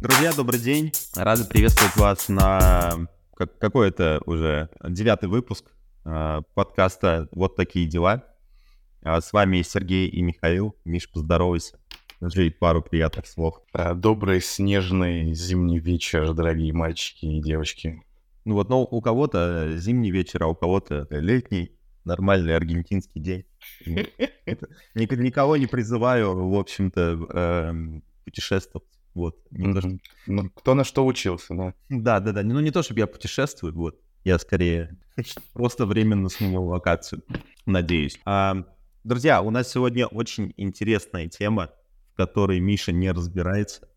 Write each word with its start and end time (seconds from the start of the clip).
Друзья, 0.00 0.32
добрый 0.34 0.58
день. 0.58 0.92
Рады 1.14 1.44
приветствовать 1.44 1.94
вас 1.96 2.30
на 2.30 3.06
как, 3.36 3.58
какой 3.58 3.90
это 3.90 4.22
уже 4.24 4.70
девятый 4.82 5.28
выпуск 5.28 5.66
э, 6.06 6.40
подкаста 6.54 7.28
«Вот 7.32 7.54
такие 7.54 7.86
дела». 7.86 8.24
А 9.02 9.20
с 9.20 9.30
вами 9.34 9.60
Сергей 9.60 10.08
и 10.08 10.22
Михаил. 10.22 10.74
Миш, 10.86 11.10
поздоровайся. 11.10 11.78
Скажи 12.16 12.50
пару 12.50 12.82
приятных 12.82 13.26
слов. 13.26 13.60
А, 13.74 13.92
добрый 13.92 14.40
снежный 14.40 15.34
зимний 15.34 15.80
вечер, 15.80 16.32
дорогие 16.32 16.72
мальчики 16.72 17.26
и 17.26 17.42
девочки. 17.42 18.02
Ну 18.46 18.54
вот, 18.54 18.70
но 18.70 18.82
у 18.82 19.02
кого-то 19.02 19.76
зимний 19.76 20.10
вечер, 20.10 20.44
а 20.44 20.46
у 20.46 20.54
кого-то 20.54 21.08
летний, 21.10 21.72
нормальный 22.06 22.56
аргентинский 22.56 23.20
день. 23.20 23.44
Никого 24.94 25.58
не 25.58 25.66
призываю, 25.66 26.48
в 26.48 26.58
общем-то, 26.58 27.26
эм, 27.34 28.02
путешествовать. 28.24 28.99
Вот. 29.14 29.36
Не 29.50 29.72
то, 29.72 29.80
что... 29.80 29.98
ну, 30.26 30.50
кто 30.50 30.74
на 30.74 30.84
что 30.84 31.04
учился, 31.06 31.54
да. 31.54 31.74
Да, 31.88 32.20
да, 32.20 32.32
да. 32.32 32.42
Ну, 32.42 32.60
не 32.60 32.70
то, 32.70 32.82
чтобы 32.82 33.00
я 33.00 33.06
путешествую, 33.06 33.74
вот. 33.74 34.00
Я 34.24 34.38
скорее 34.38 34.98
просто 35.52 35.86
временно 35.86 36.28
сменил 36.28 36.64
локацию, 36.64 37.22
надеюсь. 37.66 38.20
А, 38.24 38.64
друзья, 39.02 39.40
у 39.42 39.50
нас 39.50 39.70
сегодня 39.70 40.06
очень 40.06 40.52
интересная 40.56 41.28
тема, 41.28 41.70
в 42.12 42.16
которой 42.16 42.60
Миша 42.60 42.92
не 42.92 43.10
разбирается. 43.10 43.88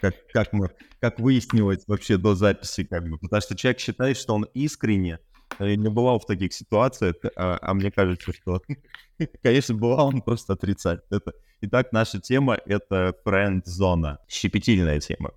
Как, 0.00 0.14
как, 0.32 0.52
мы, 0.52 0.70
как 1.00 1.20
выяснилось 1.20 1.84
вообще 1.86 2.18
до 2.18 2.34
записи, 2.34 2.84
как 2.84 3.08
бы. 3.08 3.18
Потому 3.18 3.40
что 3.40 3.56
человек 3.56 3.78
считает, 3.78 4.16
что 4.16 4.34
он 4.34 4.44
искренне 4.54 5.20
я 5.58 5.76
не 5.76 5.88
бывал 5.88 6.18
в 6.18 6.26
таких 6.26 6.52
ситуациях, 6.52 7.16
а, 7.36 7.58
а 7.60 7.74
мне 7.74 7.90
кажется, 7.90 8.32
что, 8.32 8.60
конечно, 9.42 9.74
бывал, 9.74 10.08
он 10.08 10.22
просто 10.22 10.52
отрицает 10.54 11.04
это. 11.10 11.32
Итак, 11.62 11.92
наша 11.92 12.20
тема— 12.20 12.58
это 12.66 13.14
френд-зона, 13.24 14.18
щепетильная 14.28 15.00
тема, 15.00 15.32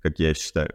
как 0.00 0.18
я 0.18 0.34
считаю. 0.34 0.72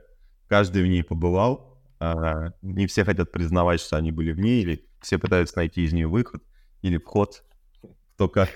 Каждый 0.48 0.84
в 0.84 0.88
ней 0.88 1.04
побывал, 1.04 1.82
а, 2.00 2.54
не 2.62 2.88
все 2.88 3.06
хотят 3.06 3.32
признавать, 3.32 3.82
что 3.82 3.98
они 3.98 4.12
были 4.12 4.32
в 4.32 4.40
ней, 4.40 4.64
или 4.64 4.86
все 5.02 5.18
пытаются 5.18 5.58
найти 5.58 5.84
из 5.84 5.94
нее 5.94 6.08
выход 6.08 6.44
или 6.82 6.98
вход, 6.98 7.44
кто 8.16 8.28
как. 8.30 8.50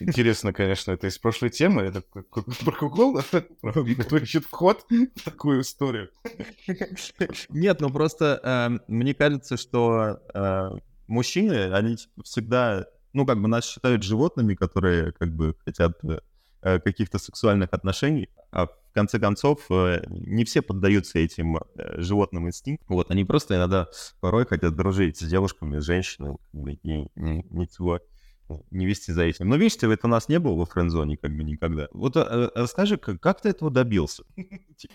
Интересно, 0.00 0.52
конечно, 0.52 0.92
это 0.92 1.06
из 1.06 1.18
прошлой 1.18 1.50
темы. 1.50 1.82
Это 1.82 2.02
про 2.12 2.72
кто 2.72 4.16
ищет 4.18 4.44
вход 4.44 4.84
в 4.88 5.24
такую 5.24 5.62
историю. 5.62 6.10
Нет, 7.48 7.80
ну 7.80 7.90
просто 7.90 8.40
э, 8.42 8.78
мне 8.88 9.14
кажется, 9.14 9.56
что 9.56 10.20
э, 10.34 10.70
мужчины, 11.06 11.72
они 11.72 11.96
всегда, 12.24 12.86
ну 13.12 13.26
как 13.26 13.40
бы 13.40 13.48
нас 13.48 13.64
считают 13.64 14.02
животными, 14.02 14.54
которые 14.54 15.12
как 15.12 15.34
бы 15.34 15.56
хотят 15.64 15.98
э, 16.62 16.78
каких-то 16.80 17.18
сексуальных 17.18 17.68
отношений, 17.72 18.28
а 18.50 18.66
в 18.66 18.94
конце 18.94 19.18
концов 19.18 19.70
э, 19.70 20.04
не 20.08 20.44
все 20.44 20.60
поддаются 20.62 21.18
этим 21.18 21.56
э, 21.56 22.00
животным 22.00 22.46
инстинктам. 22.46 22.96
Вот, 22.96 23.10
они 23.10 23.24
просто 23.24 23.56
иногда 23.56 23.88
порой 24.20 24.46
хотят 24.46 24.76
дружить 24.76 25.18
с 25.18 25.26
девушками, 25.26 25.78
с 25.78 25.84
женщинами, 25.84 26.38
и 26.82 27.08
ничего 27.14 28.00
не 28.70 28.86
вести 28.86 29.12
за 29.12 29.24
этим. 29.24 29.48
Но 29.48 29.56
видите, 29.56 29.92
это 29.92 30.06
у 30.06 30.10
нас 30.10 30.28
не 30.28 30.38
было 30.38 30.54
во 30.54 30.66
френдзоне 30.66 31.16
как 31.16 31.34
бы 31.36 31.44
никогда. 31.44 31.88
Вот 31.92 32.16
а, 32.16 32.22
а, 32.22 32.50
расскажи, 32.54 32.96
как, 32.96 33.20
как 33.20 33.40
ты 33.40 33.50
этого 33.50 33.70
добился? 33.70 34.24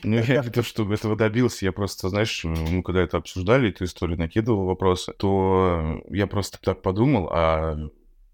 Ну, 0.03 0.17
я 0.17 0.43
то, 0.43 0.63
чтобы 0.63 0.95
этого 0.95 1.15
добился, 1.15 1.63
я 1.63 1.71
просто, 1.71 2.09
знаешь, 2.09 2.43
мы 2.43 2.83
когда 2.83 3.01
это 3.01 3.15
обсуждали, 3.15 3.69
эту 3.69 3.85
историю, 3.85 4.17
накидывал 4.17 4.65
вопросы, 4.65 5.13
то 5.13 6.03
я 6.09 6.27
просто 6.27 6.57
так 6.61 6.81
подумал, 6.81 7.29
а 7.31 7.77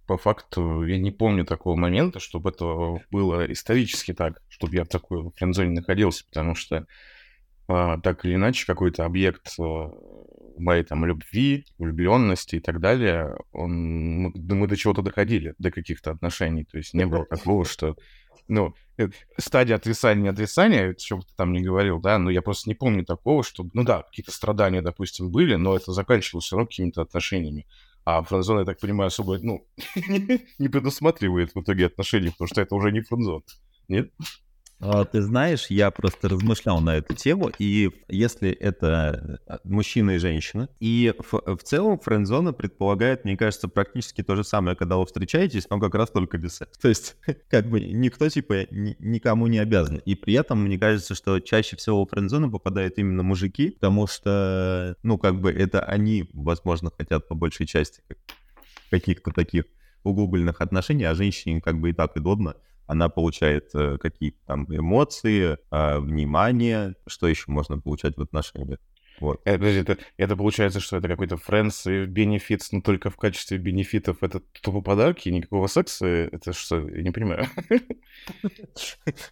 по 0.07 0.17
факту 0.17 0.83
я 0.83 0.97
не 0.97 1.11
помню 1.11 1.45
такого 1.45 1.75
момента, 1.75 2.19
чтобы 2.19 2.49
это 2.49 3.01
было 3.11 3.51
исторически 3.51 4.13
так, 4.13 4.41
чтобы 4.49 4.75
я 4.75 4.83
в 4.83 4.87
такой 4.87 5.29
френдзоне 5.35 5.71
находился, 5.71 6.25
потому 6.25 6.55
что 6.55 6.87
а, 7.67 7.97
так 7.99 8.25
или 8.25 8.35
иначе 8.35 8.65
какой-то 8.65 9.05
объект 9.05 9.53
а, 9.59 9.91
моей 10.57 10.83
там 10.83 11.05
любви, 11.05 11.65
влюбленности 11.77 12.57
и 12.57 12.59
так 12.59 12.79
далее, 12.79 13.37
он, 13.51 13.71
мы, 14.21 14.31
мы 14.35 14.67
до 14.67 14.75
чего-то 14.75 15.01
доходили, 15.01 15.55
до 15.57 15.71
каких-то 15.71 16.11
отношений. 16.11 16.65
То 16.65 16.77
есть 16.77 16.93
не 16.93 17.05
было 17.05 17.25
такого, 17.25 17.65
что 17.65 17.95
ну, 18.47 18.73
э, 18.97 19.09
стадия 19.37 19.75
отрицания, 19.75 20.31
отрицания, 20.31 20.95
что 20.97 21.17
бы 21.17 21.23
ты 21.23 21.29
там 21.35 21.53
не 21.53 21.61
говорил, 21.61 21.99
да, 21.99 22.17
но 22.17 22.29
я 22.29 22.41
просто 22.41 22.69
не 22.69 22.75
помню 22.75 23.05
такого, 23.05 23.43
что, 23.43 23.65
ну 23.73 23.83
да, 23.83 24.03
какие-то 24.03 24.31
страдания, 24.31 24.81
допустим, 24.81 25.31
были, 25.31 25.55
но 25.55 25.75
это 25.75 25.91
заканчивалось 25.91 26.45
все 26.45 26.55
равно 26.55 26.67
какими-то 26.67 27.01
отношениями. 27.01 27.65
А 28.05 28.21
френдзон, 28.21 28.59
я 28.59 28.65
так 28.65 28.79
понимаю, 28.79 29.07
особо, 29.07 29.39
ну, 29.39 29.65
не 30.59 30.67
предусматривает 30.67 31.55
в 31.55 31.61
итоге 31.61 31.85
отношений, 31.85 32.31
потому 32.31 32.47
что 32.47 32.61
это 32.61 32.75
уже 32.75 32.91
не 32.91 33.01
френдзон. 33.01 33.43
Нет? 33.87 34.11
А, 34.85 35.05
ты 35.05 35.21
знаешь, 35.21 35.67
я 35.69 35.91
просто 35.91 36.27
размышлял 36.27 36.81
на 36.81 36.97
эту 36.97 37.15
тему, 37.15 37.49
и 37.57 37.89
если 38.09 38.51
это 38.51 39.39
э, 39.47 39.57
мужчина 39.63 40.11
и 40.11 40.17
женщина, 40.17 40.67
и 40.81 41.13
в, 41.17 41.55
в 41.55 41.63
целом 41.63 41.97
френдзона 41.99 42.51
предполагает, 42.51 43.23
мне 43.23 43.37
кажется, 43.37 43.69
практически 43.69 44.23
то 44.23 44.35
же 44.35 44.43
самое, 44.43 44.75
когда 44.75 44.97
вы 44.97 45.05
встречаетесь, 45.05 45.69
но 45.69 45.79
как 45.79 45.95
раз 45.95 46.09
только 46.09 46.37
без 46.37 46.57
секса. 46.57 46.77
То 46.81 46.89
есть, 46.89 47.15
как 47.49 47.69
бы 47.69 47.79
никто, 47.79 48.27
типа, 48.27 48.67
ни, 48.71 48.97
никому 48.99 49.47
не 49.47 49.59
обязан. 49.59 50.01
И 50.03 50.15
при 50.15 50.33
этом, 50.33 50.61
мне 50.63 50.77
кажется, 50.77 51.15
что 51.15 51.39
чаще 51.39 51.77
всего 51.77 52.05
в 52.05 52.09
френдзону 52.09 52.51
попадают 52.51 52.97
именно 52.97 53.23
мужики, 53.23 53.69
потому 53.69 54.05
что, 54.05 54.97
ну, 55.01 55.17
как 55.17 55.39
бы 55.39 55.49
это 55.49 55.81
они, 55.81 56.29
возможно, 56.33 56.91
хотят 56.97 57.29
по 57.29 57.35
большей 57.35 57.67
части 57.67 58.01
каких-то 58.89 59.31
таких 59.31 59.63
угубленных 60.03 60.59
отношений, 60.59 61.05
а 61.05 61.15
женщине 61.15 61.61
как 61.61 61.79
бы 61.79 61.91
и 61.91 61.93
так 61.93 62.17
удобно 62.17 62.55
она 62.87 63.09
получает 63.09 63.69
э, 63.73 63.97
какие-то 63.97 64.37
там 64.45 64.65
эмоции, 64.69 65.57
э, 65.71 65.99
внимание, 65.99 66.95
что 67.07 67.27
еще 67.27 67.45
можно 67.51 67.79
получать 67.79 68.17
в 68.17 68.21
отношениях. 68.21 68.79
Вот. 69.19 69.41
Это, 69.45 69.57
подожди, 69.59 69.79
это, 69.79 69.97
это 70.17 70.35
получается, 70.35 70.79
что 70.79 70.97
это 70.97 71.07
какой-то 71.07 71.35
friends 71.35 71.85
benefits, 72.07 72.69
но 72.71 72.81
только 72.81 73.09
в 73.09 73.15
качестве 73.15 73.57
бенефитов 73.57 74.17
это 74.21 74.41
тупо 74.61 74.81
подарки, 74.81 75.29
никакого 75.29 75.67
секса, 75.67 76.05
это 76.07 76.53
что, 76.53 76.89
я 76.89 77.03
не 77.03 77.11
понимаю. 77.11 77.47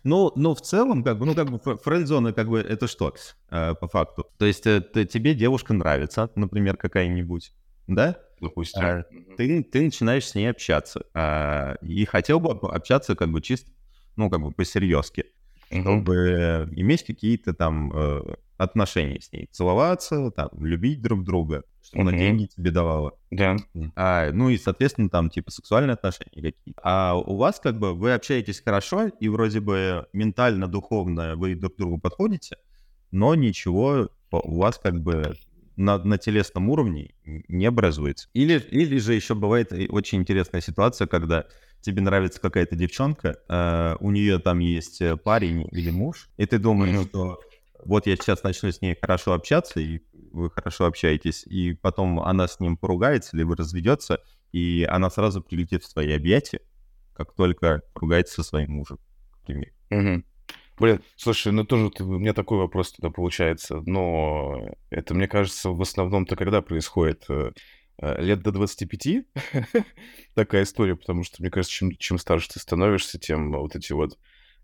Ну, 0.04 0.32
ну, 0.36 0.54
в 0.54 0.62
целом, 0.62 1.04
как 1.04 1.18
бы, 1.18 1.26
ну, 1.26 1.36
как 1.36 1.50
бы, 1.50 1.78
френд-зона, 1.78 2.34
как 2.34 2.50
бы, 2.50 2.60
это 2.60 2.88
что, 2.88 3.14
э, 3.50 3.76
по 3.76 3.88
факту? 3.88 4.28
То 4.38 4.46
есть 4.46 4.66
э, 4.68 4.82
тебе 4.82 5.34
девушка 5.34 5.74
нравится, 5.74 6.30
например, 6.36 6.78
какая-нибудь, 6.78 7.54
да? 7.88 8.18
Допустим. 8.42 8.82
А, 8.84 9.06
ты, 9.38 9.64
ты 9.64 9.82
начинаешь 9.82 10.28
с 10.28 10.36
ней 10.36 10.48
общаться. 10.48 11.06
А, 11.14 11.76
и 11.82 12.06
хотел 12.06 12.40
бы 12.40 12.52
общаться 12.52 13.16
как 13.16 13.32
бы 13.32 13.42
чисто, 13.42 13.72
ну, 14.16 14.30
как 14.30 14.42
бы 14.42 14.52
по-серьезки. 14.52 15.26
Чтобы 15.70 16.68
иметь 16.76 17.06
какие-то 17.06 17.54
там 17.54 17.94
э, 17.94 18.36
отношения 18.58 19.22
с 19.22 19.32
ней. 19.32 19.48
Целоваться, 19.52 20.32
там, 20.32 20.50
любить 20.60 21.02
друг 21.02 21.24
друга. 21.24 21.64
Чтобы 21.82 22.10
она 22.10 22.18
деньги 22.18 22.46
тебе 22.46 22.72
давала. 22.72 23.18
Да. 23.32 23.56
А, 23.96 24.32
ну 24.32 24.50
и, 24.50 24.58
соответственно, 24.58 25.10
там, 25.10 25.30
типа, 25.30 25.50
сексуальные 25.50 25.94
отношения 25.94 26.52
какие-то. 26.52 26.82
А 26.84 27.16
у 27.16 27.38
вас, 27.38 27.60
как 27.60 27.80
бы, 27.80 27.94
вы 27.94 28.14
общаетесь 28.14 28.62
хорошо, 28.62 29.08
и 29.08 29.30
вроде 29.30 29.62
бы 29.62 30.08
ментально, 30.14 30.68
духовно 30.68 31.36
вы 31.36 31.56
друг 31.56 31.76
к 31.76 31.78
другу 31.78 31.98
подходите, 32.00 32.58
но 33.12 33.34
ничего 33.34 34.10
у 34.32 34.58
вас, 34.60 34.78
как 34.78 35.02
бы, 35.02 35.36
на, 35.76 35.98
на 35.98 36.18
телесном 36.18 36.70
уровне 36.70 37.14
не 37.24 37.66
образуется. 37.66 38.28
Или, 38.34 38.60
или 38.60 38.98
же 38.98 39.14
еще 39.14 39.36
бывает 39.36 39.72
очень 39.90 40.20
интересная 40.20 40.62
ситуация, 40.62 41.08
когда 41.08 41.46
тебе 41.82 42.02
нравится 42.02 42.40
какая-то 42.40 42.76
девчонка, 42.76 43.38
э, 43.48 43.96
у 44.00 44.12
нее 44.12 44.40
там 44.40 44.60
есть 44.60 45.02
э, 45.02 45.18
парень 45.18 45.68
или 45.72 45.90
муж, 45.90 46.30
и 46.38 46.46
ты 46.46 46.60
думаешь, 46.60 47.08
что 47.08 47.40
вот 47.84 48.06
я 48.06 48.16
сейчас 48.16 48.44
начну 48.44 48.72
с 48.72 48.82
ней 48.82 48.96
хорошо 49.00 49.34
общаться, 49.34 49.80
и 49.80 50.02
вы 50.32 50.50
хорошо 50.50 50.86
общаетесь, 50.86 51.44
и 51.46 51.74
потом 51.74 52.20
она 52.20 52.48
с 52.48 52.60
ним 52.60 52.78
поругается, 52.78 53.36
либо 53.36 53.56
разведется, 53.56 54.20
и 54.52 54.86
она 54.90 55.10
сразу 55.10 55.42
прилетит 55.42 55.84
в 55.84 55.92
твои 55.92 56.12
объятия, 56.14 56.62
как 57.14 57.34
только 57.34 57.82
ругается 57.96 58.36
со 58.36 58.44
своим 58.44 58.72
мужем, 58.74 59.00
например. 59.40 59.72
Угу. 59.90 60.24
Блин, 60.82 61.04
слушай, 61.16 61.52
ну 61.52 61.64
тоже 61.64 61.92
у 62.00 62.18
меня 62.18 62.34
такой 62.34 62.58
вопрос 62.58 62.94
тогда 62.94 63.12
получается, 63.12 63.84
но 63.86 64.68
это, 64.90 65.14
мне 65.14 65.28
кажется, 65.28 65.70
в 65.70 65.80
основном-то 65.80 66.36
когда 66.36 66.64
происходит? 66.64 67.24
Э, 67.30 67.52
э, 68.02 68.20
лет 68.20 68.42
до 68.42 68.52
25 68.52 69.26
такая 70.34 70.64
история, 70.64 70.96
потому 70.96 71.24
что, 71.24 71.36
мне 71.40 71.52
кажется, 71.52 71.72
чем, 71.72 71.92
чем 71.98 72.18
старше 72.18 72.50
ты 72.50 72.60
становишься, 72.60 73.20
тем 73.20 73.52
вот 73.52 73.76
эти 73.76 73.94
вот 73.94 74.18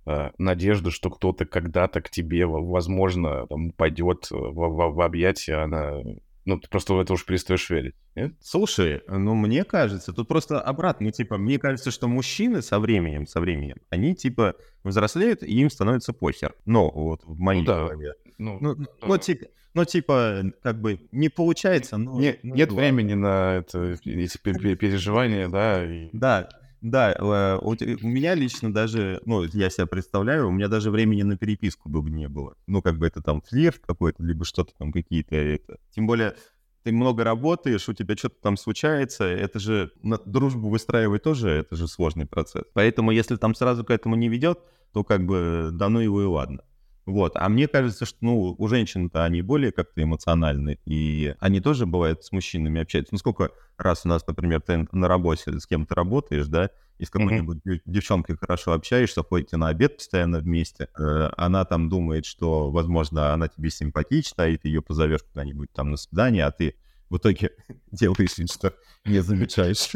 э, 0.08 0.32
надежды, 0.40 0.90
что 0.90 1.12
кто-то 1.12 1.46
когда-то 1.46 2.02
к 2.02 2.10
тебе, 2.10 2.48
возможно, 2.48 3.46
там, 3.46 3.68
упадет 3.68 4.32
в, 4.32 4.36
в, 4.36 4.96
в 4.96 5.02
объятия, 5.02 5.58
она 5.58 6.02
ну, 6.48 6.58
ты 6.58 6.70
просто 6.70 6.94
в 6.94 7.00
это 7.00 7.12
уж 7.12 7.26
перестаешь 7.26 7.70
верить, 7.70 7.94
нет? 8.16 8.34
Слушай, 8.42 9.02
ну, 9.10 9.36
мне 9.36 9.66
кажется, 9.66 10.14
тут 10.14 10.30
просто 10.30 10.62
обратно, 10.62 11.08
ну, 11.08 11.12
типа, 11.12 11.38
мне 11.38 11.60
кажется, 11.60 11.92
что 11.92 12.08
мужчины 12.08 12.62
со 12.62 12.80
временем, 12.80 13.28
со 13.28 13.42
временем, 13.42 13.76
они, 13.90 14.16
типа, 14.16 14.56
взрослеют, 14.82 15.44
и 15.44 15.54
им 15.60 15.70
становится 15.70 16.14
похер. 16.14 16.56
Но 16.66 16.90
вот 16.90 17.26
в 17.26 17.38
моей 17.38 17.62
ну, 17.62 17.68
да. 17.68 17.76
голове. 17.76 18.14
Ну, 18.38 18.58
ну, 18.62 18.76
да. 18.76 18.86
ну, 19.06 19.18
типа, 19.18 19.46
ну, 19.74 19.84
типа, 19.84 20.44
как 20.64 20.80
бы 20.80 21.02
не 21.12 21.28
получается, 21.28 21.98
но... 21.98 22.18
Не, 22.18 22.40
ну, 22.44 22.56
нет 22.56 22.70
да. 22.70 22.76
времени 22.76 23.14
на 23.14 23.56
это, 23.58 23.98
эти 24.06 24.38
переживания, 24.38 25.50
да. 25.50 25.84
И... 25.84 26.10
Да, 26.14 26.48
Да, 26.82 27.12
э, 27.14 27.58
у, 27.62 27.72
у 27.72 28.08
меня 28.08 28.36
лично 28.36 28.72
даже, 28.72 29.20
ну, 29.26 29.44
я 29.44 29.70
себя 29.70 29.88
представляю, 29.88 30.48
у 30.48 30.52
меня 30.52 30.68
даже 30.68 30.92
времени 30.92 31.24
на 31.24 31.36
переписку 31.38 31.90
бы 31.90 32.08
не 32.10 32.28
было. 32.30 32.56
Ну, 32.68 32.82
как 32.82 32.98
бы 32.98 33.08
это 33.08 33.22
там 33.22 33.42
флирт 33.42 33.80
какой-то, 33.86 34.24
либо 34.24 34.46
что-то 34.46 34.74
там 34.78 34.92
какие-то 34.92 35.36
это. 35.36 35.78
Тем 35.90 36.06
более, 36.06 36.36
ты 36.84 36.92
много 36.92 37.24
работаешь, 37.24 37.90
у 37.90 37.94
тебя 37.94 38.16
что-то 38.16 38.36
там 38.42 38.58
случается, 38.58 39.24
это 39.26 39.60
же 39.60 39.92
на- 40.04 40.20
дружбу 40.24 40.70
выстраивать 40.70 41.24
тоже, 41.24 41.50
это 41.50 41.76
же 41.76 41.88
сложный 41.88 42.28
процесс. 42.28 42.64
Поэтому, 42.74 43.12
если 43.12 43.38
там 43.38 43.56
сразу 43.56 43.84
к 43.84 43.90
этому 43.90 44.16
не 44.16 44.30
ведет, 44.30 44.60
то 44.94 45.04
как 45.04 45.26
бы 45.26 45.70
да 45.74 45.90
ну 45.90 46.00
его 46.00 46.22
и 46.22 46.26
ладно. 46.26 46.62
Вот. 47.08 47.38
А 47.38 47.48
мне 47.48 47.70
кажется, 47.70 48.06
что 48.06 48.18
ну, 48.20 48.56
у 48.58 48.68
женщин-то 48.68 49.24
они 49.24 49.42
более 49.42 49.72
как-то 49.72 50.04
эмоциональны, 50.04 50.78
и 50.86 51.34
они 51.40 51.62
тоже, 51.62 51.86
бывает, 51.86 52.26
с 52.26 52.34
мужчинами 52.34 52.82
общаются. 52.82 53.14
Ну, 53.14 53.18
сколько 53.18 53.52
раз 53.78 54.02
у 54.04 54.10
нас, 54.10 54.28
например, 54.28 54.60
ты 54.60 54.86
на 54.92 55.08
работе 55.08 55.58
с 55.58 55.66
кем-то 55.66 55.96
работаешь, 55.96 56.48
да, 56.48 56.70
и 56.98 57.06
с 57.06 57.10
какой-нибудь 57.10 57.60
дев- 57.64 57.82
девчонкой 57.86 58.36
хорошо 58.36 58.74
общаешься, 58.74 59.24
ходите 59.24 59.56
на 59.56 59.70
обед 59.70 59.96
постоянно 59.96 60.40
вместе, 60.40 60.90
э, 61.00 61.30
она 61.38 61.64
там 61.64 61.88
думает, 61.88 62.26
что, 62.26 62.72
возможно, 62.72 63.34
она 63.34 63.48
тебе 63.48 63.70
симпатична, 63.70 64.50
и 64.50 64.58
ты 64.58 64.68
ее 64.68 64.82
позовешь 64.82 65.24
куда-нибудь 65.24 65.72
там 65.72 65.92
на 65.92 65.98
свидание, 65.98 66.44
а 66.44 66.52
ты 66.52 66.76
в 67.10 67.18
итоге 67.20 67.52
делаешь 67.92 68.38
вид, 68.38 68.52
что 68.52 68.74
не 69.06 69.22
замечаешь 69.22 69.94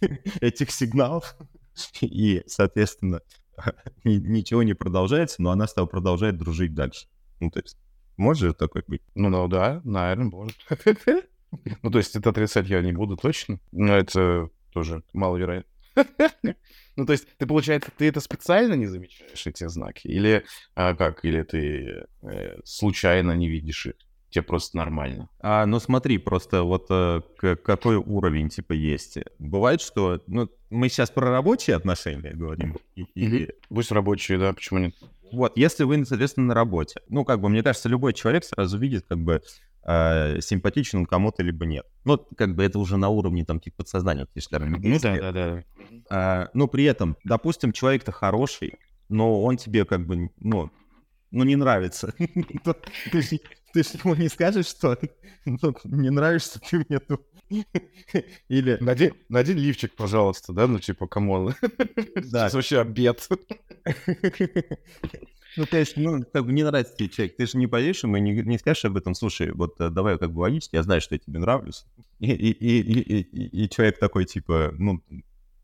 этих 0.40 0.70
сигналов, 0.70 1.36
и, 2.00 2.42
соответственно, 2.46 3.20
ничего 4.04 4.62
не 4.62 4.74
продолжается, 4.74 5.42
но 5.42 5.50
она 5.50 5.66
с 5.66 5.74
тобой 5.74 5.88
продолжает 5.88 6.38
дружить 6.38 6.74
дальше. 6.74 7.06
Ну, 7.40 7.50
то 7.50 7.60
есть, 7.60 7.76
может 8.16 8.42
же 8.42 8.54
такой 8.54 8.82
быть? 8.86 9.02
Ну, 9.14 9.28
ну 9.28 9.48
да, 9.48 9.80
наверное, 9.84 10.26
может. 10.26 10.56
Ну, 11.82 11.90
то 11.90 11.98
есть 11.98 12.14
это 12.14 12.30
отрицать 12.30 12.68
я 12.68 12.80
не 12.80 12.92
буду 12.92 13.16
точно, 13.16 13.58
но 13.72 13.96
это 13.96 14.50
тоже 14.72 15.02
маловероятно. 15.12 15.68
Ну, 16.96 17.06
то 17.06 17.12
есть 17.12 17.26
ты, 17.38 17.46
получается, 17.46 17.90
ты 17.96 18.08
это 18.08 18.20
специально 18.20 18.74
не 18.74 18.86
замечаешь, 18.86 19.46
эти 19.46 19.66
знаки? 19.68 20.06
Или 20.06 20.44
а, 20.74 20.94
как? 20.94 21.24
Или 21.24 21.42
ты 21.42 22.04
э, 22.22 22.60
случайно 22.64 23.32
не 23.32 23.48
видишь 23.48 23.86
их? 23.86 23.94
Тебе 24.28 24.42
просто 24.42 24.76
нормально? 24.76 25.30
А, 25.40 25.64
ну 25.66 25.80
смотри, 25.80 26.18
просто 26.18 26.62
вот 26.62 26.86
э, 26.90 27.22
какой 27.38 27.96
уровень 27.96 28.48
типа 28.50 28.74
есть. 28.74 29.18
Бывает, 29.38 29.80
что, 29.80 30.22
ну, 30.26 30.50
мы 30.70 30.88
сейчас 30.88 31.10
про 31.10 31.30
рабочие 31.30 31.76
отношения 31.76 32.32
говорим. 32.32 32.76
и- 32.94 33.06
и- 33.14 33.50
Пусть 33.68 33.92
рабочие, 33.92 34.38
да, 34.38 34.52
почему 34.52 34.78
нет? 34.80 34.94
Вот, 35.32 35.56
если 35.56 35.84
вы, 35.84 36.04
соответственно, 36.04 36.48
на 36.48 36.54
работе, 36.54 37.00
ну, 37.08 37.24
как 37.24 37.40
бы, 37.40 37.48
мне 37.48 37.62
кажется, 37.62 37.88
любой 37.88 38.12
человек 38.14 38.44
сразу 38.44 38.78
видит, 38.78 39.04
как 39.08 39.18
бы, 39.18 39.42
э, 39.84 40.40
симпатичен 40.40 41.00
он 41.00 41.06
кому-то, 41.06 41.42
либо 41.42 41.66
нет. 41.66 41.86
Ну, 42.04 42.18
как 42.36 42.54
бы 42.54 42.64
это 42.64 42.78
уже 42.78 42.96
на 42.96 43.08
уровне, 43.08 43.44
там, 43.44 43.60
типа, 43.60 43.78
подсознания, 43.78 44.26
если 44.34 44.56
Ну 44.58 44.98
да, 45.00 45.32
да, 45.32 45.32
да. 45.32 45.62
А, 46.10 46.48
ну, 46.54 46.66
при 46.68 46.84
этом, 46.84 47.16
допустим, 47.24 47.72
человек-то 47.72 48.12
хороший, 48.12 48.74
но 49.08 49.42
он 49.42 49.56
тебе 49.56 49.84
как 49.84 50.06
бы, 50.06 50.30
ну, 50.38 50.70
ну 51.30 51.44
не 51.44 51.56
нравится. 51.56 52.12
Ты 53.72 53.82
же 53.82 53.90
ему 54.04 54.14
не 54.14 54.28
скажешь, 54.28 54.66
что 54.66 54.98
ну, 55.44 55.74
не 55.84 56.10
нравишься 56.10 56.60
ты 56.60 56.84
мне 56.88 56.98
тут. 56.98 57.22
Или, 58.48 58.78
Надень, 58.80 59.12
надень 59.28 59.58
лифчик, 59.58 59.94
пожалуйста, 59.96 60.52
да, 60.52 60.66
ну 60.68 60.78
типа, 60.78 61.06
come 61.08 61.34
on. 61.34 61.54
Да. 62.14 62.48
Сейчас 62.48 62.54
вообще 62.54 62.80
обед. 62.80 63.28
ну, 65.56 65.66
то 65.66 65.78
есть, 65.78 65.96
ну, 65.96 66.22
как 66.32 66.44
бы 66.46 66.52
не 66.52 66.62
нравится 66.62 66.94
тебе 66.96 67.08
человек, 67.08 67.36
ты 67.36 67.46
же 67.46 67.58
не 67.58 67.66
поедешь 67.66 68.04
ему 68.04 68.16
и 68.16 68.20
не, 68.20 68.32
не 68.42 68.58
скажешь 68.58 68.84
об 68.84 68.96
этом, 68.96 69.14
слушай, 69.14 69.50
вот 69.52 69.80
э, 69.80 69.90
давай 69.90 70.16
как 70.18 70.32
бы 70.32 70.40
логически, 70.40 70.76
я 70.76 70.82
знаю, 70.82 71.00
что 71.00 71.14
я 71.14 71.18
тебе 71.18 71.38
нравлюсь. 71.40 71.84
И, 72.20 72.30
и, 72.32 72.50
и, 72.52 72.80
и, 72.80 73.20
и- 73.22 73.64
и 73.64 73.68
человек 73.68 73.98
такой, 73.98 74.26
типа, 74.26 74.72
ну, 74.78 75.02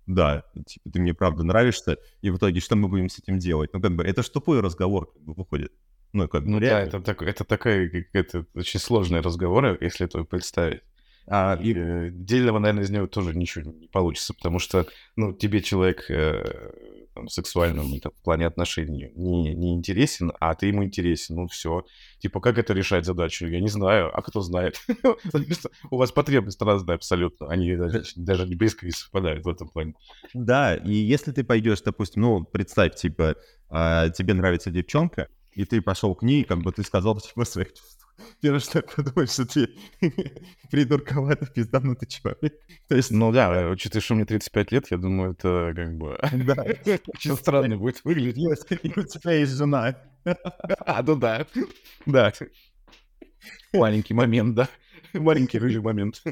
да, 0.06 0.42
типа, 0.66 0.90
ты 0.90 1.00
мне 1.00 1.14
правда 1.14 1.44
нравишься, 1.44 1.98
и 2.20 2.30
в 2.30 2.36
итоге 2.38 2.60
что 2.60 2.74
мы 2.76 2.88
будем 2.88 3.08
с 3.08 3.18
этим 3.18 3.38
делать? 3.38 3.70
Ну, 3.72 3.80
как 3.80 3.94
бы, 3.94 4.02
это 4.02 4.22
ж 4.22 4.28
тупой 4.28 4.60
разговор, 4.60 5.12
как 5.12 5.22
бы, 5.22 5.34
выходит. 5.34 5.72
Ну, 6.12 6.28
как 6.28 6.44
Ну 6.44 6.60
да, 6.60 6.80
это, 6.80 7.00
так, 7.00 7.22
это 7.22 7.44
такая, 7.44 8.06
это 8.12 8.46
очень 8.54 8.80
сложный 8.80 9.20
разговор, 9.20 9.76
если 9.80 10.06
это 10.06 10.24
представить. 10.24 10.82
А, 11.28 11.58
И 11.60 11.74
э, 11.74 12.10
дельного, 12.12 12.58
наверное, 12.60 12.84
из 12.84 12.90
него 12.90 13.06
тоже 13.08 13.34
ничего 13.36 13.70
не 13.70 13.88
получится, 13.88 14.32
потому 14.32 14.60
что, 14.60 14.86
ну, 15.16 15.32
тебе 15.32 15.60
человек 15.60 16.08
э, 16.08 16.70
там, 17.16 17.28
сексуальном 17.28 17.92
это, 17.94 18.10
в 18.10 18.22
плане 18.22 18.46
отношений 18.46 19.10
не, 19.16 19.54
не 19.54 19.74
интересен, 19.74 20.32
а 20.38 20.54
ты 20.54 20.66
ему 20.66 20.84
интересен, 20.84 21.34
ну, 21.34 21.48
все. 21.48 21.84
Типа, 22.18 22.40
как 22.40 22.58
это 22.58 22.74
решать 22.74 23.04
задачу? 23.04 23.46
Я 23.46 23.60
не 23.60 23.68
знаю, 23.68 24.16
а 24.16 24.22
кто 24.22 24.40
знает? 24.40 24.80
У 25.90 25.96
вас 25.96 26.12
потребность 26.12 26.62
разная 26.62 26.94
абсолютно, 26.94 27.48
они 27.48 27.76
даже, 28.16 28.46
близко 28.46 28.86
не 28.86 28.92
совпадают 28.92 29.44
в 29.44 29.48
этом 29.48 29.68
плане. 29.68 29.94
Да, 30.32 30.76
и 30.76 30.92
если 30.92 31.32
ты 31.32 31.42
пойдешь, 31.42 31.80
допустим, 31.80 32.22
ну, 32.22 32.44
представь, 32.44 32.94
типа, 32.94 33.34
а, 33.68 34.10
тебе 34.10 34.34
нравится 34.34 34.70
девчонка, 34.70 35.28
и 35.56 35.64
ты 35.64 35.80
пошел 35.80 36.14
к 36.14 36.22
ней, 36.22 36.44
как 36.44 36.58
бы 36.58 36.70
ты 36.70 36.82
сказал, 36.82 37.18
типа, 37.18 37.44
своих 37.44 37.72
чувств. 37.72 38.06
Первое, 38.40 38.60
что 38.60 38.82
ты 38.82 39.02
подумаешь, 39.02 39.30
что 39.30 39.46
ты 39.46 39.70
придурковатый, 40.70 41.48
пизданутый 41.48 42.08
человек. 42.08 42.54
То 42.88 42.96
есть, 42.96 43.10
Ну 43.10 43.32
да, 43.32 43.54
э, 43.54 43.70
учитывая, 43.70 44.02
что 44.02 44.14
мне 44.14 44.24
35 44.24 44.72
лет, 44.72 44.90
я 44.90 44.96
думаю, 44.96 45.32
это 45.32 45.72
как 45.74 45.96
бы 45.96 46.18
да. 46.32 46.54
очень 47.08 47.36
странно 47.36 47.76
будет 47.76 48.04
выглядеть. 48.04 48.38
У 48.96 49.02
тебя 49.02 49.32
есть 49.32 49.52
жена. 49.52 49.96
А, 50.84 51.02
ну 51.02 51.14
да. 51.14 51.46
Да. 52.04 52.32
Маленький 53.72 54.12
момент, 54.12 54.56
да. 54.56 54.68
Маленький 55.12 55.58
рыжий 55.58 55.80
момент. 55.80 56.22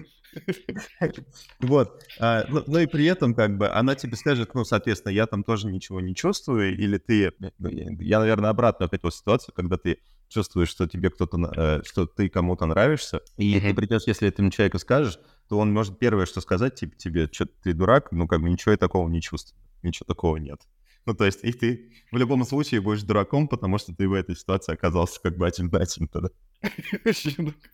Вот. 1.60 2.02
А, 2.18 2.44
ну, 2.48 2.62
ну 2.66 2.78
и 2.78 2.86
при 2.86 3.04
этом, 3.06 3.34
как 3.34 3.56
бы, 3.56 3.68
она 3.68 3.94
тебе 3.94 4.16
скажет, 4.16 4.54
ну, 4.54 4.64
соответственно, 4.64 5.12
я 5.12 5.26
там 5.26 5.44
тоже 5.44 5.66
ничего 5.66 6.00
не 6.00 6.14
чувствую, 6.14 6.76
или 6.76 6.98
ты... 6.98 7.32
ну, 7.58 7.70
Я, 8.00 8.20
наверное, 8.20 8.50
обратно 8.50 8.86
опять 8.86 9.02
вот 9.02 9.14
ситуацию, 9.14 9.54
когда 9.54 9.76
ты 9.76 9.98
чувствуешь, 10.28 10.68
что 10.68 10.86
тебе 10.88 11.10
кто-то, 11.10 11.38
э, 11.56 11.82
что 11.84 12.06
ты 12.06 12.28
кому-то 12.28 12.66
нравишься, 12.66 13.20
и 13.36 13.60
ты 13.60 13.74
придешь, 13.74 14.02
если 14.06 14.28
этому 14.28 14.50
человеку 14.50 14.78
скажешь, 14.78 15.18
то 15.48 15.58
он 15.58 15.72
может 15.72 15.98
первое, 15.98 16.26
что 16.26 16.40
сказать, 16.40 16.74
типа, 16.74 16.96
тебе, 16.96 17.28
что 17.30 17.46
ты 17.46 17.72
дурак, 17.72 18.10
ну, 18.10 18.26
как 18.26 18.40
бы, 18.40 18.50
ничего 18.50 18.72
я 18.72 18.78
такого 18.78 19.08
не 19.08 19.20
чувствую, 19.20 19.60
ничего 19.82 20.06
такого 20.06 20.36
нет. 20.36 20.60
Ну, 21.06 21.14
то 21.14 21.24
есть, 21.24 21.40
и 21.44 21.52
ты 21.52 21.92
в 22.10 22.16
любом 22.16 22.44
случае 22.44 22.80
будешь 22.80 23.02
дураком, 23.02 23.48
потому 23.48 23.78
что 23.78 23.94
ты 23.94 24.08
в 24.08 24.12
этой 24.12 24.36
ситуации 24.36 24.72
оказался 24.72 25.20
как 25.20 25.36
бы 25.36 25.46
один 25.46 25.70
тогда. 26.08 26.30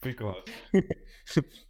Прекрасно. 0.00 0.43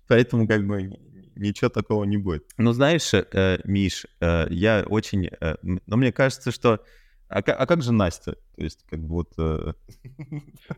Поэтому 0.08 0.48
как 0.48 0.66
бы 0.66 0.98
ничего 1.36 1.68
такого 1.68 2.04
не 2.04 2.16
будет. 2.16 2.44
Ну, 2.56 2.72
знаешь, 2.72 3.12
э, 3.12 3.58
Миш, 3.64 4.06
э, 4.20 4.46
я 4.50 4.84
очень... 4.88 5.26
э, 5.26 5.56
но 5.62 5.96
мне 5.96 6.12
кажется, 6.12 6.50
что... 6.50 6.80
А, 7.28 7.38
а 7.38 7.66
как 7.66 7.82
же 7.82 7.92
Настя? 7.92 8.32
То 8.56 8.62
есть, 8.64 8.84
как 8.90 9.00
бы 9.00 9.08
вот... 9.08 9.32
э, 9.38 9.74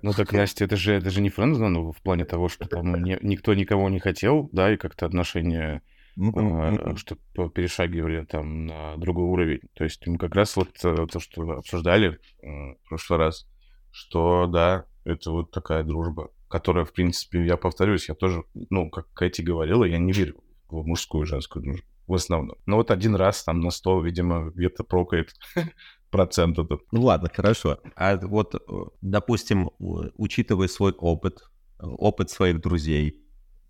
Ну 0.03 0.13
так, 0.13 0.33
Настя, 0.33 0.65
это 0.65 0.77
же, 0.77 0.95
это 0.95 1.11
же 1.11 1.21
не 1.21 1.31
френдзона, 1.31 1.69
ну, 1.69 1.93
в 1.93 2.03
плане 2.03 2.25
того, 2.25 2.49
что 2.49 2.69
там 2.69 3.03
никто 3.05 3.55
никого 3.55 3.89
не 3.89 4.01
хотел, 4.01 4.49
да, 4.53 4.73
и 4.73 4.77
как-то 4.77 5.07
отношения 5.07 5.83
ну, 6.17 6.77
там, 6.79 6.97
что 6.97 7.17
по- 7.35 7.49
перешагивали 7.49 8.25
там 8.25 8.67
на 8.67 8.97
другой 8.97 9.25
уровень. 9.25 9.61
То 9.75 9.85
есть 9.85 10.07
мы 10.07 10.19
как 10.19 10.35
раз 10.35 10.57
вот 10.57 10.71
э, 10.85 11.07
то, 11.11 11.21
что 11.21 11.43
обсуждали 11.51 12.19
в 12.43 12.89
прошлый 12.89 13.19
раз, 13.19 13.47
что 13.91 14.47
да, 14.47 14.87
это 15.05 15.31
вот 15.31 15.51
такая 15.51 15.83
дружба, 15.83 16.31
которая, 16.49 16.85
в 16.85 16.93
принципе, 16.93 17.45
я 17.45 17.57
повторюсь, 17.57 18.09
я 18.09 18.15
тоже, 18.15 18.45
ну, 18.71 18.91
как 18.91 19.13
Кэти 19.13 19.43
говорила, 19.43 19.85
я 19.85 19.99
не 19.99 20.13
верю 20.13 20.43
в 20.69 20.87
мужскую 20.87 21.25
и 21.25 21.27
женскую 21.27 21.63
дружбу 21.63 21.87
в 22.07 22.15
основном. 22.15 22.57
Но 22.67 22.77
вот 22.77 22.91
один 22.91 23.15
раз 23.15 23.45
там 23.45 23.61
на 23.61 23.71
100, 23.71 24.03
видимо, 24.03 24.51
где-то 24.51 24.85
прокает 24.85 25.35
процент 26.11 26.59
этот. 26.59 26.83
ну 26.93 27.03
ладно, 27.03 27.31
хорошо. 27.33 27.79
А 27.97 28.17
вот, 28.17 28.55
э, 28.55 28.59
допустим, 29.01 29.71
учитывая 29.79 30.69
свой 30.69 30.93
опыт, 30.93 31.43
э, 31.79 31.87
опыт 31.87 32.31
своих 32.31 32.61
друзей, 32.61 33.22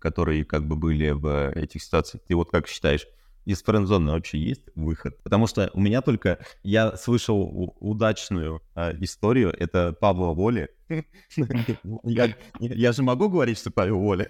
которые 0.03 0.43
как 0.43 0.67
бы 0.67 0.75
были 0.75 1.11
в 1.11 1.51
этих 1.55 1.81
ситуациях, 1.81 2.21
ты 2.27 2.35
вот 2.35 2.51
как 2.51 2.67
считаешь, 2.67 3.07
из 3.45 3.63
френдзоны 3.63 4.11
вообще 4.11 4.37
есть 4.37 4.63
выход? 4.75 5.17
Потому 5.23 5.47
что 5.47 5.69
у 5.73 5.79
меня 5.79 6.01
только... 6.01 6.39
Я 6.61 6.97
слышал 6.97 7.73
удачную 7.79 8.61
э, 8.75 8.95
историю, 8.99 9.53
это 9.57 9.93
Павла 9.93 10.33
Воли. 10.33 10.69
Я, 12.03 12.35
я 12.59 12.91
же 12.91 13.01
могу 13.01 13.27
говорить, 13.29 13.57
что 13.57 13.71
Павел 13.71 13.97
Воля. 13.99 14.29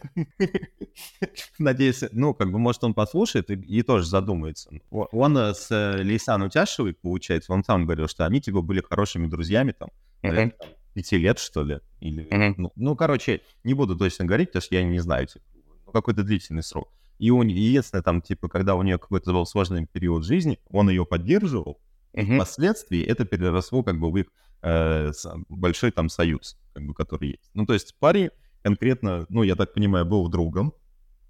Надеюсь, 1.59 2.03
ну, 2.11 2.33
как 2.33 2.51
бы, 2.51 2.59
может, 2.59 2.83
он 2.83 2.93
послушает 2.93 3.49
и, 3.49 3.55
и 3.55 3.81
тоже 3.81 4.05
задумается. 4.05 4.69
Он 4.89 5.37
э, 5.37 5.53
с 5.53 5.71
э, 5.71 6.01
Лейсан 6.03 6.41
Утяшевой, 6.43 6.93
получается, 6.93 7.51
он 7.51 7.63
сам 7.65 7.85
говорил, 7.85 8.07
что 8.07 8.25
они, 8.25 8.39
типа, 8.39 8.61
были 8.61 8.81
хорошими 8.81 9.27
друзьями, 9.27 9.73
там, 9.77 9.89
наверное, 10.21 10.51
там, 10.51 10.69
пяти 10.93 11.17
лет, 11.17 11.39
что 11.39 11.63
ли. 11.63 11.79
Или, 11.99 12.27
ну, 12.57 12.71
ну, 12.75 12.95
короче, 12.95 13.41
не 13.65 13.73
буду 13.73 13.97
точно 13.97 14.23
говорить, 14.23 14.49
потому 14.49 14.61
что 14.61 14.75
я 14.75 14.83
не 14.83 14.99
знаю, 14.99 15.27
типа, 15.27 15.43
какой-то 15.93 16.23
длительный 16.23 16.63
срок. 16.63 16.91
И 17.19 17.31
у 17.31 17.41
нее, 17.43 17.67
единственное, 17.69 18.01
там, 18.01 18.21
типа, 18.21 18.49
когда 18.49 18.75
у 18.75 18.81
нее 18.83 18.97
какой-то 18.97 19.31
был 19.31 19.45
сложный 19.45 19.85
период 19.85 20.25
жизни, 20.25 20.59
он 20.69 20.89
ее 20.89 21.05
поддерживал, 21.05 21.79
Мгм. 22.13 22.35
впоследствии 22.35 23.01
это 23.03 23.25
переросло 23.25 23.81
как 23.83 23.99
бы 23.99 24.11
в 24.11 24.17
их 24.17 24.27
э, 24.61 25.11
большой 25.49 25.91
там 25.91 26.09
союз, 26.09 26.57
как 26.73 26.85
бы, 26.85 26.93
который 26.93 27.29
есть. 27.29 27.49
Ну, 27.53 27.65
то 27.65 27.73
есть 27.73 27.95
парень 27.99 28.29
конкретно, 28.61 29.25
ну, 29.29 29.43
я 29.43 29.55
так 29.55 29.73
понимаю, 29.73 30.05
был 30.05 30.27
другом. 30.29 30.73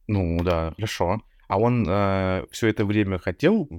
Ну 0.08 0.43
да, 0.43 0.74
хорошо. 0.75 1.22
А 1.48 1.60
он 1.60 1.86
все 2.51 2.67
это 2.67 2.86
время 2.86 3.20
хотел 3.20 3.70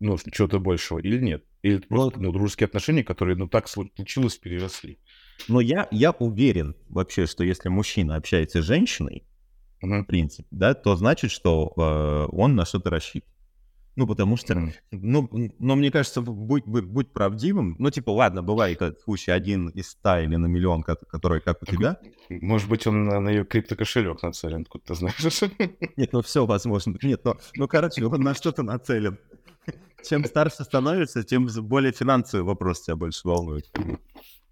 ну, 0.00 0.18
чего-то 0.30 0.58
большего 0.60 0.98
или 0.98 1.20
нет? 1.20 1.44
Или 1.62 1.78
это 1.78 1.88
просто 1.88 2.20
ну, 2.20 2.32
дружеские 2.32 2.66
отношения, 2.66 3.04
которые, 3.04 3.36
ну, 3.36 3.48
так 3.48 3.68
случилось, 3.68 4.36
переросли? 4.36 4.98
Но 5.48 5.60
я, 5.60 5.88
я 5.90 6.10
уверен 6.12 6.76
вообще, 6.88 7.26
что 7.26 7.44
если 7.44 7.68
мужчина 7.68 8.16
общается 8.16 8.62
с 8.62 8.64
женщиной, 8.64 9.24
uh-huh. 9.86 10.02
в 10.02 10.06
принципе, 10.06 10.48
да, 10.50 10.74
то 10.74 10.96
значит, 10.96 11.30
что 11.30 11.72
э, 11.76 12.26
он 12.32 12.54
на 12.54 12.64
что-то 12.64 12.90
рассчитывает. 12.90 13.36
Ну, 13.96 14.06
потому 14.06 14.36
что, 14.36 14.52
mm. 14.52 14.72
ну, 14.90 15.28
но 15.58 15.74
мне 15.74 15.90
кажется, 15.90 16.20
будь, 16.20 16.66
будь, 16.66 16.84
будь 16.84 17.12
правдивым. 17.14 17.76
Ну, 17.78 17.90
типа, 17.90 18.10
ладно, 18.10 18.42
бывает 18.42 18.82
этот 18.82 19.00
случай 19.00 19.30
один 19.30 19.68
из 19.70 19.88
ста 19.88 20.20
или 20.20 20.36
на 20.36 20.46
миллион, 20.46 20.82
который 20.82 21.40
как 21.40 21.62
у 21.62 21.66
тебя. 21.66 21.98
Может 22.28 22.68
быть, 22.68 22.86
он 22.86 23.06
на, 23.06 23.20
на 23.20 23.30
ее 23.30 23.46
криптокошелек 23.46 24.22
нацелен, 24.22 24.62
откуда 24.62 24.84
ты 24.84 24.94
знаешь. 24.94 25.42
Нет, 25.96 26.12
ну 26.12 26.20
все 26.20 26.44
возможно. 26.44 26.98
Нет, 27.00 27.22
ну, 27.24 27.36
ну 27.54 27.68
короче, 27.68 28.04
он 28.04 28.20
на 28.20 28.34
что-то 28.34 28.62
нацелен. 28.62 29.18
Чем 30.06 30.26
старше 30.26 30.64
становится, 30.64 31.24
тем 31.24 31.46
более 31.46 31.92
финансовый 31.92 32.42
вопрос 32.42 32.82
тебя 32.82 32.96
больше 32.96 33.26
волнует. 33.26 33.70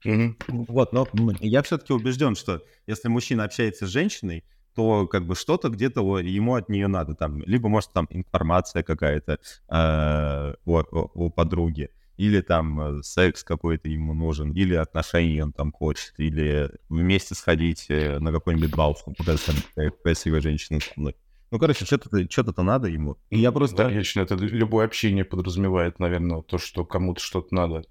Mm-hmm. 0.06 0.36
Вот, 0.68 0.94
но 0.94 1.06
я 1.40 1.62
все-таки 1.62 1.92
убежден, 1.92 2.34
что 2.34 2.62
если 2.86 3.08
мужчина 3.08 3.44
общается 3.44 3.86
с 3.86 3.90
женщиной, 3.90 4.42
то 4.74 5.06
как 5.06 5.26
бы 5.26 5.34
что-то 5.34 5.68
где-то 5.68 6.18
ему 6.18 6.54
от 6.54 6.68
нее 6.68 6.88
надо 6.88 7.14
там, 7.14 7.42
либо 7.42 7.68
может 7.68 7.92
там 7.92 8.06
информация 8.10 8.82
какая-то 8.82 9.32
э, 9.32 9.38
о, 9.68 10.54
о, 10.64 11.10
о 11.14 11.30
подруге, 11.30 11.90
или 12.16 12.40
там 12.40 12.80
э, 12.80 13.02
секс 13.02 13.44
какой-то 13.44 13.88
ему 13.88 14.14
нужен, 14.14 14.52
или 14.52 14.74
отношения 14.74 15.42
он 15.42 15.52
там 15.52 15.72
хочет, 15.72 16.14
или 16.18 16.70
вместе 16.88 17.34
сходить 17.34 17.86
э, 17.88 18.18
на 18.18 18.32
какой-нибудь 18.32 18.74
бал, 18.74 18.96
показать, 19.04 19.40
какая 19.74 19.90
красивая 19.90 20.40
женщина 20.40 20.80
со 20.80 20.92
мной. 20.96 21.16
Ну, 21.50 21.58
короче, 21.58 21.84
что-то 21.84 22.30
что-то 22.30 22.62
надо 22.62 22.88
ему. 22.88 23.16
И 23.30 23.38
я 23.38 23.52
просто... 23.52 23.76
Да, 23.76 23.88
лично 23.88 24.22
это 24.22 24.34
любое 24.34 24.86
общение 24.86 25.24
подразумевает, 25.24 26.00
наверное, 26.00 26.42
то, 26.42 26.58
что 26.58 26.84
кому-то 26.84 27.20
что-то 27.20 27.54
надо. 27.54 27.84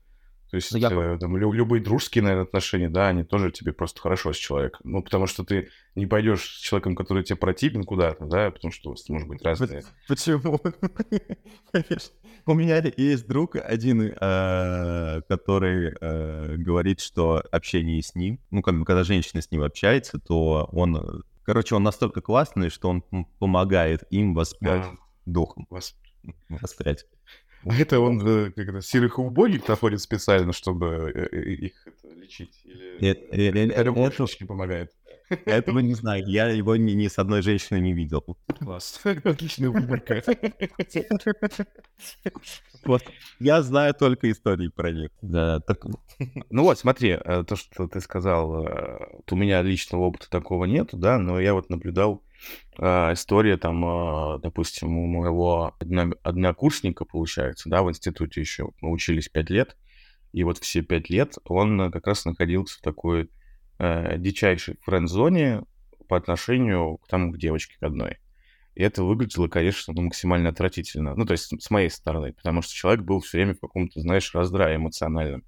То 0.53 0.57
есть 0.57 0.71
я... 0.73 0.91
э, 0.91 1.17
там, 1.17 1.35
лю- 1.35 1.51
любые 1.51 1.81
дружеские, 1.81 2.23
наверное, 2.23 2.43
отношения, 2.43 2.87
да, 2.87 3.07
они 3.07 3.23
тоже 3.23 3.49
тебе 3.49 3.73
просто 3.73 3.99
хорошо 3.99 4.33
с 4.33 4.37
человеком. 4.37 4.81
Ну, 4.83 5.01
потому 5.01 5.25
что 5.25 5.43
ты 5.43 5.69
не 5.95 6.05
пойдешь 6.05 6.43
с 6.43 6.59
человеком, 6.59 6.95
который 6.95 7.23
тебе 7.23 7.37
противен 7.37 7.83
куда-то, 7.83 8.25
да, 8.25 8.51
потому 8.51 8.71
что 8.71 8.89
у 8.89 8.93
вас 8.93 9.09
может 9.09 9.27
быть 9.27 9.41
разные. 9.41 9.81
Почему? 10.07 10.59
У 12.45 12.53
меня 12.53 12.83
есть 12.95 13.27
друг 13.27 13.55
один, 13.55 14.03
э, 14.03 15.21
который 15.27 15.95
э, 15.99 16.55
говорит, 16.57 16.99
что 16.99 17.43
общение 17.51 18.03
с 18.03 18.13
ним, 18.13 18.39
ну, 18.51 18.61
когда 18.61 19.03
женщина 19.03 19.41
с 19.41 19.49
ним 19.49 19.63
общается, 19.63 20.19
то 20.19 20.69
он, 20.71 21.23
короче, 21.45 21.73
он 21.73 21.81
настолько 21.81 22.21
классный, 22.21 22.69
что 22.69 22.89
он 22.89 23.01
помогает 23.39 24.03
им 24.11 24.35
воспрять 24.35 24.85
духом. 25.25 25.65
Воспрять. 26.47 27.07
А 27.65 27.75
это 27.75 27.99
он 27.99 28.25
э, 28.25 28.51
как-то 28.51 28.81
серых 28.81 29.19
убогих 29.19 29.67
находит 29.67 30.01
специально, 30.01 30.51
чтобы 30.53 31.11
э, 31.13 31.27
э, 31.31 31.51
их 31.51 31.87
лечить? 32.15 32.61
Или 32.65 33.71
это, 33.71 33.91
не 34.41 34.47
помогает? 34.47 34.91
Этого 35.45 35.79
не 35.79 35.93
знаю. 35.93 36.25
Я 36.27 36.49
его 36.49 36.75
ни, 36.75 36.91
ни 36.91 37.07
с 37.07 37.17
одной 37.17 37.41
женщиной 37.41 37.81
не 37.81 37.93
видел. 37.93 38.23
Класс. 38.59 38.99
Отличная 39.23 39.69
выборка. 39.69 40.21
Вот. 42.83 43.03
Я 43.39 43.61
знаю 43.61 43.93
только 43.93 44.29
истории 44.29 44.67
про 44.67 44.91
них. 44.91 45.09
Да, 45.21 45.61
так... 45.61 45.85
Ну 46.49 46.63
вот, 46.63 46.77
смотри, 46.77 47.17
то, 47.17 47.55
что 47.55 47.87
ты 47.87 48.01
сказал, 48.01 48.63
вот 49.13 49.31
у 49.31 49.35
меня 49.35 49.61
личного 49.61 50.03
опыта 50.03 50.29
такого 50.29 50.65
нету, 50.65 50.97
да, 50.97 51.17
но 51.17 51.39
я 51.39 51.53
вот 51.53 51.69
наблюдал 51.69 52.21
история 52.77 53.57
там, 53.57 53.85
а, 53.85 54.39
допустим, 54.39 54.97
у 54.97 55.05
моего 55.05 55.75
однокурсника, 56.23 57.05
получается, 57.05 57.69
да, 57.69 57.83
в 57.83 57.89
институте 57.89 58.41
еще 58.41 58.69
мы 58.81 58.91
учились 58.91 59.29
пять 59.29 59.49
лет, 59.49 59.77
и 60.31 60.43
вот 60.43 60.57
все 60.57 60.81
пять 60.81 61.09
лет 61.09 61.37
он 61.45 61.91
как 61.91 62.07
раз 62.07 62.25
находился 62.25 62.79
в 62.79 62.81
такой 62.81 63.29
э, 63.77 64.17
дичайшей 64.17 64.77
френд-зоне 64.81 65.63
по 66.07 66.17
отношению 66.17 66.97
к, 66.97 67.07
там, 67.07 67.31
к 67.31 67.37
девочке 67.37 67.75
к 67.79 67.83
одной. 67.83 68.17
И 68.75 68.81
это 68.81 69.03
выглядело, 69.03 69.47
конечно, 69.47 69.93
ну, 69.93 70.01
максимально 70.01 70.49
отвратительно. 70.49 71.15
Ну, 71.15 71.25
то 71.25 71.33
есть 71.33 71.53
с 71.61 71.69
моей 71.69 71.89
стороны, 71.89 72.33
потому 72.33 72.63
что 72.63 72.73
человек 72.73 73.05
был 73.05 73.19
все 73.19 73.37
время 73.37 73.53
в 73.53 73.59
каком-то, 73.59 74.01
знаешь, 74.01 74.33
раздрае 74.33 74.77
эмоциональном. 74.77 75.43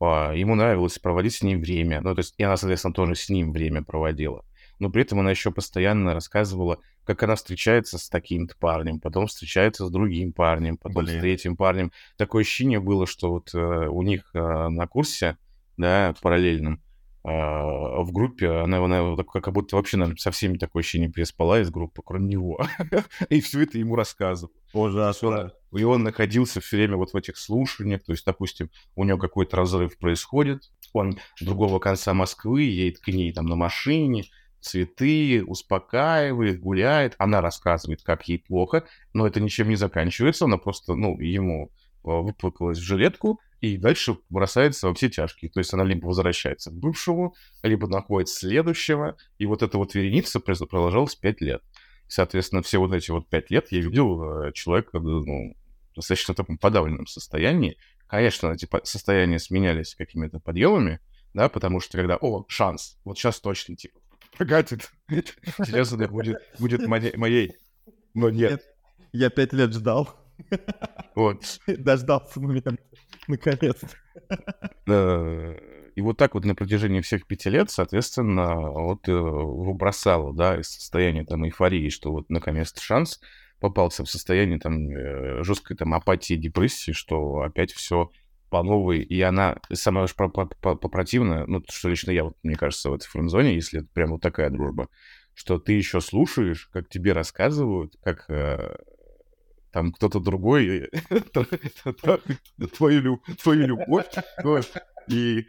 А, 0.00 0.32
ему 0.32 0.54
нравилось 0.54 0.98
проводить 1.00 1.34
с 1.34 1.42
ним 1.42 1.60
время. 1.60 2.00
Ну, 2.00 2.14
то 2.14 2.20
есть 2.20 2.34
и 2.38 2.44
она, 2.44 2.56
соответственно, 2.56 2.94
тоже 2.94 3.16
с 3.16 3.28
ним 3.28 3.52
время 3.52 3.82
проводила 3.82 4.44
но 4.82 4.90
при 4.90 5.02
этом 5.02 5.20
она 5.20 5.30
еще 5.30 5.52
постоянно 5.52 6.12
рассказывала, 6.12 6.80
как 7.04 7.22
она 7.22 7.36
встречается 7.36 7.98
с 7.98 8.08
таким-то 8.08 8.56
парнем, 8.58 8.98
потом 8.98 9.28
встречается 9.28 9.86
с 9.86 9.90
другим 9.90 10.32
парнем, 10.32 10.76
потом 10.76 11.04
Блин. 11.04 11.18
с 11.18 11.20
третьим 11.20 11.56
парнем. 11.56 11.92
Такое 12.16 12.42
ощущение 12.42 12.80
было, 12.80 13.06
что 13.06 13.30
вот 13.30 13.54
э, 13.54 13.58
у 13.58 14.02
них 14.02 14.28
э, 14.34 14.40
на 14.40 14.88
курсе, 14.88 15.38
да, 15.76 16.16
параллельном, 16.20 16.82
э, 17.22 17.28
в 17.28 18.08
группе 18.10 18.48
она, 18.48 18.84
она 18.84 19.16
как 19.22 19.52
будто 19.52 19.76
вообще 19.76 19.98
наверное, 19.98 20.18
со 20.18 20.32
всеми 20.32 20.58
такое 20.58 20.80
ощущение 20.80 21.12
переспала 21.12 21.60
из 21.60 21.70
группы, 21.70 22.02
кроме 22.04 22.26
него. 22.26 22.60
И 23.28 23.40
все 23.40 23.62
это 23.62 23.78
ему 23.78 23.94
рассказывал. 23.94 24.52
Ужасно. 24.72 25.52
И 25.72 25.84
он 25.84 26.02
находился 26.02 26.60
все 26.60 26.76
время 26.76 26.96
вот 26.96 27.12
в 27.12 27.16
этих 27.16 27.36
слушаниях, 27.38 28.02
то 28.02 28.10
есть, 28.10 28.24
допустим, 28.24 28.68
у 28.96 29.04
него 29.04 29.18
какой-то 29.18 29.58
разрыв 29.58 29.96
происходит, 29.96 30.72
он 30.92 31.20
другого 31.40 31.78
конца 31.78 32.12
Москвы 32.14 32.62
едет 32.62 32.98
к 32.98 33.06
ней 33.06 33.32
там 33.32 33.46
на 33.46 33.54
машине, 33.54 34.24
цветы, 34.62 35.44
успокаивает, 35.44 36.60
гуляет. 36.60 37.14
Она 37.18 37.40
рассказывает, 37.40 38.02
как 38.02 38.28
ей 38.28 38.38
плохо, 38.38 38.84
но 39.12 39.26
это 39.26 39.40
ничем 39.40 39.68
не 39.68 39.76
заканчивается. 39.76 40.46
Она 40.46 40.56
просто, 40.56 40.94
ну, 40.94 41.18
ему 41.20 41.70
а, 42.04 42.20
выплакалась 42.20 42.78
в 42.78 42.82
жилетку 42.82 43.40
и 43.60 43.76
дальше 43.76 44.16
бросается 44.28 44.88
во 44.88 44.94
все 44.94 45.08
тяжкие. 45.08 45.50
То 45.50 45.60
есть 45.60 45.72
она 45.72 45.84
либо 45.84 46.06
возвращается 46.06 46.70
к 46.70 46.74
бывшему, 46.74 47.34
либо 47.62 47.86
находит 47.86 48.28
следующего. 48.28 49.16
И 49.38 49.46
вот 49.46 49.62
эта 49.62 49.78
вот 49.78 49.94
вереница 49.94 50.40
продолжалась 50.40 51.14
пять 51.14 51.40
лет. 51.40 51.62
Соответственно, 52.08 52.62
все 52.62 52.78
вот 52.78 52.92
эти 52.92 53.10
вот 53.10 53.28
пять 53.28 53.50
лет 53.50 53.68
я 53.70 53.80
видел 53.80 54.44
э, 54.44 54.52
человека, 54.52 54.98
ну, 54.98 55.56
достаточно 55.94 56.34
таком 56.34 56.58
подавленном 56.58 57.06
состоянии. 57.06 57.78
Конечно, 58.06 58.48
эти 58.52 58.68
состояния 58.84 59.38
сменялись 59.38 59.94
какими-то 59.94 60.38
подъемами, 60.38 61.00
да, 61.32 61.48
потому 61.48 61.80
что 61.80 61.96
когда, 61.96 62.18
о, 62.20 62.44
шанс, 62.48 62.98
вот 63.04 63.16
сейчас 63.16 63.40
точно, 63.40 63.76
типа, 63.76 63.98
прокатит. 64.36 64.90
Сейчас 65.08 65.92
это 65.92 66.08
будет, 66.08 66.38
будет 66.58 66.86
моей. 66.86 67.56
Но 68.14 68.30
нет. 68.30 68.62
Я 69.12 69.30
пять 69.30 69.52
лет 69.52 69.72
ждал. 69.72 70.08
Вот. 71.14 71.60
Дождался 71.66 72.40
момента. 72.40 72.76
Наконец-то. 73.28 73.88
И 75.94 76.00
вот 76.00 76.16
так 76.16 76.34
вот 76.34 76.44
на 76.44 76.54
протяжении 76.54 77.02
всех 77.02 77.26
пяти 77.26 77.50
лет, 77.50 77.70
соответственно, 77.70 78.70
вот 78.70 79.06
его 79.08 79.74
бросало, 79.74 80.34
да, 80.34 80.58
из 80.58 80.68
состояния 80.68 81.24
там 81.24 81.44
эйфории, 81.44 81.90
что 81.90 82.12
вот 82.12 82.30
наконец-то 82.30 82.80
шанс 82.80 83.20
попался 83.60 84.02
в 84.02 84.10
состояние 84.10 84.58
там 84.58 84.88
э, 84.90 85.44
жесткой 85.44 85.76
там 85.76 85.92
апатии, 85.94 86.34
депрессии, 86.34 86.92
что 86.92 87.42
опять 87.42 87.72
все 87.72 88.10
по 88.52 88.62
новой, 88.62 89.00
и 89.00 89.18
она 89.22 89.56
самая 89.72 90.04
уж 90.04 90.14
противная, 90.14 91.46
ну, 91.46 91.62
что 91.70 91.88
лично 91.88 92.10
я, 92.10 92.24
вот, 92.24 92.36
мне 92.42 92.54
кажется, 92.54 92.90
в 92.90 92.92
этой 92.92 93.06
френдзоне, 93.06 93.54
если 93.54 93.80
это 93.80 93.88
прям 93.94 94.10
вот 94.10 94.20
такая 94.20 94.50
дружба, 94.50 94.90
что 95.32 95.58
ты 95.58 95.72
еще 95.72 96.02
слушаешь, 96.02 96.68
как 96.70 96.90
тебе 96.90 97.14
рассказывают, 97.14 97.96
как 98.02 98.28
э, 98.28 98.76
там 99.70 99.90
кто-то 99.90 100.20
другой 100.20 100.90
твою, 102.76 103.22
твою 103.42 103.66
любовь, 103.66 104.10
и, 105.08 105.46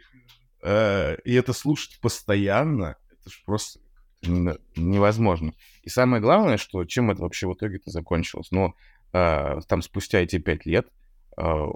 э, 0.62 1.16
и 1.24 1.34
это 1.34 1.52
слушать 1.52 2.00
постоянно, 2.00 2.96
это 3.20 3.28
же 3.28 3.36
просто 3.44 3.80
невозможно. 4.22 5.52
И 5.82 5.90
самое 5.90 6.22
главное, 6.22 6.56
что 6.56 6.82
чем 6.86 7.10
это 7.10 7.20
вообще 7.20 7.48
в 7.48 7.52
итоге-то 7.52 7.90
закончилось, 7.90 8.50
но 8.50 8.72
э, 9.12 9.60
там 9.68 9.82
спустя 9.82 10.20
эти 10.20 10.38
пять 10.38 10.64
лет 10.64 10.88
э, 11.36 11.66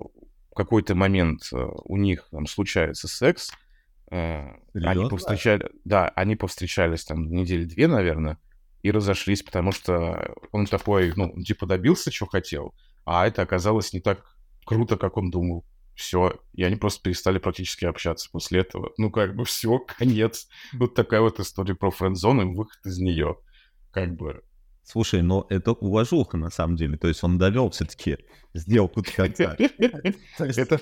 какой-то 0.58 0.96
момент 0.96 1.48
э, 1.52 1.68
у 1.84 1.96
них 1.96 2.26
там 2.32 2.46
случается 2.46 3.06
секс, 3.06 3.52
э, 4.10 4.48
они 4.74 5.08
повстречали, 5.08 5.70
да, 5.84 6.08
они 6.16 6.34
повстречались 6.34 7.04
там 7.04 7.30
недели 7.30 7.64
две, 7.64 7.86
наверное, 7.86 8.38
и 8.82 8.90
разошлись, 8.90 9.44
потому 9.44 9.70
что 9.70 10.34
он 10.50 10.66
такой, 10.66 11.12
ну, 11.14 11.32
типа 11.42 11.66
добился, 11.66 12.10
что 12.10 12.26
хотел, 12.26 12.74
а 13.04 13.26
это 13.28 13.42
оказалось 13.42 13.92
не 13.92 14.00
так 14.00 14.36
круто, 14.66 14.96
как 14.96 15.16
он 15.16 15.30
думал. 15.30 15.64
Все, 15.94 16.40
и 16.52 16.62
они 16.62 16.76
просто 16.76 17.02
перестали 17.02 17.38
практически 17.38 17.84
общаться 17.84 18.28
после 18.30 18.60
этого. 18.60 18.92
Ну, 18.98 19.10
как 19.10 19.34
бы 19.34 19.44
все, 19.44 19.78
конец. 19.98 20.48
Вот 20.72 20.94
такая 20.94 21.20
вот 21.20 21.40
история 21.40 21.74
про 21.74 21.90
френд-зону 21.90 22.42
и 22.42 22.54
выход 22.54 22.84
из 22.84 22.98
нее. 22.98 23.36
Как 23.90 24.14
бы 24.14 24.42
Слушай, 24.90 25.21
но 25.21 25.47
это 25.50 25.73
уважуха 25.73 26.38
на 26.38 26.49
самом 26.49 26.76
деле. 26.76 26.97
То 26.97 27.09
есть 27.09 27.23
он 27.23 27.37
довел 27.37 27.68
все-таки 27.68 28.16
сделку 28.54 29.02
до 29.02 29.12
конца. 29.12 29.54
Это 30.38 30.80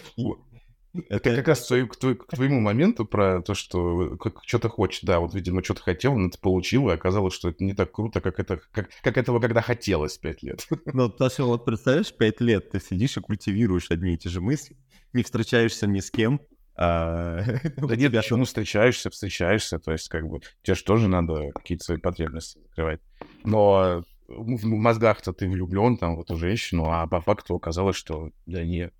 Это 1.11 1.37
как 1.37 1.49
раз 1.49 1.67
к, 1.67 1.97
твоему 2.37 2.61
моменту 2.61 3.05
про 3.05 3.43
то, 3.43 3.55
что 3.55 4.17
что-то 4.47 4.69
хочет. 4.69 5.05
Да, 5.05 5.19
вот, 5.19 5.35
видимо, 5.35 5.63
что-то 5.63 5.83
хотел, 5.83 6.17
но 6.17 6.31
ты 6.31 6.39
получил, 6.39 6.89
и 6.89 6.95
оказалось, 6.95 7.35
что 7.35 7.49
это 7.49 7.65
не 7.65 7.75
так 7.75 7.91
круто, 7.91 8.21
как, 8.21 8.39
это, 8.39 8.61
как, 8.71 8.91
как 9.03 9.19
этого 9.19 9.41
когда 9.41 9.61
хотелось 9.61 10.17
пять 10.17 10.43
лет. 10.43 10.67
Ну, 10.87 11.11
потому 11.11 11.31
что 11.31 11.47
вот 11.47 11.65
представляешь, 11.65 12.15
пять 12.15 12.41
лет 12.41 12.71
ты 12.71 12.81
сидишь 12.81 13.17
и 13.17 13.21
культивируешь 13.21 13.91
одни 13.91 14.15
и 14.15 14.19
те 14.19 14.29
же 14.29 14.41
мысли, 14.41 14.77
не 15.13 15.25
встречаешься 15.25 15.87
ни 15.89 15.99
с 15.99 16.13
кем. 16.13 16.41
Да 16.76 17.97
нет, 17.97 18.12
почему 18.12 18.45
встречаешься, 18.45 19.11
встречаешься, 19.11 19.78
то 19.78 19.92
есть 19.92 20.09
как 20.09 20.28
бы 20.28 20.40
тебе 20.62 20.75
же 20.75 20.85
тоже 20.85 21.09
надо 21.09 21.50
какие-то 21.54 21.85
свои 21.85 21.99
потребности 21.99 22.59
закрывать. 22.68 23.00
Но 23.45 24.04
в 24.28 24.66
мозгах-то 24.66 25.33
ты 25.33 25.49
влюблен 25.49 25.97
там 25.97 26.16
в 26.16 26.21
эту 26.21 26.37
женщину, 26.37 26.87
а 26.90 27.06
по 27.06 27.21
факту 27.21 27.54
оказалось, 27.54 27.97
что 27.97 28.30
да 28.47 28.64
нет. 28.64 28.95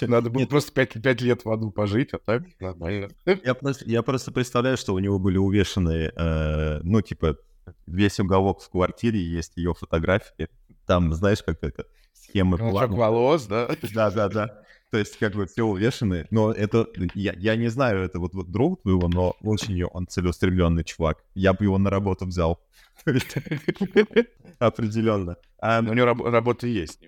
Надо 0.00 0.30
было 0.30 0.46
просто 0.46 0.72
пять, 0.72 1.00
пять 1.02 1.20
лет 1.20 1.44
в 1.44 1.50
аду 1.50 1.70
пожить, 1.70 2.12
а 2.12 2.18
так 2.18 2.42
нормально. 2.60 3.08
Я 3.44 3.54
просто, 3.54 3.84
я 3.86 4.02
просто 4.02 4.32
представляю, 4.32 4.76
что 4.76 4.94
у 4.94 4.98
него 4.98 5.18
были 5.18 5.36
увешаны, 5.36 6.12
э, 6.14 6.80
ну, 6.82 7.00
типа, 7.02 7.36
весь 7.86 8.18
уголок 8.18 8.62
в 8.62 8.70
квартире, 8.70 9.20
есть 9.20 9.56
ее 9.56 9.74
фотографии. 9.74 10.48
Там, 10.86 11.12
знаешь, 11.12 11.42
как 11.42 11.62
это, 11.62 11.84
схемы 12.14 12.58
ну, 12.58 12.70
плана. 12.70 12.96
волос, 12.96 13.46
да? 13.46 13.68
Да, 13.94 14.10
да, 14.10 14.28
да. 14.28 14.62
То 14.90 14.98
есть, 14.98 15.18
как 15.18 15.34
бы 15.34 15.46
все 15.46 15.62
увешаны. 15.64 16.26
Но 16.30 16.52
это, 16.52 16.86
я, 17.14 17.32
я 17.36 17.56
не 17.56 17.68
знаю, 17.68 18.02
это 18.02 18.18
вот, 18.18 18.34
вот 18.34 18.50
друг 18.50 18.82
твоего, 18.82 19.08
но 19.08 19.36
очень 19.42 19.82
он 19.84 20.06
целеустремленный 20.08 20.84
чувак. 20.84 21.24
Я 21.34 21.52
бы 21.52 21.64
его 21.64 21.78
на 21.78 21.90
работу 21.90 22.26
взял. 22.26 22.60
Определенно. 24.58 25.36
А... 25.60 25.80
У 25.80 25.94
него 25.94 26.06
работа 26.28 26.66
есть. 26.66 27.00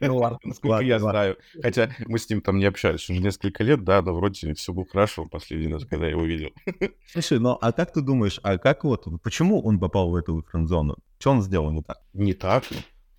Ну 0.00 0.16
ладно, 0.16 0.38
насколько 0.44 0.80
я 0.82 0.98
знаю. 0.98 1.36
Хотя 1.62 1.90
мы 2.06 2.18
с 2.18 2.28
ним 2.28 2.40
там 2.40 2.58
не 2.58 2.64
общались 2.64 3.08
уже 3.08 3.20
несколько 3.20 3.62
лет, 3.62 3.84
да, 3.84 4.02
но 4.02 4.14
вроде 4.14 4.54
все 4.54 4.72
было 4.72 4.86
хорошо 4.86 5.26
последний 5.26 5.72
раз, 5.72 5.84
когда 5.84 6.06
я 6.06 6.12
его 6.12 6.24
видел. 6.24 6.50
Слушай, 7.12 7.38
ну 7.38 7.56
а 7.60 7.72
как 7.72 7.92
ты 7.92 8.00
думаешь, 8.00 8.40
а 8.42 8.58
как 8.58 8.84
вот, 8.84 9.06
почему 9.22 9.60
он 9.62 9.78
попал 9.78 10.10
в 10.10 10.16
эту 10.16 10.42
френд-зону? 10.42 10.96
Что 11.18 11.30
он 11.30 11.42
сделал 11.42 11.70
не 11.70 11.82
так? 11.82 11.98
Не 12.12 12.34
так. 12.34 12.64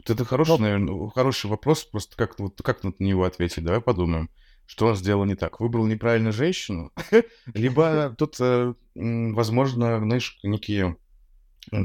Это 0.07 0.25
хороший, 0.25 0.59
наверное, 0.59 1.09
хороший 1.09 1.50
вопрос, 1.50 1.83
просто 1.83 2.15
как, 2.15 2.39
вот, 2.39 2.62
как 2.62 2.83
на 2.83 2.93
него 3.00 3.24
ответить? 3.24 3.63
Давай 3.63 3.81
подумаем. 3.81 4.29
Что 4.67 4.88
он 4.88 4.95
сделал 4.95 5.25
не 5.25 5.35
так? 5.35 5.59
Выбрал 5.59 5.85
неправильно 5.85 6.31
женщину? 6.31 6.91
Либо 7.53 8.15
тут, 8.17 8.38
э, 8.39 8.74
возможно, 8.95 10.00
знаешь, 10.00 10.39
некие 10.43 10.97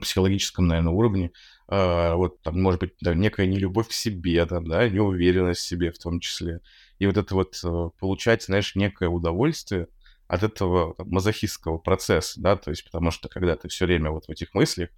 психологическом, 0.02 0.66
наверное, 0.66 0.92
уровне, 0.92 1.32
э, 1.68 2.14
вот 2.14 2.42
там, 2.42 2.60
может 2.60 2.80
быть, 2.80 2.94
да, 3.00 3.14
некая 3.14 3.46
нелюбовь 3.46 3.88
к 3.88 3.92
себе, 3.92 4.44
там, 4.46 4.66
да, 4.66 4.88
неуверенность 4.88 5.60
в 5.60 5.66
себе 5.66 5.90
в 5.90 5.98
том 5.98 6.20
числе. 6.20 6.60
И 6.98 7.06
вот 7.06 7.16
это 7.16 7.34
вот 7.34 7.58
э, 7.64 7.90
получать, 7.98 8.44
знаешь, 8.44 8.74
некое 8.74 9.08
удовольствие 9.08 9.88
от 10.28 10.42
этого 10.42 10.94
там, 10.94 11.08
мазохистского 11.08 11.78
процесса, 11.78 12.40
да, 12.40 12.56
то 12.56 12.70
есть 12.70 12.84
потому 12.84 13.10
что 13.10 13.28
когда 13.28 13.56
ты 13.56 13.68
все 13.68 13.86
время 13.86 14.10
вот 14.10 14.26
в 14.26 14.30
этих 14.30 14.54
мыслях, 14.54 14.90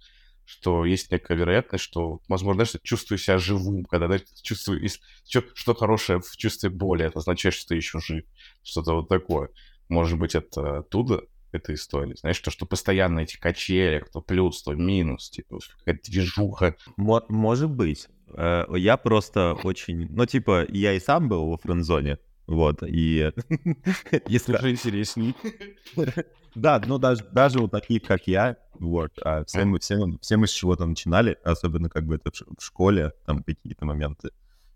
что 0.45 0.85
есть 0.85 1.11
некая 1.11 1.37
вероятность, 1.37 1.83
что, 1.83 2.19
возможно, 2.27 2.65
знаешь, 2.65 2.83
чувствую 2.83 3.17
себя 3.17 3.37
живым, 3.37 3.85
когда 3.85 4.07
знаешь, 4.07 4.23
чувствую, 4.41 4.87
что, 5.27 5.43
что 5.53 5.73
хорошее 5.73 6.19
в 6.19 6.35
чувстве 6.37 6.69
боли, 6.69 7.05
это 7.05 7.19
означает, 7.19 7.55
что 7.55 7.69
ты 7.69 7.75
еще 7.75 7.99
жив, 7.99 8.25
что-то 8.63 8.95
вот 8.95 9.09
такое. 9.09 9.49
Может 9.89 10.19
быть, 10.19 10.35
это 10.35 10.79
оттуда 10.79 11.23
этой 11.51 11.75
истории. 11.75 12.15
Знаешь, 12.15 12.39
то, 12.39 12.51
что 12.51 12.65
постоянно 12.65 13.19
эти 13.19 13.37
качели, 13.37 13.99
кто 13.99 14.21
плюс, 14.21 14.63
то 14.63 14.73
минус, 14.73 15.29
типа, 15.29 15.59
какая-то 15.79 16.11
движуха. 16.11 16.75
Может 16.97 17.69
быть. 17.69 18.07
Э, 18.35 18.65
я 18.75 18.97
просто 18.97 19.53
очень... 19.63 20.07
Ну, 20.09 20.25
типа, 20.25 20.65
я 20.69 20.93
и 20.93 20.99
сам 20.99 21.29
был 21.29 21.47
во 21.47 21.57
френдзоне, 21.57 22.17
вот, 22.47 22.83
и... 22.83 23.31
Если 24.27 24.57
же 24.57 24.71
интересней. 24.71 25.35
Да, 26.55 26.81
ну 26.85 26.99
даже, 26.99 27.25
даже 27.31 27.59
у 27.59 27.67
таких, 27.67 28.03
как 28.03 28.27
я, 28.27 28.57
вот, 28.75 29.11
а 29.23 29.43
все, 29.45 29.65
мы, 29.65 29.79
все, 29.79 29.97
все 30.21 30.37
мы 30.37 30.47
с 30.47 30.51
чего-то 30.51 30.85
начинали, 30.85 31.37
особенно 31.43 31.89
как 31.89 32.05
бы 32.05 32.15
это 32.15 32.31
в 32.31 32.63
школе, 32.63 33.13
там 33.25 33.43
какие-то 33.43 33.85
моменты. 33.85 34.29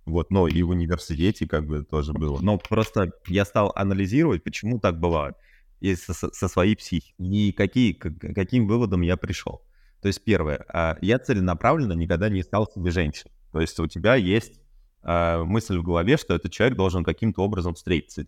Вот, 0.06 0.32
но 0.32 0.48
и 0.48 0.64
в 0.64 0.70
университете 0.70 1.48
как 1.48 1.68
бы 1.68 1.84
тоже 1.84 2.14
было. 2.14 2.40
Но 2.42 2.58
просто 2.58 3.12
я 3.28 3.46
стал 3.46 3.74
анализировать, 3.76 4.44
почему 4.44 4.80
так 4.80 5.00
бывает 5.00 5.36
и 5.80 5.96
со, 5.96 6.14
со 6.14 6.48
своей 6.48 6.76
психикой. 6.76 7.14
И 7.20 7.52
какие, 7.52 7.94
к, 7.94 8.10
каким 8.34 8.68
выводом 8.68 9.02
я 9.02 9.18
пришел. 9.18 9.62
То 10.02 10.08
есть 10.08 10.24
первое, 10.24 10.66
а, 10.70 10.98
я 11.02 11.20
целенаправленно 11.20 11.94
никогда 11.94 12.30
не 12.30 12.42
искал 12.42 12.68
себе 12.68 12.92
женщин. 12.92 13.30
То 13.52 13.62
есть 13.62 13.80
у 13.80 13.88
тебя 13.88 14.16
есть 14.16 14.60
а, 15.04 15.44
мысль 15.44 15.78
в 15.78 15.84
голове, 15.84 16.18
что 16.18 16.34
этот 16.36 16.52
человек 16.52 16.78
должен 16.78 17.04
каким-то 17.04 17.42
образом 17.42 17.76
встретиться. 17.76 18.26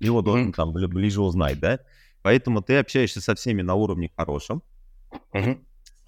Его 0.00 0.22
должен 0.22 0.52
там 0.52 0.72
ближе 0.72 1.22
узнать, 1.22 1.58
да? 1.58 1.80
Поэтому 2.22 2.62
ты 2.62 2.76
общаешься 2.76 3.20
со 3.20 3.34
всеми 3.34 3.62
на 3.62 3.74
уровне 3.74 4.10
хорошем, 4.16 4.62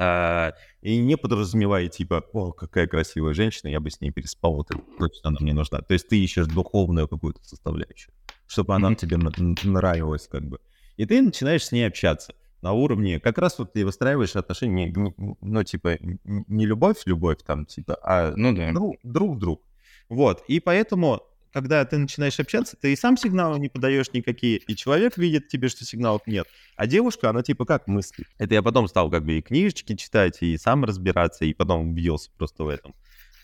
а, 0.00 0.52
и 0.80 0.98
не 0.98 1.16
подразумевая, 1.16 1.88
типа, 1.88 2.24
о, 2.32 2.52
какая 2.52 2.86
красивая 2.86 3.34
женщина, 3.34 3.68
я 3.68 3.80
бы 3.80 3.90
с 3.90 4.00
ней 4.00 4.10
переспал, 4.10 4.54
вот 4.54 4.68
точно 4.98 5.30
она 5.30 5.38
мне 5.40 5.52
нужна. 5.52 5.80
То 5.80 5.94
есть 5.94 6.08
ты 6.08 6.22
ищешь 6.22 6.46
духовную 6.46 7.08
какую-то 7.08 7.42
составляющую, 7.44 8.14
чтобы 8.46 8.74
она 8.74 8.94
тебе 8.94 9.16
нравилась, 9.16 10.28
как 10.28 10.44
бы. 10.44 10.60
И 10.96 11.04
ты 11.04 11.20
начинаешь 11.20 11.64
с 11.64 11.72
ней 11.72 11.86
общаться 11.86 12.34
на 12.62 12.72
уровне, 12.72 13.20
как 13.20 13.38
раз 13.38 13.58
вот 13.58 13.72
ты 13.72 13.84
выстраиваешь 13.84 14.36
отношения, 14.36 14.92
ну, 15.40 15.64
типа, 15.64 15.98
не 16.00 16.66
любовь, 16.66 17.02
любовь 17.06 17.38
там, 17.44 17.66
типа, 17.66 17.98
а 18.02 18.32
ну, 18.36 18.54
да. 18.54 18.72
друг, 18.72 18.96
друг 19.02 19.38
друг. 19.38 19.62
Вот, 20.08 20.44
и 20.48 20.60
поэтому, 20.60 21.22
когда 21.52 21.84
ты 21.84 21.98
начинаешь 21.98 22.40
общаться, 22.40 22.76
ты 22.80 22.92
и 22.92 22.96
сам 22.96 23.16
сигналы 23.16 23.58
не 23.58 23.68
подаешь 23.68 24.12
никакие, 24.12 24.58
и 24.58 24.74
человек 24.74 25.18
видит 25.18 25.48
тебе, 25.48 25.68
что 25.68 25.84
сигналов 25.84 26.22
нет, 26.26 26.46
а 26.76 26.86
девушка, 26.86 27.30
она 27.30 27.42
типа 27.42 27.64
как 27.64 27.86
мыслит. 27.86 28.26
Это 28.38 28.54
я 28.54 28.62
потом 28.62 28.88
стал 28.88 29.10
как 29.10 29.24
бы 29.24 29.38
и 29.38 29.42
книжечки 29.42 29.94
читать, 29.96 30.38
и 30.40 30.56
сам 30.56 30.84
разбираться, 30.84 31.44
и 31.44 31.52
потом 31.52 31.90
убедился 31.90 32.30
просто 32.36 32.64
в 32.64 32.68
этом. 32.68 32.94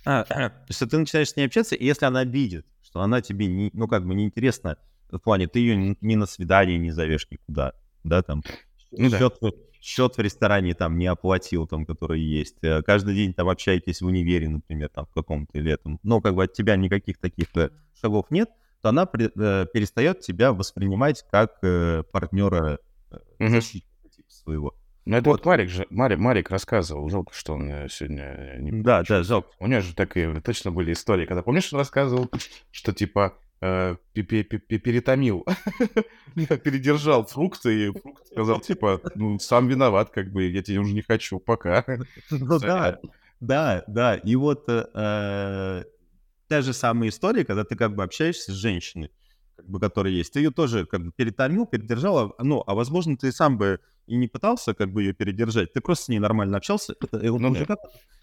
А, 0.07 0.25
что 0.71 0.87
ты 0.87 0.99
начинаешь 0.99 1.31
с 1.31 1.37
ней 1.37 1.47
общаться, 1.47 1.75
и 1.75 1.85
если 1.85 2.07
она 2.07 2.25
видит, 2.25 2.67
что 2.83 3.01
она 3.01 3.21
тебе, 3.21 3.47
не, 3.47 3.71
ну, 3.73 3.89
как 3.89 4.07
бы 4.07 4.15
неинтересна, 4.15 4.79
в 5.11 5.19
плане, 5.19 5.47
ты 5.47 5.61
ее 5.61 5.97
ни 6.01 6.15
на 6.15 6.27
свидание 6.27 6.79
не 6.79 6.91
зовешь 6.91 7.27
никуда, 7.31 7.73
да, 8.03 8.23
там, 8.23 8.43
ну, 8.91 9.11
счет, 9.11 9.37
да. 9.41 9.51
Счет 9.85 10.17
в 10.17 10.21
ресторане 10.21 10.75
там 10.75 10.99
не 10.99 11.07
оплатил, 11.07 11.67
там, 11.67 11.85
который 11.85 12.21
есть, 12.21 12.57
э, 12.63 12.83
каждый 12.83 13.15
день 13.15 13.35
там 13.35 13.51
общаетесь 13.51 14.01
в 14.01 14.07
универе, 14.07 14.49
например, 14.49 14.89
там, 14.89 15.05
в 15.05 15.13
каком-то 15.13 15.59
или 15.59 15.73
этом, 15.73 16.01
но 16.03 16.23
как 16.23 16.35
бы 16.35 16.45
от 16.45 16.55
тебя 16.55 16.75
никаких 16.77 17.19
таких 17.19 17.49
э, 17.55 17.69
шагов 18.01 18.31
нет, 18.31 18.49
то 18.81 18.89
она 18.89 19.05
при, 19.05 19.27
э, 19.27 19.67
перестает 19.73 20.21
тебя 20.21 20.55
воспринимать 20.55 21.25
как 21.31 21.59
э, 21.63 22.03
партнера 22.11 22.79
э, 23.11 23.49
защитника 23.49 24.09
типа, 24.09 24.31
своего. 24.31 24.75
Ну, 25.05 25.19
это 25.19 25.29
вот, 25.29 25.41
вот. 25.41 25.47
Марик 25.47 25.69
же, 25.69 25.87
Марик, 25.91 26.19
Марик 26.19 26.51
рассказывал, 26.51 27.11
жалко, 27.11 27.35
что 27.35 27.53
он 27.53 27.71
сегодня 27.91 28.57
не 28.59 28.83
Да, 28.83 29.03
да, 29.07 29.23
жалко. 29.23 29.51
У 29.59 29.67
него 29.67 29.83
же 29.83 29.95
такие 29.95 30.41
точно 30.41 30.71
были 30.71 30.95
истории, 30.95 31.27
когда, 31.27 31.43
помнишь, 31.43 31.71
он 31.75 31.81
рассказывал, 31.81 32.31
что, 32.71 32.95
типа, 32.95 33.35
перетомил, 33.61 35.47
передержал 36.35 37.25
фрукты, 37.27 37.87
и 37.87 37.91
фрукт 37.91 38.27
сказал, 38.27 38.61
типа, 38.61 39.01
ну, 39.15 39.39
сам 39.39 39.69
виноват, 39.69 40.11
как 40.11 40.31
бы, 40.33 40.45
я 40.45 40.63
тебе 40.63 40.79
уже 40.79 40.93
не 40.93 41.03
хочу, 41.03 41.39
пока. 41.39 41.85
Ну 42.31 42.59
да, 42.59 42.99
да, 43.41 43.85
да, 43.87 44.17
и 44.17 44.37
вот 44.37 44.69
э, 44.69 44.87
э, 44.95 45.85
та 46.49 46.63
же 46.63 46.73
самая 46.73 47.09
история, 47.09 47.45
когда 47.45 47.65
ты 47.65 47.77
как 47.77 47.95
бы 47.95 48.03
общаешься 48.03 48.53
с 48.53 48.55
женщиной, 48.55 49.11
как 49.57 49.69
бы, 49.69 49.81
которая 49.81 50.13
есть, 50.13 50.33
ты 50.33 50.41
ее 50.41 50.51
тоже 50.51 50.87
как 50.87 51.05
бы 51.05 51.13
перетомил, 51.13 51.67
передержал, 51.67 52.35
а, 52.37 52.45
ну, 52.45 52.63
а 52.67 52.75
возможно, 52.75 53.17
ты 53.17 53.33
сам 53.33 53.59
бы 53.59 53.81
и 54.07 54.17
не 54.17 54.29
пытался 54.29 54.75
как 54.75 54.93
бы 54.93 55.03
ее 55.03 55.15
передержать, 55.15 55.73
ты 55.73 55.81
просто 55.81 56.05
с 56.05 56.09
ней 56.09 56.19
нормально 56.19 56.59
общался, 56.59 56.95
это, 57.01 57.19
ну, 57.23 57.39
мужика, 57.39 57.77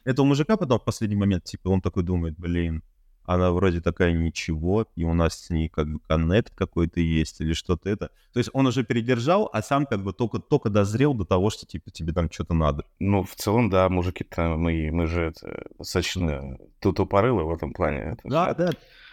это 0.04 0.22
у 0.22 0.26
мужика 0.26 0.58
потом 0.58 0.80
в 0.80 0.86
последний 0.86 1.16
момент, 1.16 1.44
типа, 1.46 1.70
он 1.70 1.82
такой 1.82 2.04
думает, 2.04 2.36
блин, 2.38 2.84
она 3.24 3.52
вроде 3.52 3.82
такая 3.82 4.14
ничего, 4.14 4.88
и 4.96 5.04
у 5.04 5.14
нас 5.14 5.46
с 5.46 5.50
ней 5.50 5.70
как 5.70 5.88
бы 5.88 6.00
коннект 6.00 6.54
какой-то 6.56 7.00
есть 7.00 7.42
или 7.42 7.54
что-то 7.54 7.90
это. 7.90 8.12
То 8.34 8.40
есть 8.40 8.50
он 8.54 8.68
уже 8.68 8.84
передержал, 8.84 9.50
а 9.52 9.62
сам 9.62 9.86
как 9.86 10.04
бы 10.04 10.14
только, 10.14 10.40
только 10.40 10.70
дозрел 10.70 11.14
до 11.14 11.26
того, 11.26 11.50
что 11.50 11.66
типа 11.66 11.92
тебе 11.92 12.14
там 12.14 12.32
что-то 12.32 12.54
надо. 12.54 12.86
Ну, 13.00 13.24
в 13.24 13.36
целом, 13.36 13.70
да, 13.70 13.90
мужики-то, 13.90 14.56
мы, 14.56 14.90
мы 14.92 15.08
же 15.08 15.24
это, 15.26 15.66
достаточно 15.78 16.58
тупорылы 16.80 17.44
в 17.44 17.54
этом 17.54 17.74
плане. 17.74 18.00
Это 18.00 18.22
да, 18.24 18.54
да, 18.54 18.72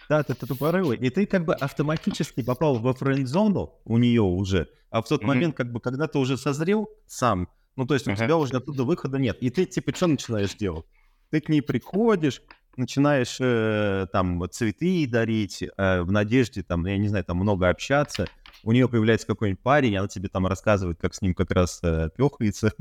да, 0.09 0.23
ты, 0.23 0.33
ты 0.33 0.47
тупорылый. 0.47 0.97
И 0.97 1.09
ты 1.09 1.25
как 1.25 1.45
бы 1.45 1.53
автоматически 1.53 2.41
попал 2.41 2.75
во 2.79 2.93
френд-зону 2.93 3.73
у 3.85 3.97
нее 3.97 4.21
уже, 4.21 4.69
а 4.89 5.01
в 5.01 5.07
тот 5.07 5.21
mm-hmm. 5.21 5.27
момент, 5.27 5.55
как 5.55 5.71
бы, 5.71 5.79
когда 5.79 6.07
ты 6.07 6.17
уже 6.17 6.37
созрел 6.37 6.89
сам, 7.05 7.47
ну, 7.75 7.85
то 7.85 7.93
есть 7.93 8.07
у 8.07 8.11
uh-huh. 8.11 8.17
тебя 8.17 8.35
уже 8.35 8.57
оттуда 8.57 8.83
выхода 8.83 9.17
нет. 9.17 9.37
И 9.39 9.49
ты, 9.49 9.65
типа, 9.65 9.95
что 9.95 10.07
начинаешь 10.07 10.53
делать? 10.53 10.85
Ты 11.29 11.39
к 11.39 11.47
ней 11.47 11.61
приходишь, 11.61 12.41
начинаешь 12.79 13.37
э, 13.39 14.07
там 14.11 14.43
цветы 14.49 15.07
дарить 15.07 15.61
э, 15.61 16.01
в 16.01 16.11
надежде, 16.11 16.63
там, 16.63 16.85
я 16.85 16.97
не 16.97 17.07
знаю, 17.07 17.23
там 17.25 17.37
много 17.37 17.69
общаться, 17.69 18.27
у 18.63 18.71
нее 18.71 18.89
появляется 18.89 19.27
какой-нибудь 19.27 19.61
парень, 19.61 19.95
она 19.97 20.07
тебе 20.07 20.29
там 20.29 20.47
рассказывает, 20.47 20.99
как 20.99 21.13
с 21.13 21.21
ним 21.21 21.33
как 21.33 21.51
раз 21.51 21.79
э, 21.83 22.09
пёхается. 22.15 22.73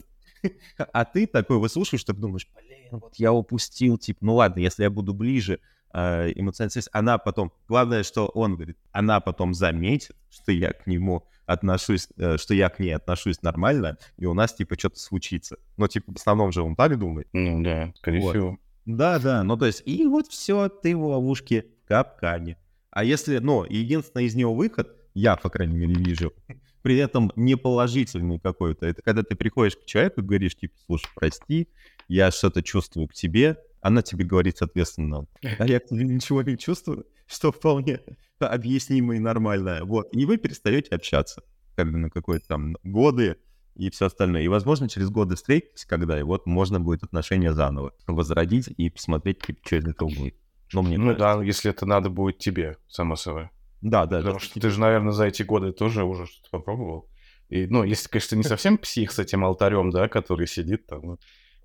А 0.93 1.03
ты 1.03 1.27
такой 1.27 1.57
выслушиваешь, 1.57 2.05
так 2.05 2.17
думаешь, 2.17 2.47
блин, 2.55 2.87
вот 2.91 3.15
я 3.17 3.33
упустил, 3.33 3.97
типа, 3.97 4.19
ну 4.21 4.35
ладно, 4.35 4.61
если 4.61 4.83
я 4.83 4.89
буду 4.89 5.13
ближе, 5.13 5.59
э, 5.93 6.31
эмоциональная 6.33 6.71
связь, 6.71 6.87
она 6.93 7.17
потом, 7.17 7.51
главное, 7.67 8.03
что 8.03 8.27
он 8.27 8.55
говорит, 8.55 8.77
она 8.93 9.19
потом 9.19 9.53
заметит, 9.53 10.15
что 10.29 10.53
я 10.53 10.71
к 10.71 10.87
нему 10.87 11.25
отношусь, 11.45 12.07
э, 12.15 12.37
что 12.37 12.53
я 12.53 12.69
к 12.69 12.79
ней 12.79 12.91
отношусь 12.91 13.41
нормально, 13.41 13.97
и 14.17 14.25
у 14.25 14.33
нас, 14.33 14.53
типа, 14.53 14.79
что-то 14.79 14.99
случится. 14.99 15.57
Но, 15.75 15.87
типа, 15.87 16.13
в 16.13 16.15
основном 16.15 16.51
же 16.51 16.61
он 16.61 16.75
так 16.75 16.97
думает. 16.97 17.27
Ну 17.33 17.61
да, 17.61 17.91
скорее 17.97 18.21
Вот. 18.21 18.29
всего. 18.29 18.59
Да, 18.85 19.19
да, 19.19 19.43
ну 19.43 19.57
то 19.57 19.65
есть, 19.65 19.83
и 19.85 20.05
вот 20.05 20.27
все, 20.27 20.69
ты 20.69 20.95
в 20.95 21.05
ловушке, 21.05 21.65
капкане. 21.87 22.57
А 22.91 23.03
если, 23.03 23.37
ну, 23.37 23.65
единственный 23.65 24.25
из 24.25 24.35
него 24.35 24.53
выход, 24.53 24.95
я, 25.13 25.35
по 25.35 25.49
крайней 25.49 25.77
мере, 25.77 25.95
вижу, 25.95 26.33
при 26.81 26.97
этом 26.97 27.31
не 27.35 27.55
положительный 27.55 28.39
какой-то, 28.39 28.85
это 28.85 29.01
когда 29.01 29.23
ты 29.23 29.35
приходишь 29.35 29.77
к 29.77 29.85
человеку 29.85 30.21
и 30.21 30.23
говоришь, 30.23 30.55
типа, 30.55 30.75
слушай, 30.85 31.09
прости, 31.15 31.67
я 32.07 32.31
что-то 32.31 32.63
чувствую 32.63 33.07
к 33.07 33.13
тебе, 33.13 33.57
она 33.81 34.01
тебе 34.01 34.25
говорит, 34.25 34.57
соответственно, 34.57 35.25
а 35.41 35.67
я 35.67 35.79
к 35.79 35.87
тебе 35.87 36.03
ничего 36.03 36.41
не 36.41 36.57
чувствую, 36.57 37.05
что 37.27 37.51
вполне 37.51 38.01
объяснимо 38.39 39.15
и 39.15 39.19
нормально, 39.19 39.81
вот, 39.83 40.09
и 40.15 40.25
вы 40.25 40.37
перестаете 40.37 40.95
общаться, 40.95 41.43
как 41.75 41.91
бы 41.91 41.97
на 41.97 42.09
какое-то 42.09 42.47
там 42.47 42.77
годы, 42.83 43.37
и 43.79 43.89
все 43.89 44.07
остальное. 44.07 44.41
И, 44.41 44.47
возможно, 44.47 44.89
через 44.89 45.09
годы 45.09 45.35
встретитесь, 45.35 45.85
когда 45.85 46.19
и 46.19 46.23
вот 46.23 46.45
можно 46.45 46.79
будет 46.79 47.03
отношения 47.03 47.53
заново 47.53 47.93
возродить 48.07 48.67
и 48.77 48.89
посмотреть, 48.89 49.39
что 49.65 49.77
из 49.77 49.85
этого 49.87 50.09
будет. 50.09 50.35
Ну, 50.73 50.81
мне 50.83 50.97
Ну 50.97 51.15
кажется. 51.15 51.37
да, 51.37 51.43
если 51.43 51.71
это 51.71 51.85
надо 51.85 52.09
будет 52.09 52.37
тебе, 52.37 52.77
само 52.87 53.15
собой. 53.15 53.49
Да, 53.81 54.05
да, 54.05 54.17
Потому 54.17 54.33
да. 54.35 54.39
что 54.39 54.59
ты 54.59 54.69
же, 54.69 54.79
наверное, 54.79 55.13
за 55.13 55.25
эти 55.25 55.43
годы 55.43 55.71
тоже 55.71 56.03
уже 56.03 56.25
что-то 56.25 56.49
попробовал. 56.51 57.09
И, 57.47 57.65
ну, 57.65 57.83
если, 57.83 58.09
конечно, 58.09 58.35
не 58.35 58.43
совсем 58.43 58.77
псих 58.77 59.11
с 59.11 59.19
этим 59.19 59.43
алтарем, 59.43 59.89
да, 59.89 60.07
который 60.07 60.45
сидит 60.45 60.85
там, 60.85 61.17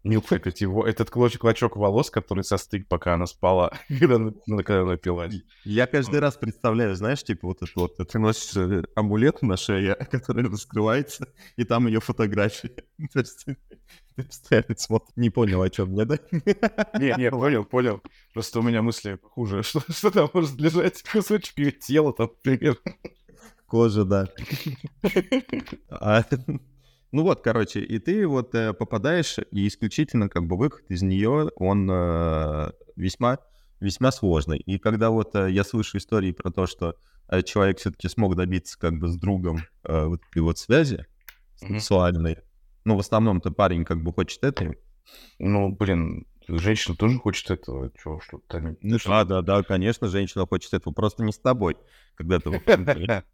ну, 0.05 0.13
нюхает 0.13 0.47
эти, 0.47 0.65
во- 0.65 0.87
этот 0.87 1.11
клочок, 1.11 1.41
клочок 1.41 1.77
волос, 1.77 2.11
который 2.11 2.45
состык, 2.45 2.87
пока 2.89 3.15
она 3.15 3.27
спала, 3.27 3.73
когда 3.89 4.17
она, 4.17 4.33
ну, 4.47 4.57
когда 4.59 4.83
она 4.83 4.93
напилась. 4.93 5.35
Я 5.65 5.87
каждый 5.87 6.21
раз 6.21 6.37
представляю, 6.37 6.95
знаешь, 6.95 7.25
типа 7.25 7.49
вот 7.49 7.63
это 7.63 7.73
вот, 7.75 7.97
ты 7.97 8.19
носишь 8.19 8.57
э, 8.57 8.85
амулет 8.95 9.43
на 9.43 9.57
шее, 9.57 9.95
который 10.11 10.45
раскрывается, 10.45 11.29
и 11.57 11.65
там 11.65 11.87
ее 11.87 12.01
фотографии. 12.01 12.71
Не 15.17 15.31
понял, 15.31 15.63
о 15.63 15.71
чем 15.71 15.95
я, 15.95 16.05
да? 16.05 16.19
Не, 16.31 17.15
не, 17.19 17.31
понял, 17.31 17.65
понял. 17.65 18.01
Просто 18.33 18.61
у 18.61 18.63
меня 18.63 18.83
мысли 18.83 19.19
хуже. 19.23 19.63
Что, 19.63 19.81
что 19.89 20.11
там 20.11 20.31
может 20.33 20.61
лежать 20.61 21.03
кусочек 21.03 21.59
ее 21.59 21.73
тела, 21.73 22.13
там, 22.13 22.31
примерно. 22.43 22.79
Кожа, 23.67 24.05
да. 24.05 24.29
Ну 27.15 27.23
вот, 27.23 27.43
короче, 27.43 27.79
и 27.79 28.01
ты 28.01 28.27
вот 28.27 28.57
э, 28.57 28.73
попадаешь, 28.73 29.37
и 29.53 29.69
исключительно 29.69 30.29
как 30.29 30.49
бы 30.49 30.57
выход 30.57 30.91
из 30.91 31.03
нее, 31.03 31.49
он 31.55 31.89
э, 31.89 32.73
весьма, 32.97 33.39
весьма 33.79 34.11
сложный. 34.11 34.59
И 34.59 34.81
когда 34.81 35.11
вот 35.11 35.37
э, 35.37 35.49
я 35.53 35.63
слышу 35.63 35.99
истории 35.99 36.33
про 36.33 36.51
то, 36.51 36.67
что 36.67 36.97
э, 37.29 37.43
человек 37.43 37.79
все-таки 37.79 38.09
смог 38.09 38.35
добиться 38.35 38.77
как 38.77 38.99
бы 38.99 39.07
с 39.07 39.17
другом 39.17 39.59
э, 39.85 40.07
вот 40.07 40.23
этой 40.29 40.43
вот 40.43 40.59
связи 40.59 41.07
Мгм. 41.63 41.79
сексуальной, 41.79 42.39
ну 42.85 42.97
в 42.97 42.99
основном-то 42.99 43.53
парень 43.53 43.85
как 43.85 44.03
бы 44.03 44.13
хочет 44.13 44.43
это. 44.43 44.75
Ну, 45.39 45.69
блин, 45.69 46.27
женщина 46.49 46.97
тоже 46.97 47.19
хочет 47.19 47.51
этого. 47.51 47.91
Чего, 48.01 48.21
что-то 48.21 48.45
там... 48.49 48.77
Ну 48.81 48.99
да, 49.05 49.25
да, 49.25 49.43
да, 49.43 49.63
конечно, 49.63 50.09
женщина 50.09 50.47
хочет 50.47 50.73
этого, 50.75 50.93
просто 50.93 51.23
не 51.23 51.33
с 51.33 51.39
тобой, 51.39 51.77
когда 52.15 52.41
ты 52.41 52.51
Это 52.51 53.25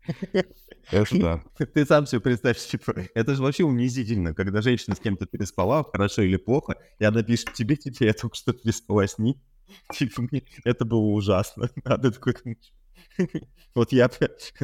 да. 1.13 1.45
Ты 1.75 1.87
сам 1.87 2.07
себе 2.07 2.21
представь, 2.21 2.59
типа, 2.59 2.95
это 3.15 3.35
же 3.35 3.43
вообще 3.43 3.65
унизительно, 3.65 4.35
когда 4.35 4.63
женщина 4.63 4.97
с 4.97 5.01
кем-то 5.01 5.27
переспала, 5.27 5.85
хорошо 5.85 6.23
или 6.23 6.37
плохо, 6.37 6.77
и 6.99 7.05
она 7.05 7.23
пишет 7.23 7.53
тебе, 7.53 7.77
типа, 7.77 8.05
я 8.05 8.13
только 8.13 8.37
что 8.37 8.53
переспала 8.53 9.07
с 9.07 9.19
ней. 9.19 9.41
Типа, 9.93 10.23
это 10.65 10.85
было 10.85 10.99
ужасно. 10.99 11.71
А 11.85 11.97
ты 11.97 12.11
такой, 12.11 12.35
вот 13.75 13.93
я, 13.93 14.11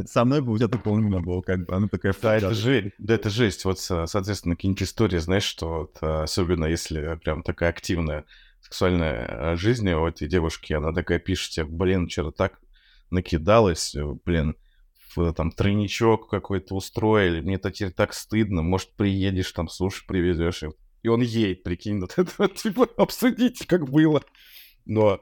со 0.06 0.24
мной 0.24 0.40
бы 0.40 0.52
у 0.52 0.58
тебя 0.58 0.68
такого 0.68 0.98
не 0.98 1.18
было, 1.20 1.40
как 1.42 1.66
бы, 1.66 1.74
она 1.74 1.88
такая, 1.88 2.14
Да, 2.20 2.36
это 2.36 2.48
«Да, 2.48 2.54
жесть. 2.54 2.94
Да, 2.98 3.14
это 3.14 3.30
жесть. 3.30 3.64
Вот, 3.64 3.78
со- 3.78 4.06
соответственно, 4.06 4.56
какие-нибудь 4.56 4.82
истории, 4.82 5.18
знаешь, 5.18 5.44
что 5.44 5.68
вот, 5.80 5.98
а, 6.00 6.22
особенно 6.24 6.64
если 6.66 7.18
прям 7.22 7.42
такая 7.42 7.70
активная 7.70 8.24
сексуальная 8.60 9.52
а, 9.52 9.56
жизнь 9.56 9.88
у 9.90 10.06
этой 10.06 10.28
девушки, 10.28 10.72
она 10.72 10.92
такая 10.92 11.18
пишет 11.18 11.52
тебе, 11.52 11.66
блин, 11.66 12.08
что-то 12.08 12.32
так 12.32 12.58
накидалась, 13.10 13.94
э, 13.94 14.04
блин, 14.24 14.56
там 15.34 15.50
тройничок 15.50 16.28
какой-то 16.28 16.74
устроили, 16.74 17.40
мне 17.40 17.58
теперь 17.58 17.92
так 17.92 18.12
стыдно, 18.12 18.62
может, 18.62 18.94
приедешь, 18.96 19.52
там 19.52 19.68
суши 19.68 20.04
привезешь. 20.06 20.62
И, 21.02 21.08
он 21.08 21.22
едет, 21.22 21.62
прикинь, 21.62 22.00
вот 22.00 22.14
это 22.18 22.48
типа, 22.54 22.88
обсудите, 22.96 23.66
как 23.66 23.88
было. 23.88 24.22
Но 24.84 25.20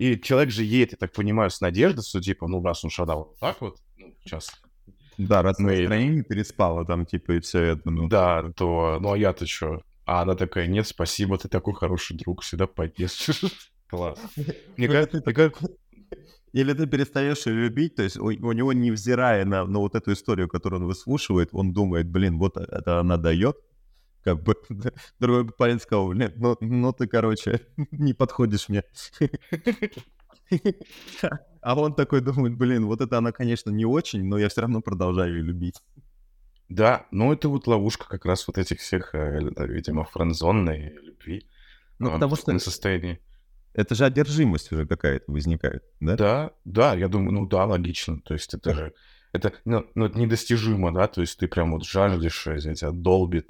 и 0.00 0.18
человек 0.18 0.50
же 0.50 0.64
едет, 0.64 0.92
я 0.92 0.98
так 0.98 1.12
понимаю, 1.12 1.50
с 1.50 1.60
надеждой, 1.60 2.02
что 2.02 2.20
типа, 2.20 2.48
ну, 2.48 2.62
раз 2.62 2.82
он 2.84 2.90
шадал 2.90 3.18
вот 3.18 3.38
так 3.38 3.60
вот, 3.60 3.76
ну, 3.98 4.14
сейчас 4.24 4.50
Да, 5.18 5.42
раз 5.42 5.58
Мы- 5.58 5.76
настроение 5.76 6.24
переспала 6.24 6.86
там, 6.86 7.04
типа, 7.04 7.32
и 7.32 7.40
все 7.40 7.62
это, 7.62 7.90
ну. 7.90 8.08
Да, 8.08 8.50
то, 8.56 8.98
ну 9.00 9.12
а 9.12 9.18
я-то 9.18 9.46
что? 9.46 9.82
А 10.06 10.22
она 10.22 10.34
такая, 10.34 10.66
нет, 10.66 10.88
спасибо, 10.88 11.36
ты 11.36 11.48
такой 11.48 11.74
хороший 11.74 12.16
друг, 12.16 12.40
всегда 12.42 12.66
поддержишь. 12.66 13.42
Класс. 13.88 14.18
Мне 14.76 14.88
кажется, 14.88 15.22
мне 15.24 15.34
кажется, 15.34 15.68
Или 16.52 16.72
ты 16.72 16.86
перестаешь 16.86 17.46
ее 17.46 17.54
любить, 17.54 17.94
то 17.94 18.02
есть 18.02 18.16
у, 18.16 18.24
у 18.24 18.52
него, 18.52 18.72
невзирая 18.72 19.44
на, 19.44 19.64
на 19.64 19.78
вот 19.78 19.94
эту 19.94 20.12
историю, 20.12 20.48
которую 20.48 20.80
он 20.80 20.86
выслушивает, 20.86 21.50
он 21.52 21.72
думает, 21.72 22.08
блин, 22.08 22.38
вот 22.38 22.56
это 22.56 23.00
она 23.00 23.16
дает. 23.16 23.56
Как 24.22 24.42
бы 24.42 24.54
другой 25.20 25.50
парень 25.52 25.80
сказал, 25.80 26.08
блин, 26.08 26.32
ну, 26.36 26.56
ну 26.60 26.92
ты, 26.92 27.06
короче, 27.06 27.66
не 27.90 28.12
подходишь 28.12 28.68
мне. 28.68 28.84
А 31.62 31.78
он 31.78 31.94
такой 31.94 32.22
думает, 32.22 32.56
блин, 32.56 32.86
вот 32.86 33.00
это 33.00 33.18
она, 33.18 33.30
конечно, 33.30 33.70
не 33.70 33.84
очень, 33.84 34.24
но 34.24 34.36
я 34.36 34.48
все 34.48 34.62
равно 34.62 34.80
продолжаю 34.80 35.36
ее 35.36 35.42
любить. 35.42 35.76
да, 36.68 37.06
ну 37.12 37.32
это 37.32 37.48
вот 37.48 37.68
ловушка 37.68 38.08
как 38.08 38.24
раз 38.24 38.48
вот 38.48 38.58
этих 38.58 38.80
всех, 38.80 39.14
э, 39.14 39.38
видимо, 39.68 40.04
френдзонной 40.04 40.94
любви. 41.02 41.46
Ну, 42.00 42.08
а, 42.08 42.12
потому 42.14 42.34
что 42.34 42.52
на 42.52 42.58
состоянии. 42.58 43.20
это 43.74 43.94
же 43.94 44.06
одержимость 44.06 44.72
уже 44.72 44.86
какая-то 44.86 45.30
возникает, 45.30 45.84
да? 46.00 46.16
Да, 46.16 46.50
да, 46.64 46.94
я 46.94 47.08
думаю, 47.08 47.32
ну 47.32 47.46
да, 47.46 47.66
логично. 47.66 48.20
То 48.22 48.34
есть 48.34 48.54
это 48.54 48.74
же, 48.74 48.94
это, 49.32 49.52
ну, 49.64 49.86
ну, 49.94 50.06
это 50.06 50.18
недостижимо, 50.18 50.92
да, 50.92 51.06
то 51.08 51.20
есть 51.20 51.38
ты 51.38 51.48
прям 51.48 51.72
вот 51.72 51.84
жаждешь, 51.84 52.46
э, 52.46 52.58
тебя 52.74 52.90
долбит, 52.92 53.48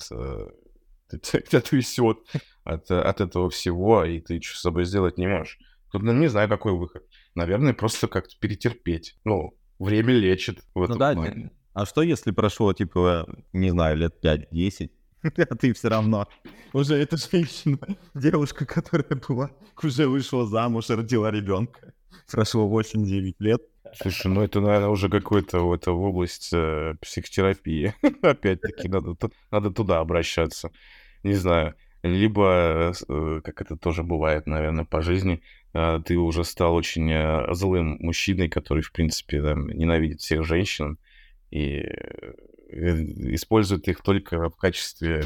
тебя 1.10 1.60
трясет 1.60 2.18
от, 2.64 2.90
э, 2.90 3.00
от 3.00 3.20
этого 3.20 3.50
всего, 3.50 4.04
и 4.04 4.20
ты 4.20 4.40
что 4.40 4.56
с 4.58 4.60
собой 4.62 4.84
сделать 4.84 5.18
не 5.18 5.26
можешь. 5.26 5.58
Тут, 5.92 6.02
ну, 6.02 6.12
не 6.12 6.28
знаю, 6.28 6.48
какой 6.48 6.72
выход. 6.72 7.02
Наверное, 7.34 7.74
просто 7.74 8.06
как-то 8.08 8.36
перетерпеть. 8.38 9.16
Ну, 9.24 9.54
время 9.78 10.12
лечит 10.12 10.60
в 10.74 10.82
этом 10.82 10.94
Ну 10.94 10.98
да, 10.98 11.12
плане. 11.14 11.34
не- 11.34 11.50
а 11.72 11.86
что 11.86 12.02
если 12.02 12.30
прошло, 12.32 12.72
типа, 12.72 13.26
не 13.52 13.70
знаю, 13.70 13.96
лет 13.96 14.16
5-10, 14.22 14.90
а 15.22 15.56
ты 15.56 15.72
все 15.72 15.88
равно 15.88 16.28
уже 16.72 16.94
эта 16.96 17.16
женщина, 17.16 17.78
девушка, 18.14 18.66
которая 18.66 19.20
была, 19.28 19.50
уже 19.82 20.06
вышла 20.06 20.46
замуж, 20.46 20.90
родила 20.90 21.30
ребенка. 21.30 21.92
Прошло 22.30 22.68
8-9 22.68 23.36
лет. 23.38 23.62
Слушай, 23.94 24.28
ну 24.28 24.42
это, 24.42 24.60
наверное, 24.60 24.88
уже 24.88 25.08
какой-то 25.08 25.74
это 25.74 25.92
область 25.92 26.50
э, 26.52 26.94
психотерапии. 27.00 27.94
Опять-таки, 28.22 28.88
надо, 28.88 29.16
надо 29.50 29.70
туда 29.70 29.98
обращаться. 30.00 30.70
Не 31.22 31.34
знаю. 31.34 31.74
Либо, 32.02 32.92
э, 32.92 32.92
э, 33.08 33.40
как 33.44 33.60
это 33.60 33.76
тоже 33.76 34.02
бывает, 34.02 34.46
наверное, 34.46 34.84
по 34.84 35.02
жизни, 35.02 35.42
э, 35.74 36.00
ты 36.04 36.16
уже 36.16 36.44
стал 36.44 36.74
очень 36.74 37.10
э, 37.10 37.52
злым 37.52 37.98
мужчиной, 38.00 38.48
который, 38.48 38.82
в 38.82 38.92
принципе, 38.92 39.42
там, 39.42 39.68
ненавидит 39.68 40.20
всех 40.20 40.44
женщин 40.44 40.98
и 41.50 41.80
э, 41.80 42.34
использует 43.34 43.88
их 43.88 44.02
только 44.02 44.48
в 44.48 44.56
качестве 44.56 45.24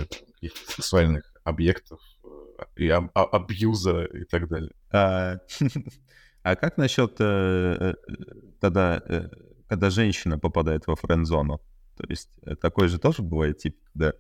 сексуальных 0.66 1.32
объектов 1.44 2.00
э, 2.24 2.28
и 2.76 2.88
аб- 2.88 3.10
а- 3.14 3.24
абьюза 3.24 4.04
и 4.04 4.24
так 4.24 4.48
далее. 4.48 4.72
А, 6.44 6.56
как 6.56 6.76
насчет 6.76 7.16
э, 7.20 7.24
э, 7.80 7.94
тогда, 8.60 9.02
э, 9.08 9.30
когда 9.66 9.88
женщина 9.88 10.38
попадает 10.38 10.86
во 10.86 10.94
френд-зону? 10.94 11.58
То 11.96 12.04
есть 12.06 12.28
э, 12.42 12.54
такое 12.54 12.88
же 12.88 12.98
тоже 12.98 13.22
бывает, 13.22 13.58
типа, 13.58 13.78
когда... 13.92 14.12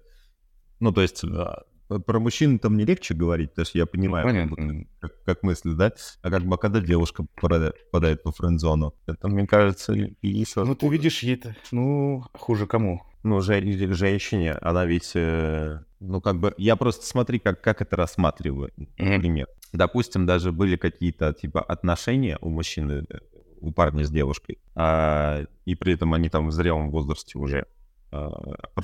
Ну, 0.80 0.90
то 0.90 1.02
есть 1.02 1.22
а, 1.22 1.64
про 2.06 2.20
мужчин 2.20 2.58
там 2.58 2.78
не 2.78 2.86
легче 2.86 3.12
говорить, 3.12 3.50
потому 3.50 3.66
что 3.66 3.76
я 3.76 3.84
понимаю, 3.84 4.24
как 4.26 4.56
Понятно. 4.56 4.84
как, 5.00 5.24
как 5.24 5.42
мысли, 5.42 5.74
да? 5.74 5.92
А 6.22 6.30
как 6.30 6.44
бы, 6.46 6.54
а 6.54 6.58
когда 6.58 6.80
девушка 6.80 7.26
попадает, 7.34 8.20
во 8.24 8.32
френд-зону, 8.32 8.94
это, 9.06 9.28
мне 9.28 9.46
кажется, 9.46 9.92
и 9.92 10.14
еще... 10.22 10.64
Ну, 10.64 10.74
ты 10.74 10.88
видишь, 10.88 11.22
ей-то, 11.22 11.54
ну, 11.72 12.24
хуже 12.32 12.66
кому? 12.66 13.02
Ну, 13.22 13.42
же- 13.42 13.92
женщине, 13.92 14.52
она 14.62 14.86
ведь, 14.86 15.12
э, 15.14 15.78
ну, 16.00 16.22
как 16.22 16.40
бы, 16.40 16.54
я 16.56 16.76
просто 16.76 17.04
смотри, 17.04 17.38
как, 17.38 17.60
как 17.60 17.82
это 17.82 17.96
рассматриваю, 17.96 18.72
например. 18.96 19.48
Допустим, 19.74 20.24
даже 20.24 20.52
были 20.52 20.76
какие-то, 20.76 21.32
типа, 21.32 21.60
отношения 21.60 22.38
у 22.40 22.48
мужчины, 22.48 23.04
э, 23.10 23.18
у 23.60 23.72
парня 23.72 24.04
с 24.04 24.10
девушкой, 24.10 24.58
а, 24.76 25.44
и 25.64 25.74
при 25.74 25.94
этом 25.94 26.14
они 26.14 26.28
там 26.28 26.46
в 26.46 26.52
зрелом 26.52 26.90
возрасте 26.90 27.38
уже 27.38 27.66
а, 28.12 28.30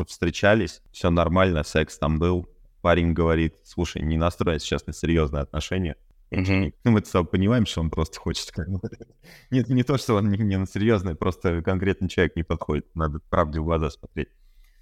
встречались, 0.08 0.82
все 0.90 1.10
нормально, 1.10 1.62
секс 1.62 1.96
там 1.96 2.18
был, 2.18 2.48
парень 2.82 3.12
говорит, 3.12 3.54
слушай, 3.64 4.02
не 4.02 4.16
настроен 4.16 4.58
сейчас 4.58 4.84
на 4.86 4.92
серьезные 4.92 5.42
отношения, 5.42 5.96
Мгм. 6.32 6.72
Ну, 6.84 6.90
мы 6.92 7.04
с 7.04 7.10
тобой 7.10 7.28
понимаем, 7.28 7.66
что 7.66 7.80
он 7.80 7.90
просто 7.90 8.20
хочет 8.20 8.52
как 8.52 8.68
бы. 8.68 8.80
Нет, 9.50 9.68
не 9.68 9.82
то, 9.82 9.98
что 9.98 10.14
он 10.14 10.30
не, 10.30 10.38
не 10.38 10.64
серьезный, 10.64 11.16
просто 11.16 11.60
конкретный 11.60 12.08
человек 12.08 12.36
не 12.36 12.44
подходит. 12.44 12.86
Надо 12.94 13.18
правде 13.30 13.60
в 13.60 13.64
глаза 13.64 13.90
смотреть. 13.90 14.28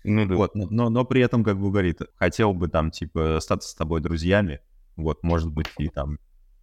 Ну 0.05 0.27
да. 0.27 0.35
Вот, 0.37 0.55
но, 0.55 0.91
но 0.91 1.05
при 1.05 1.23
этом, 1.23 1.45
как 1.45 1.59
бы 1.59 1.71
говорит, 1.71 2.03
хотел 2.17 2.53
бы 2.53 2.69
там, 2.69 2.91
типа, 2.91 3.39
остаться 3.39 3.71
с 3.71 3.75
тобой 3.75 4.01
друзьями, 4.01 4.61
вот, 4.99 5.23
может 5.23 5.51
быть, 5.51 5.69
и 5.79 5.89
там 5.89 6.19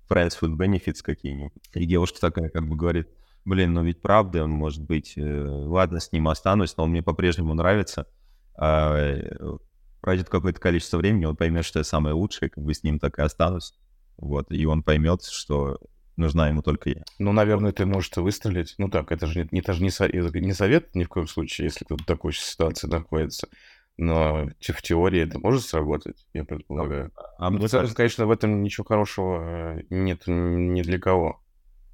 friends 0.09 0.37
with 0.41 0.55
benefits 0.55 1.01
какие-нибудь. 1.01 1.63
И 1.73 1.85
девушка 1.85 2.19
такая, 2.21 2.49
как 2.49 2.67
бы, 2.67 2.75
говорит, 2.75 3.07
блин, 3.45 3.73
ну 3.73 3.83
ведь 3.83 4.01
правда, 4.01 4.43
он 4.43 4.51
может 4.51 4.83
быть, 4.83 5.13
э, 5.17 5.45
ладно, 5.45 5.99
с 5.99 6.11
ним 6.11 6.27
останусь, 6.27 6.77
но 6.77 6.83
он 6.83 6.91
мне 6.91 7.01
по-прежнему 7.01 7.53
нравится. 7.53 8.07
А, 8.57 9.27
пройдет 10.01 10.29
какое-то 10.29 10.59
количество 10.59 10.97
времени, 10.97 11.25
он 11.25 11.35
поймет, 11.35 11.65
что 11.65 11.79
я 11.79 11.83
самое 11.83 12.13
лучшее, 12.13 12.49
как 12.49 12.63
бы 12.63 12.73
с 12.73 12.83
ним 12.83 12.99
так 12.99 13.17
и 13.17 13.21
останусь. 13.21 13.73
Вот, 14.17 14.51
и 14.51 14.65
он 14.65 14.83
поймет, 14.83 15.23
что 15.23 15.79
нужна 16.15 16.47
ему 16.47 16.61
только 16.61 16.89
я. 16.89 17.03
Ну, 17.19 17.33
наверное, 17.33 17.71
ты 17.71 17.85
можешь 17.85 18.11
выстрелить. 18.15 18.75
Ну 18.77 18.89
так, 18.89 19.11
это 19.11 19.27
же 19.27 19.47
не, 19.51 19.59
это 19.59 19.73
же 19.73 19.81
не, 19.81 19.91
не 20.41 20.53
совет 20.53 20.95
ни 20.95 21.03
в 21.03 21.09
коем 21.09 21.27
случае, 21.27 21.65
если 21.65 21.85
кто-то 21.85 22.03
в 22.03 22.05
такой 22.05 22.33
ситуации 22.33 22.87
находится. 22.87 23.47
Но 23.97 24.49
в 24.59 24.81
теории 24.81 25.21
это 25.21 25.39
может 25.39 25.63
сработать, 25.63 26.25
я 26.33 26.43
предполагаю. 26.43 27.11
А 27.37 27.49
Ну, 27.49 27.59
мне 27.59 27.69
кажется, 27.69 27.95
конечно, 27.95 28.25
в 28.25 28.31
этом 28.31 28.61
ничего 28.61 28.85
хорошего 28.85 29.77
э, 29.77 29.81
нет 29.89 30.23
ни 30.27 30.81
для 30.81 30.99
кого. 30.99 31.41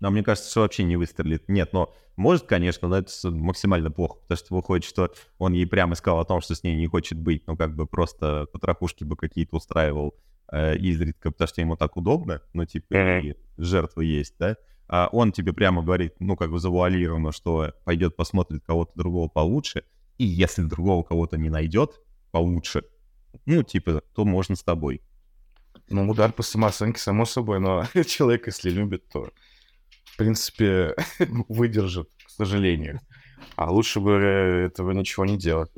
А 0.02 0.10
мне 0.10 0.24
кажется, 0.24 0.50
что 0.50 0.62
вообще 0.62 0.84
не 0.84 0.98
выстрелит. 0.98 1.48
Нет, 1.48 1.74
но 1.74 1.94
может, 2.16 2.46
конечно, 2.46 2.88
но 2.88 2.98
это 2.98 3.12
максимально 3.30 3.92
плохо, 3.92 4.18
потому 4.22 4.38
что 4.38 4.56
выходит, 4.56 4.86
что 4.86 5.14
он 5.38 5.54
ей 5.54 5.66
прямо 5.66 5.96
сказал 5.96 6.20
о 6.20 6.26
том, 6.26 6.42
что 6.42 6.56
с 6.56 6.64
ней 6.64 6.76
не 6.76 6.88
хочет 6.88 7.20
быть, 7.20 7.44
ну, 7.48 7.56
как 7.56 7.76
бы 7.76 7.86
просто 7.86 8.48
потрохушки 8.52 9.04
бы 9.04 9.16
какие-то 9.16 9.58
устраивал 9.58 10.16
э, 10.52 10.76
изредка, 10.78 11.32
потому 11.32 11.48
что 11.48 11.62
ему 11.62 11.76
так 11.78 11.98
удобно, 11.98 12.42
ну, 12.54 12.66
типа, 12.66 13.20
и 13.20 13.36
жертвы 13.58 14.06
есть, 14.06 14.36
да? 14.40 14.58
А 14.88 15.08
он 15.12 15.32
тебе 15.32 15.54
прямо 15.54 15.82
говорит, 15.84 16.16
ну, 16.20 16.36
как 16.36 16.52
бы 16.52 16.60
завуалированно, 16.60 17.32
что 17.32 17.74
пойдет 17.86 18.16
посмотрит 18.18 18.64
кого-то 18.66 18.92
другого 18.96 19.30
получше, 19.30 19.86
и 20.22 20.26
если 20.26 20.62
другого 20.62 21.02
кого-то 21.02 21.36
не 21.38 21.50
найдет 21.50 22.00
получше, 22.30 22.84
ну, 23.48 23.64
типа, 23.64 24.04
то 24.14 24.24
можно 24.24 24.56
с 24.56 24.62
тобой. 24.62 25.02
Ну, 25.90 26.08
удар 26.08 26.32
по 26.32 26.44
самооценке, 26.44 27.00
само 27.00 27.26
собой, 27.26 27.60
но 27.60 27.86
человек, 28.06 28.46
если 28.46 28.70
любит, 28.70 29.04
то, 29.12 29.32
в 30.04 30.18
принципе, 30.18 30.94
выдержит, 31.50 32.08
к 32.24 32.30
сожалению. 32.30 33.00
А 33.56 33.72
лучше 33.72 34.00
бы 34.00 34.12
э, 34.12 34.66
этого 34.68 34.92
ничего 34.92 35.26
не 35.26 35.40
делать. 35.40 35.72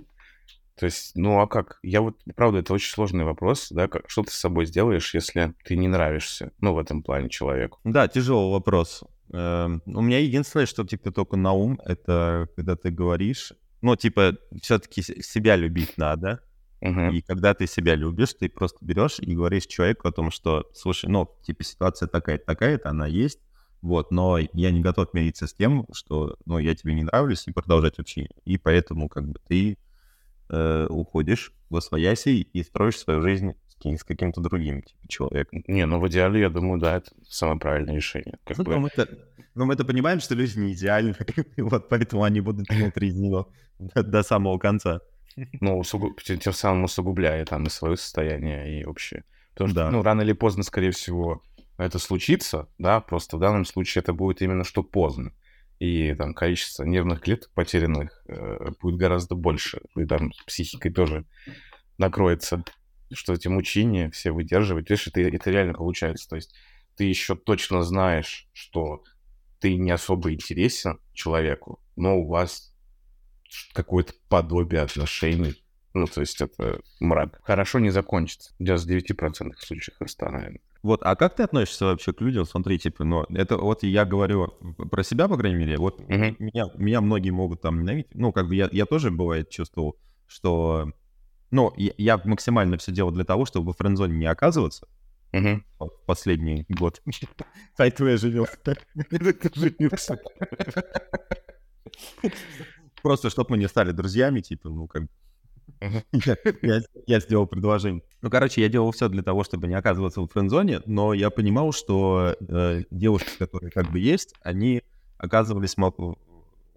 То 0.75 0.88
есть, 0.88 1.15
ну 1.15 1.39
а 1.39 1.47
как? 1.47 1.79
Я 1.82 2.01
вот, 2.01 2.17
правда, 2.36 2.60
это 2.60 2.73
очень 2.73 2.91
сложный 2.91 3.23
вопрос, 3.23 3.69
да, 3.69 3.88
как, 3.88 4.10
что 4.10 4.23
ты 4.23 4.32
с 4.32 4.36
собой 4.36 4.65
сделаешь, 4.65 5.13
если 5.13 5.53
ты 5.63 5.77
не 5.77 5.88
нравишься, 5.88 6.51
ну, 6.60 6.73
в 6.73 6.79
этом 6.79 7.01
плане 7.01 7.29
человеку. 7.29 7.79
Да, 7.86 8.10
тяжелый 8.10 8.51
вопрос. 8.51 9.03
Эм, 9.32 9.82
У 9.86 10.01
меня 10.01 10.19
единственное, 10.19 10.65
что 10.65 10.84
типа 10.84 11.12
только 11.12 11.38
на 11.38 11.53
ум, 11.53 11.79
это 11.86 12.49
когда 12.58 12.75
ты 12.75 12.89
говоришь, 12.89 13.53
ну, 13.84 13.96
типа, 13.96 14.38
все-таки 14.62 15.02
себя 15.02 15.56
любить 15.56 15.98
надо. 15.98 16.41
Мгм. 16.82 17.12
И 17.12 17.22
когда 17.22 17.54
ты 17.54 17.67
себя 17.67 17.96
любишь, 17.96 18.34
ты 18.34 18.50
просто 18.50 18.78
берешь 18.82 19.19
и 19.19 19.36
говоришь 19.36 19.67
человеку 19.67 20.08
о 20.08 20.12
том, 20.12 20.32
что, 20.32 20.69
слушай, 20.74 21.10
ну, 21.10 21.30
типа, 21.43 21.63
ситуация 21.63 22.08
такая-то, 22.08 22.46
такая-то, 22.46 22.89
она 22.89 23.08
есть, 23.08 23.39
вот, 23.82 24.12
но 24.12 24.38
я 24.38 24.72
не 24.72 24.82
готов 24.82 25.13
мириться 25.13 25.48
с 25.48 25.54
тем, 25.54 25.86
что, 25.93 26.38
ну, 26.46 26.58
я 26.58 26.74
тебе 26.76 26.93
не 26.93 27.04
нравлюсь, 27.04 27.48
и 27.48 27.52
продолжать 27.52 28.00
общение. 28.00 28.32
И 28.46 28.58
поэтому, 28.58 29.10
как 29.10 29.28
бы, 29.28 29.39
ты 29.48 29.78
э, 30.50 30.88
уходишь 30.89 31.52
во 31.69 31.82
свояси 31.82 32.41
и 32.41 32.63
строишь 32.63 33.00
свою 33.00 33.22
жизнь 33.22 33.54
с, 33.84 33.89
кем- 33.89 33.98
с 33.98 34.04
каким-то 34.04 34.41
другим, 34.41 34.82
типа, 34.82 35.08
человеком. 35.08 35.63
Не, 35.67 35.86
ну 35.86 36.00
в 36.00 36.08
идеале, 36.08 36.39
я 36.41 36.50
думаю, 36.50 36.80
да, 36.80 36.98
это 36.98 37.12
самое 37.28 37.60
правильное 37.60 37.96
решение. 37.96 38.38
Как 38.46 38.58
Ну, 38.58 38.63
бы, 38.63 38.80
мы 38.80 38.89
это, 38.96 39.08
но 39.56 39.65
мы 39.65 39.74
это 39.74 39.84
понимаем, 39.86 40.19
что 40.19 40.36
люди 40.36 40.58
не 40.58 40.74
идеальны, 40.74 41.15
и 41.58 41.62
вот 41.62 41.89
поэтому 41.89 42.24
они 42.24 42.41
будут 42.41 42.69
внутри 42.69 43.12
него 43.13 43.50
до, 43.80 44.04
до 44.04 44.24
самого 44.24 44.58
конца. 44.58 45.02
ну, 45.62 45.80
усугу- 45.80 46.15
тем 46.24 46.54
самым 46.54 46.84
усугубляя 46.86 47.46
там 47.46 47.63
и 47.65 47.69
свое 47.69 47.98
состояние, 47.98 48.80
и 48.82 48.86
общее. 48.86 49.24
Потому 49.54 49.69
что, 49.69 49.80
Да. 49.80 49.91
ну, 49.91 50.02
рано 50.02 50.22
или 50.22 50.34
поздно, 50.34 50.63
скорее 50.63 50.91
всего, 50.91 51.41
это 51.78 52.00
случится, 52.00 52.67
да, 52.78 53.00
просто 53.02 53.38
в 53.38 53.39
данном 53.39 53.65
случае 53.65 54.02
это 54.02 54.13
будет 54.13 54.41
именно 54.41 54.63
что 54.63 54.84
поздно. 54.84 55.32
И 55.80 56.13
там 56.13 56.34
количество 56.34 56.84
нервных 56.86 57.19
клеток 57.22 57.50
потерянных 57.54 58.24
э, 58.28 58.72
будет 58.82 58.96
гораздо 58.98 59.36
больше. 59.36 59.82
И 59.98 60.06
там 60.06 60.32
психикой 60.48 60.91
тоже 60.93 61.26
накроется, 61.98 62.63
что 63.13 63.34
эти 63.34 63.47
мучения 63.47 64.10
все 64.10 64.32
выдерживать. 64.32 64.89
Видишь, 64.89 65.08
это, 65.08 65.21
это 65.21 65.52
реально 65.52 65.73
получается. 65.73 66.30
То 66.30 66.36
есть 66.36 66.54
ты 66.95 67.06
еще 67.06 67.36
точно 67.36 67.84
знаешь, 67.84 68.47
что 68.54 69.04
ты 69.60 69.76
не 69.76 69.91
особо 69.91 70.34
интересен 70.34 70.99
человеку, 71.13 71.80
но 71.95 72.17
у 72.17 72.28
вас 72.28 72.76
какое-то 73.73 74.13
подобие 74.30 74.82
отношений. 74.82 75.63
Ну, 75.93 76.08
то 76.08 76.21
есть 76.21 76.41
это 76.41 76.82
мрак. 76.99 77.39
Хорошо 77.43 77.80
не 77.80 77.91
закончится. 77.91 78.54
В 78.58 78.63
99% 78.63 79.54
случаях 79.60 79.97
это, 80.02 80.30
наверное. 80.30 80.60
Вот, 80.82 81.02
а 81.04 81.15
как 81.15 81.36
ты 81.36 81.43
относишься 81.43 81.86
вообще 81.86 82.12
к 82.12 82.19
людям? 82.19 82.45
Смотри, 82.45 82.78
типа, 82.78 83.06
ну, 83.06 83.23
это 83.30 83.58
вот 83.58 83.84
я 83.84 84.04
говорю 84.04 84.47
про 84.91 85.04
себя, 85.04 85.30
по 85.30 85.38
крайней 85.38 85.58
мере, 85.58 85.78
вот 85.78 85.99
Мгм. 86.10 86.36
меня, 86.39 86.65
меня 86.76 86.99
многие 86.99 87.30
могут 87.30 87.62
там 87.62 87.80
ненавидеть. 87.82 88.13
Ну, 88.13 88.34
как 88.34 88.47
бы 88.49 88.56
я, 88.56 88.67
я 88.71 88.86
тоже, 88.86 89.10
бывает, 89.12 89.49
чувствовал, 89.49 89.95
что, 90.28 90.91
ну, 91.54 91.72
я, 91.78 91.92
я 91.98 92.22
максимально 92.26 92.78
все 92.78 92.92
делал 92.92 93.12
для 93.12 93.24
того, 93.24 93.46
чтобы 93.46 93.74
в 93.74 93.78
френдзоне 93.78 94.16
не 94.18 94.26
оказываться 94.26 94.88
Мгм. 95.32 95.63
вот, 95.80 95.94
в 95.94 96.06
последний 96.06 96.66
год. 96.68 97.02
Поэтому 97.78 98.10
я 98.10 98.18
живел 98.18 98.48
так. 98.63 98.80
женился. 99.56 100.20
Просто, 103.04 103.30
чтобы 103.30 103.52
мы 103.52 103.58
не 103.58 103.68
стали 103.68 103.92
друзьями, 103.92 104.42
типа, 104.42 104.70
ну, 104.70 104.88
как 104.88 105.04
я, 105.82 106.38
я- 106.62 106.82
я 107.08 107.20
сделал 107.20 107.46
предложение. 107.48 108.02
Ну, 108.22 108.30
короче, 108.30 108.62
я 108.62 108.70
делал 108.70 108.92
все 108.92 109.10
для 109.10 109.22
того, 109.22 109.44
чтобы 109.44 109.68
не 109.68 109.76
оказываться 109.76 110.22
в 110.22 110.28
френдзоне, 110.28 110.82
но 110.86 111.13
я 111.13 111.30
понимал, 111.30 111.72
что 111.72 112.36
э, 112.39 112.84
девушки, 112.89 113.38
которые 113.38 113.70
как 113.72 113.92
бы 113.92 114.00
есть, 114.00 114.34
они 114.42 114.82
оказывались 115.18 115.78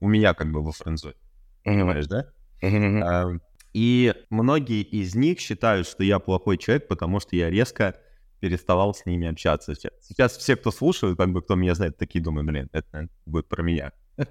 у 0.00 0.08
меня 0.08 0.34
как 0.34 0.50
бы 0.52 0.62
во 0.62 0.72
френдзоне, 0.72 1.14
понимаешь, 1.64 2.06
да? 2.06 2.26
А, 2.62 3.38
И 3.76 4.14
многие 4.30 4.80
из 4.80 5.14
них 5.14 5.38
считают, 5.38 5.86
что 5.86 6.02
я 6.02 6.18
плохой 6.18 6.56
человек, 6.56 6.88
потому 6.88 7.20
что 7.20 7.36
я 7.36 7.50
резко 7.50 7.94
переставал 8.40 8.94
с 8.94 9.04
ними 9.04 9.26
общаться. 9.28 9.74
Сейчас, 10.00 10.38
все, 10.38 10.56
кто 10.56 10.70
слушают, 10.70 11.18
как 11.18 11.30
бы 11.30 11.42
кто 11.42 11.56
меня 11.56 11.74
знает, 11.74 11.98
такие 11.98 12.24
думают, 12.24 12.46
блин, 12.46 12.70
это 12.72 12.86
наверное, 12.92 13.14
будет 13.26 13.48
про 13.48 13.62
меня. 13.62 13.92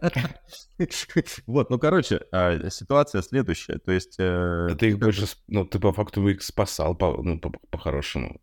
Вот, 1.45 1.69
ну, 1.69 1.77
короче, 1.77 2.21
а, 2.31 2.71
ситуация 2.71 3.21
следующая. 3.21 3.77
То 3.77 3.91
есть... 3.91 4.15
э, 4.17 4.69
А 4.71 4.75
ты 4.75 4.87
их 4.87 4.97
больше, 4.97 5.27
ну, 5.47 5.63
ты 5.63 5.77
по 5.79 5.93
факту 5.93 6.27
их 6.27 6.41
спасал, 6.41 6.97
ну, 6.99 7.39
по- 7.39 7.51
по-хорошему. 7.69 8.39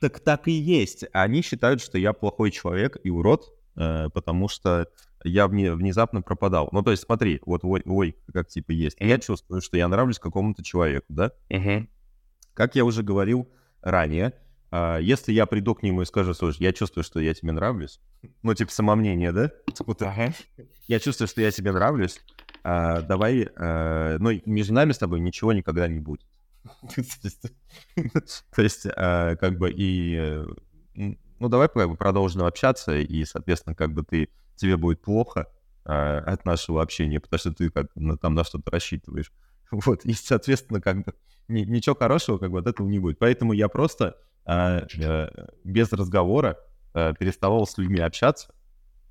так, 0.00 0.18
так 0.18 0.48
и 0.48 0.52
есть. 0.52 1.04
Они 1.12 1.42
считают, 1.42 1.80
что 1.80 1.96
я 1.96 2.12
плохой 2.12 2.50
человек 2.50 2.96
и 3.04 3.10
урод, 3.10 3.52
э, 3.76 4.08
потому 4.12 4.48
что 4.48 4.88
я 5.24 5.46
вне- 5.46 5.72
внезапно 5.74 6.22
пропадал. 6.22 6.68
Ну, 6.72 6.82
то 6.82 6.90
есть, 6.90 7.04
смотри, 7.04 7.40
вот 7.46 7.64
ой, 7.64 7.82
ой, 7.86 8.16
как 8.32 8.48
типа 8.48 8.72
есть. 8.72 8.96
Я 9.00 9.18
чувствую, 9.18 9.60
что 9.60 9.76
я 9.76 9.88
нравлюсь 9.88 10.18
какому-то 10.18 10.62
человеку, 10.64 11.06
да? 11.08 11.32
Мгм. 11.48 11.88
Как 12.54 12.74
я 12.74 12.84
уже 12.84 13.02
говорил 13.02 13.48
ранее, 13.82 14.32
а, 14.70 14.98
если 14.98 15.32
я 15.32 15.46
приду 15.46 15.74
к 15.74 15.82
нему 15.82 16.02
и 16.02 16.04
скажу, 16.04 16.32
слушай, 16.34 16.62
я 16.62 16.72
чувствую, 16.72 17.04
что 17.04 17.20
я 17.20 17.34
тебе 17.34 17.52
нравлюсь, 17.52 18.00
ну, 18.42 18.54
типа, 18.54 18.70
самомнение, 18.70 19.32
да? 19.32 19.50
Вот, 19.86 20.02
Ага. 20.02 20.32
я 20.88 20.98
чувствую, 21.00 21.28
что 21.28 21.40
я 21.40 21.50
тебе 21.50 21.72
нравлюсь, 21.72 22.20
а, 22.62 23.00
давай, 23.02 23.48
а, 23.56 24.16
ну, 24.18 24.30
между 24.46 24.74
нами 24.74 24.92
с 24.92 24.98
тобой 24.98 25.20
ничего 25.20 25.52
никогда 25.52 25.88
не 25.88 26.00
будет. 26.00 26.22
То 28.54 28.62
есть- 28.62 28.86
а, 28.96 29.36
как 29.36 29.58
бы, 29.58 29.70
и, 29.70 30.16
э, 30.16 30.46
ну, 31.40 31.48
давай 31.48 31.68
как 31.68 31.88
бы 31.88 31.96
продолжим 31.96 32.42
общаться, 32.44 32.96
и, 32.96 33.24
соответственно, 33.24 33.74
как 33.74 33.92
бы 33.92 34.04
ты, 34.04 34.28
тебе 34.56 34.76
будет 34.76 35.02
плохо 35.02 35.48
а, 35.84 36.18
от 36.18 36.44
нашего 36.44 36.82
общения, 36.82 37.18
потому 37.18 37.38
что 37.38 37.52
ты 37.52 37.70
как 37.70 37.88
на- 37.96 38.16
там 38.16 38.34
на 38.34 38.44
что-то 38.44 38.70
рассчитываешь. 38.70 39.32
Вот, 39.72 40.04
и, 40.04 40.12
соответственно, 40.14 40.80
как 40.80 41.04
бы 41.04 41.14
ни- 41.48 41.64
ничего 41.64 41.94
хорошего 41.94 42.38
как 42.38 42.50
бы 42.50 42.58
от 42.58 42.66
этого 42.66 42.88
не 42.88 42.98
будет. 42.98 43.18
Поэтому 43.18 43.52
я 43.52 43.68
просто 43.68 44.16
а, 44.44 44.86
э, 44.98 45.28
без 45.64 45.92
разговора 45.92 46.58
э, 46.92 47.14
переставал 47.18 47.66
с 47.66 47.78
людьми 47.78 48.00
общаться. 48.00 48.52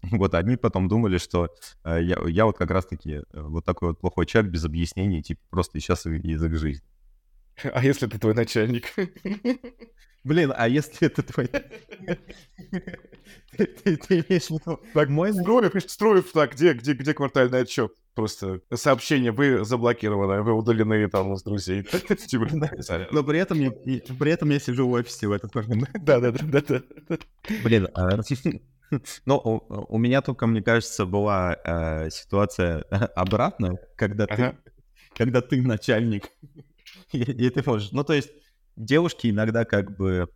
Вот 0.01 0.33
они 0.33 0.55
потом 0.57 0.87
думали, 0.87 1.17
что 1.17 1.49
э, 1.83 1.99
я, 2.03 2.17
я 2.27 2.45
вот 2.45 2.57
как 2.57 2.71
раз-таки 2.71 3.11
э, 3.13 3.23
вот 3.33 3.65
такой 3.65 3.89
вот 3.89 3.99
плохой 3.99 4.25
человек 4.25 4.51
без 4.51 4.65
объяснений, 4.65 5.21
типа 5.23 5.41
просто 5.49 5.79
сейчас 5.79 6.05
язык 6.05 6.53
жизни. 6.55 6.87
А 7.63 7.83
если 7.83 8.07
это 8.07 8.19
твой 8.19 8.33
начальник? 8.33 8.93
Блин, 10.29 10.53
а 10.55 10.67
если 10.67 11.07
это 11.07 11.23
твой... 11.23 11.47
ты, 13.57 13.65
ты, 13.65 13.97
ты 13.97 14.19
имеешь 14.19 14.45
в 14.45 14.51
виду... 14.51 14.79
Так, 14.93 15.09
мой... 15.09 15.33
Строев, 15.33 15.73
Строев, 15.87 16.31
так, 16.31 16.53
где, 16.53 16.73
где, 16.73 16.93
где 16.93 17.15
квартальный 17.15 17.61
отчет? 17.61 17.91
Просто 18.13 18.61
сообщение, 18.75 19.31
вы 19.31 19.65
заблокированы, 19.65 20.43
вы 20.43 20.53
удалены 20.53 21.09
там 21.09 21.35
с 21.35 21.41
друзей. 21.41 21.81
Типа, 22.27 22.47
Но 23.09 23.23
при 23.23 23.39
этом, 23.39 23.59
я, 23.59 23.71
при 23.71 24.31
этом 24.31 24.51
я 24.51 24.59
сижу 24.59 24.87
в 24.87 24.91
офисе 24.91 25.27
в 25.27 25.31
этот 25.31 25.55
момент. 25.55 25.89
Да-да-да. 26.03 26.83
Блин, 27.63 27.87
а... 27.95 28.19
Ну, 29.25 29.35
у, 29.35 29.95
у 29.95 29.97
меня 29.97 30.21
только, 30.21 30.45
мне 30.45 30.61
кажется, 30.61 31.07
была 31.07 31.57
э, 31.63 32.11
ситуация 32.11 32.81
обратная, 33.15 33.79
когда 33.95 34.27
ты, 34.27 34.33
ага. 34.33 34.55
когда 35.15 35.41
ты 35.41 35.59
начальник, 35.63 36.29
и, 37.13 37.19
и 37.19 37.49
ты 37.49 37.63
можешь... 37.65 37.91
Ну, 37.93 38.03
то 38.03 38.13
есть 38.13 38.29
девушки 38.79 39.27
иногда 39.29 39.65
как 39.65 39.95
бы 39.95 40.29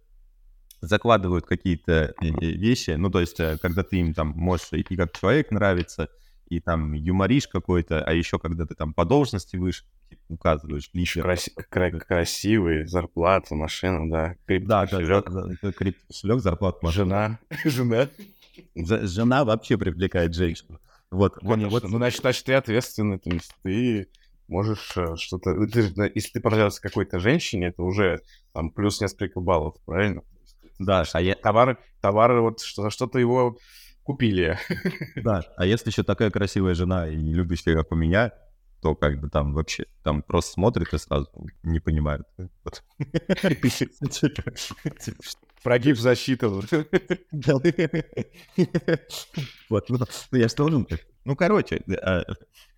закладывают 0.81 1.45
какие-то 1.45 2.13
э, 2.21 2.27
вещи, 2.29 2.91
ну, 2.91 3.09
то 3.09 3.21
есть, 3.21 3.39
э, 3.39 3.57
когда 3.61 3.83
ты 3.83 3.97
им 3.97 4.13
там 4.13 4.29
можешь 4.29 4.67
и 4.73 4.83
как 4.95 5.17
человек 5.17 5.49
нравится, 5.51 6.09
и 6.49 6.59
там 6.59 6.93
юморишь 6.93 7.47
какой-то, 7.47 8.03
а 8.03 8.13
еще 8.13 8.37
когда 8.37 8.65
ты 8.65 8.75
там 8.75 8.93
по 8.93 9.05
должности 9.05 9.55
выше 9.55 9.85
указываешь 10.27 10.89
лишний. 10.93 11.21
Краси- 11.23 11.53
кра- 11.69 11.99
красивый, 11.99 12.85
зарплата, 12.85 13.55
машина, 13.55 14.09
да. 14.09 14.35
Крип- 14.45 14.65
да, 14.67 14.85
кошелек. 14.85 15.29
Да, 15.31 15.45
да, 15.61 15.71
кошелек, 15.71 16.39
зарплата, 16.41 16.79
машина. 16.81 17.39
Жена. 17.65 18.09
Жена. 18.75 19.07
Жена 19.07 19.45
вообще 19.45 19.77
привлекает 19.77 20.35
женщину. 20.35 20.79
Вот, 21.09 21.35
Конечно. 21.35 21.69
вот, 21.69 21.83
ну, 21.83 21.97
значит, 21.97 22.21
значит, 22.21 22.45
ты 22.45 22.53
ответственный, 22.55 23.19
то 23.19 23.29
есть 23.29 23.51
ты 23.63 24.07
можешь 24.47 24.91
э, 24.95 25.15
что-то... 25.17 25.53
Ты, 25.67 26.11
если 26.15 26.33
ты 26.33 26.41
понравился 26.41 26.81
какой-то 26.81 27.19
женщине, 27.19 27.67
это 27.67 27.83
уже 27.83 28.21
там 28.53 28.69
плюс 28.69 29.01
несколько 29.01 29.39
баллов, 29.39 29.75
правильно? 29.85 30.23
Да, 30.79 31.03
а 31.13 31.21
я... 31.21 31.35
Товары, 31.35 31.77
товары 32.01 32.41
вот 32.41 32.61
что, 32.61 32.89
что-то 32.89 33.19
его 33.19 33.57
купили. 34.03 34.57
Да, 35.15 35.43
а 35.57 35.65
если 35.65 35.89
еще 35.89 36.03
такая 36.03 36.29
красивая 36.29 36.73
жена 36.73 37.07
и 37.07 37.15
любящая, 37.15 37.75
как 37.75 37.91
у 37.91 37.95
меня, 37.95 38.31
то 38.81 38.95
как 38.95 39.19
бы 39.19 39.29
там 39.29 39.53
вообще, 39.53 39.85
там 40.03 40.21
просто 40.21 40.53
смотрит 40.53 40.93
и 40.93 40.97
сразу 40.97 41.29
не 41.63 41.79
понимает. 41.79 42.23
Прогиб 45.63 45.97
защиты. 45.97 46.47
Вот, 49.73 49.89
ну, 49.89 49.97
ну 50.31 50.37
я 50.37 50.47
что 50.47 50.69
должен 50.69 50.87
ну, 51.25 51.35
короче, 51.35 51.81
а, 52.01 52.23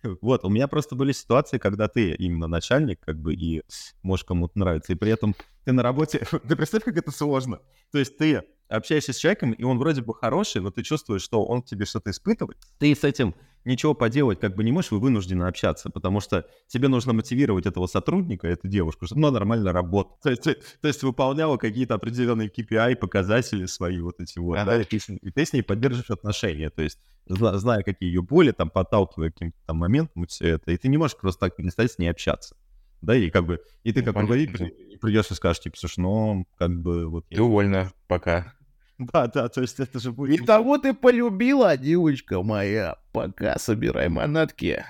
вот, 0.20 0.44
у 0.44 0.48
меня 0.48 0.68
просто 0.68 0.94
были 0.94 1.12
ситуации, 1.12 1.58
когда 1.58 1.88
ты 1.88 2.14
именно 2.14 2.46
начальник, 2.46 3.00
как 3.00 3.18
бы, 3.18 3.34
и 3.34 3.62
можешь 4.02 4.24
кому-то 4.24 4.58
нравиться, 4.58 4.92
и 4.92 4.96
при 4.96 5.10
этом 5.10 5.34
ты 5.64 5.72
на 5.72 5.82
работе... 5.82 6.24
Ты 6.48 6.54
представь, 6.54 6.84
как 6.84 6.96
это 6.96 7.10
сложно. 7.10 7.58
То 7.90 7.98
есть 7.98 8.16
ты 8.16 8.44
общаешься 8.68 9.12
с 9.12 9.16
человеком, 9.16 9.52
и 9.52 9.64
он 9.64 9.78
вроде 9.78 10.00
бы 10.00 10.14
хороший, 10.14 10.60
но 10.60 10.70
ты 10.70 10.82
чувствуешь, 10.82 11.22
что 11.22 11.44
он 11.44 11.62
тебе 11.62 11.86
что-то 11.86 12.10
испытывает. 12.10 12.58
Ты 12.78 12.94
с 12.94 13.02
этим 13.02 13.34
ничего 13.64 13.94
поделать 13.94 14.38
как 14.38 14.54
бы 14.54 14.62
не 14.62 14.70
можешь, 14.70 14.92
вы 14.92 15.00
вынуждены 15.00 15.42
общаться, 15.44 15.90
потому 15.90 16.20
что 16.20 16.46
тебе 16.68 16.86
нужно 16.86 17.12
мотивировать 17.12 17.66
этого 17.66 17.88
сотрудника, 17.88 18.46
эту 18.46 18.68
девушку, 18.68 19.06
чтобы 19.06 19.22
она 19.22 19.32
нормально 19.32 19.72
работала. 19.72 20.16
То 20.22 20.30
есть, 20.30 20.42
то 20.44 20.88
есть 20.88 21.02
выполняла 21.02 21.56
какие-то 21.56 21.94
определенные 21.94 22.48
KPI, 22.48 22.94
показатели 22.96 23.66
свои 23.66 23.98
вот 23.98 24.20
эти 24.20 24.38
вот, 24.38 24.54
да, 24.54 24.80
и 24.80 24.84
ты, 24.84 24.98
и 25.20 25.30
ты 25.30 25.44
с 25.44 25.52
ней 25.52 25.62
поддерживаешь 25.62 26.10
отношения, 26.10 26.70
то 26.70 26.82
есть 26.82 26.85
зная, 27.26 27.82
какие 27.82 28.08
ее 28.08 28.22
боли, 28.22 28.52
там, 28.52 28.70
подталкивая 28.70 29.30
каким-то 29.30 29.58
там 29.66 29.84
и 29.84 30.26
все 30.26 30.48
это, 30.50 30.70
и 30.70 30.76
ты 30.76 30.88
не 30.88 30.96
можешь 30.96 31.16
просто 31.16 31.46
так 31.46 31.56
перестать 31.56 31.92
с 31.92 31.98
ней 31.98 32.08
общаться. 32.08 32.56
Да, 33.02 33.14
и 33.14 33.30
как 33.30 33.46
бы, 33.46 33.60
и 33.84 33.92
ты 33.92 34.00
ну, 34.00 34.06
как 34.06 34.16
руководитель 34.16 34.98
придешь 35.00 35.30
и 35.30 35.34
скажешь, 35.34 35.62
типа, 35.62 35.76
слушай, 35.76 36.00
ну, 36.00 36.46
как 36.56 36.70
бы 36.80 37.08
вот... 37.08 37.26
Ты 37.28 37.42
увольна, 37.42 37.92
пока. 38.06 38.52
Да, 38.98 39.26
да, 39.26 39.50
то 39.50 39.60
есть 39.60 39.78
это 39.78 39.98
же 39.98 40.10
будет... 40.10 40.40
И 40.40 40.44
того 40.46 40.78
ты 40.78 40.94
полюбила, 40.94 41.76
девочка 41.76 42.42
моя. 42.42 42.96
Пока 43.12 43.58
собирай 43.58 44.08
манатки. 44.08 44.86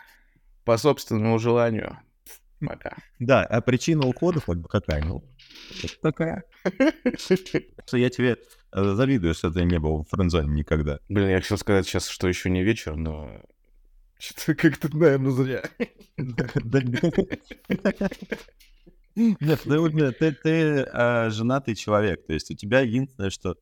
По 0.65 0.77
собственному 0.77 1.41
желанию. 1.41 1.99
Пока. 2.61 2.97
Да, 3.19 3.43
а 3.45 3.61
причина 3.61 4.07
ухода 4.07 4.41
хоть 4.41 4.59
бы 4.59 4.69
какая? 4.69 5.05
Ну, 5.05 5.25
такая. 6.01 6.45
Что 7.17 7.97
я 7.97 8.11
тебе 8.11 8.39
э, 8.73 8.95
завидую, 8.95 9.35
что 9.35 9.51
ты 9.51 9.65
не 9.65 9.79
был 9.79 10.03
в 10.03 10.09
френдзоне 10.09 10.49
никогда. 10.49 10.99
Блин, 11.09 11.29
я 11.29 11.41
хотел 11.41 11.59
сказать 11.59 11.87
сейчас, 11.87 12.09
что 12.09 12.29
еще 12.29 12.51
не 12.51 12.63
вечер, 12.63 12.97
но... 12.97 13.43
Что-то 14.19 14.55
как-то, 14.55 14.97
наверное, 14.97 15.31
зря. 15.31 15.63
Нет, 19.15 19.63
ты, 19.63 20.13
ты, 20.13 20.33
ты 20.33 20.83
а, 20.93 21.31
женатый 21.31 21.75
человек, 21.75 22.27
то 22.27 22.35
есть 22.35 22.51
у 22.51 22.55
тебя 22.55 22.81
единственное, 22.81 23.31
что 23.31 23.57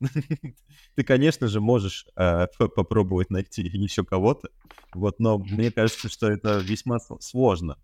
ты, 0.94 1.02
конечно 1.02 1.48
же, 1.48 1.60
можешь 1.60 2.06
э, 2.14 2.46
попробовать 2.58 3.30
найти 3.30 3.62
еще 3.62 4.04
кого-то, 4.04 4.50
вот, 4.94 5.18
но 5.18 5.38
мне 5.38 5.70
кажется, 5.72 6.08
что 6.08 6.30
это 6.30 6.58
весьма 6.58 6.98
сложно. 7.20 7.78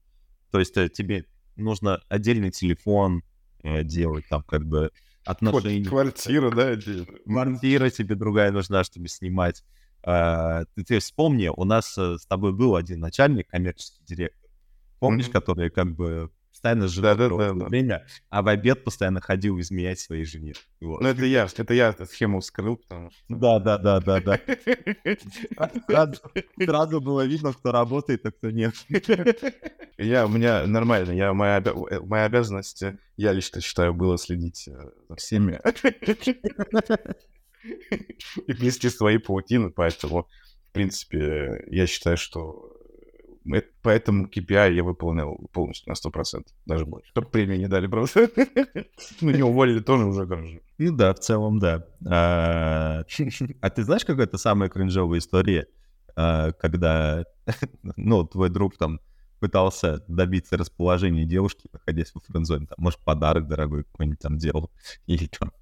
То 0.51 0.59
есть 0.59 0.77
э, 0.77 0.89
тебе 0.89 1.27
нужно 1.57 2.03
отдельный 2.09 2.51
телефон 2.51 3.19
э, 3.19 3.34
делать, 3.83 4.27
там 4.29 4.43
как 4.43 4.65
бы 4.65 4.91
отношения. 5.25 5.89
Квартира, 5.89 6.51
да? 6.51 6.77
Квартира 7.25 7.91
тебе 7.91 8.15
другая 8.15 8.53
нужна, 8.53 8.85
чтобы 8.85 9.09
снимать. 9.09 9.65
Э, 10.07 10.65
ты, 10.75 10.85
ты 10.85 10.99
вспомни, 10.99 11.49
у 11.49 11.65
нас 11.65 11.97
э, 11.99 12.19
с 12.19 12.27
тобой 12.27 12.53
был 12.53 12.77
один 12.77 13.01
начальник, 13.01 13.49
коммерческий 13.49 14.05
директор. 14.05 14.51
Помнишь, 15.01 15.27
mm-hmm. 15.27 15.33
который 15.33 15.71
как 15.71 15.95
бы 15.95 16.31
постоянно 16.55 16.87
ждал 16.87 17.17
да, 17.17 17.29
да, 17.29 17.53
да, 17.53 17.65
время, 17.67 18.07
а 18.31 18.41
в 18.41 18.49
обед 18.49 18.85
постоянно 18.85 19.21
ходил 19.21 19.59
изменять 19.59 19.99
своей 19.99 20.25
жене. 20.25 20.55
Вот. 20.81 21.01
Ну, 21.01 21.09
это 21.09 21.25
я, 21.25 21.47
это 21.47 21.75
я 21.75 21.89
эту 21.89 22.07
схему 22.07 22.41
вскрыл, 22.41 22.77
потому 22.77 23.11
что... 23.11 23.21
Да, 23.29 23.59
да, 23.59 23.77
да, 23.77 24.01
да, 24.01 24.21
да. 24.21 24.41
Сразу 26.65 27.01
было 27.01 27.27
видно, 27.27 27.53
кто 27.53 27.73
работает, 27.73 28.25
а 28.25 28.31
кто 28.31 28.51
нет. 28.51 28.75
Я, 29.99 30.27
у 30.27 30.29
меня 30.29 30.67
нормально, 30.67 31.13
я, 31.13 31.33
моя, 31.33 31.63
э, 31.65 32.01
моя 32.01 32.25
обязанность, 32.25 32.83
я 33.17 33.33
лично 33.33 33.61
считаю, 33.61 33.95
было 33.95 34.19
следить 34.19 34.67
э, 34.67 34.91
за 35.09 35.15
всеми 35.15 35.61
и 38.49 38.53
внести 38.55 38.89
свои 38.89 39.19
паутины, 39.19 39.71
поэтому, 39.71 40.27
в 40.69 40.73
принципе, 40.73 41.65
я 41.69 41.87
считаю, 41.87 42.17
что 42.17 42.74
Поэтому 43.83 44.27
KPI 44.27 44.73
я 44.73 44.83
выполнил 44.83 45.49
полностью 45.53 45.91
на 45.91 45.95
100%, 45.95 46.47
даже 46.65 46.87
больше. 46.87 47.13
Только 47.13 47.31
премию 47.31 47.59
не 47.59 47.69
дали 47.69 47.87
просто. 47.87 48.31
Ну, 49.21 49.31
не 49.31 49.43
уволили 49.43 49.81
тоже 49.81 50.05
уже 50.07 50.27
хорошо. 50.27 50.59
Ну 50.79 50.97
да, 50.97 51.13
в 51.13 51.19
целом, 51.19 51.59
да. 51.59 51.87
А, 52.07 53.05
а 53.61 53.71
ты 53.71 53.85
знаешь, 53.85 54.05
какая 54.05 54.27
то 54.27 54.39
самая 54.39 54.69
кринжовая 54.69 55.19
история, 55.19 55.67
а, 56.17 56.53
когда, 56.53 57.25
ну, 57.97 58.25
твой 58.25 58.49
друг 58.49 58.77
там 58.77 59.01
пытался 59.41 60.03
добиться 60.09 60.57
расположения 60.57 61.27
девушки, 61.27 61.69
находясь 61.73 62.15
во 62.15 62.21
френдзоне, 62.21 62.67
там, 62.67 62.77
может, 62.79 63.01
подарок 63.01 63.47
дорогой 63.47 63.85
какой-нибудь 63.85 64.21
там 64.21 64.39
делал, 64.39 64.71
или 65.07 65.27
там, 65.27 65.53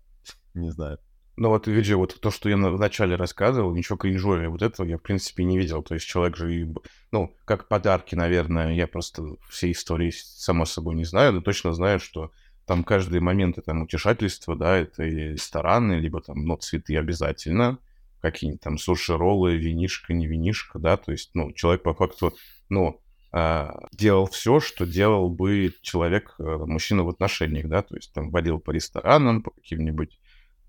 не 0.55 0.71
знаю. 0.71 0.99
Ну 1.37 1.49
вот, 1.49 1.67
видишь, 1.67 1.95
вот 1.95 2.21
то, 2.21 2.31
что 2.31 2.51
я 2.51 2.57
вначале 2.57 3.17
рассказывал, 3.17 3.75
ничего 3.75 3.97
кринжовее 3.97 4.51
вот 4.51 4.61
этого 4.61 4.87
я, 4.87 4.99
в 4.99 5.03
принципе, 5.03 5.45
не 5.45 5.59
видел. 5.59 5.83
То 5.83 5.95
есть 5.95 6.07
человек 6.07 6.37
же, 6.37 6.75
ну, 7.11 7.35
как 7.47 7.69
подарки, 7.69 8.15
наверное, 8.15 8.75
я 8.75 8.87
просто 8.87 9.25
все 9.49 9.71
истории, 9.71 10.11
само 10.11 10.67
собой, 10.67 10.95
не 10.95 11.05
знаю, 11.05 11.33
но 11.33 11.41
точно 11.41 11.73
знаю, 11.73 12.01
что 12.01 12.33
там 12.67 12.85
каждый 12.85 13.21
момент 13.21 13.59
это 13.59 13.67
там 13.67 13.83
утешательство, 13.83 14.57
да, 14.57 14.77
это 14.77 15.05
и 15.05 15.33
рестораны, 15.33 15.95
либо 15.95 16.21
там, 16.21 16.45
ну, 16.45 16.57
цветы 16.59 16.97
обязательно, 16.97 17.79
какие-нибудь 18.21 18.61
там 18.61 18.77
суши-роллы, 18.79 19.57
винишка, 19.57 20.13
не 20.13 20.27
винишка, 20.27 20.79
да, 20.79 20.97
то 20.99 21.13
есть, 21.13 21.31
ну, 21.35 21.51
человек 21.53 21.83
по 21.83 21.95
факту, 21.95 22.35
ну, 22.69 23.01
а, 23.33 23.89
делал 23.93 24.27
все, 24.27 24.61
что 24.61 24.85
делал 24.85 25.31
бы 25.31 25.73
человек, 25.81 26.35
э, 26.39 26.43
мужчина 26.43 27.03
в 27.03 27.09
отношениях, 27.09 27.67
да, 27.67 27.83
то 27.83 27.97
есть 27.97 28.13
там 28.13 28.31
водил 28.31 28.61
по 28.61 28.71
ресторанам, 28.71 29.43
по 29.43 29.51
каким-нибудь 29.51 30.19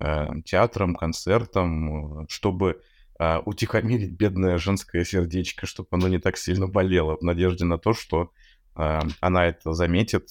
Э, 0.03 0.27
театрам, 0.43 0.95
концертам, 0.95 2.27
чтобы 2.27 2.81
э, 3.19 3.37
утихомирить 3.45 4.11
бедное 4.11 4.57
женское 4.57 5.05
сердечко, 5.05 5.65
чтобы 5.65 5.87
оно 5.91 6.09
не 6.09 6.19
так 6.19 6.35
сильно 6.35 6.67
болело, 6.67 7.15
в 7.15 7.21
надежде 7.21 7.63
на 7.63 7.77
то, 7.77 7.93
что 7.93 8.31
э, 8.75 8.99
она 9.21 9.45
это 9.45 9.71
заметит 9.71 10.27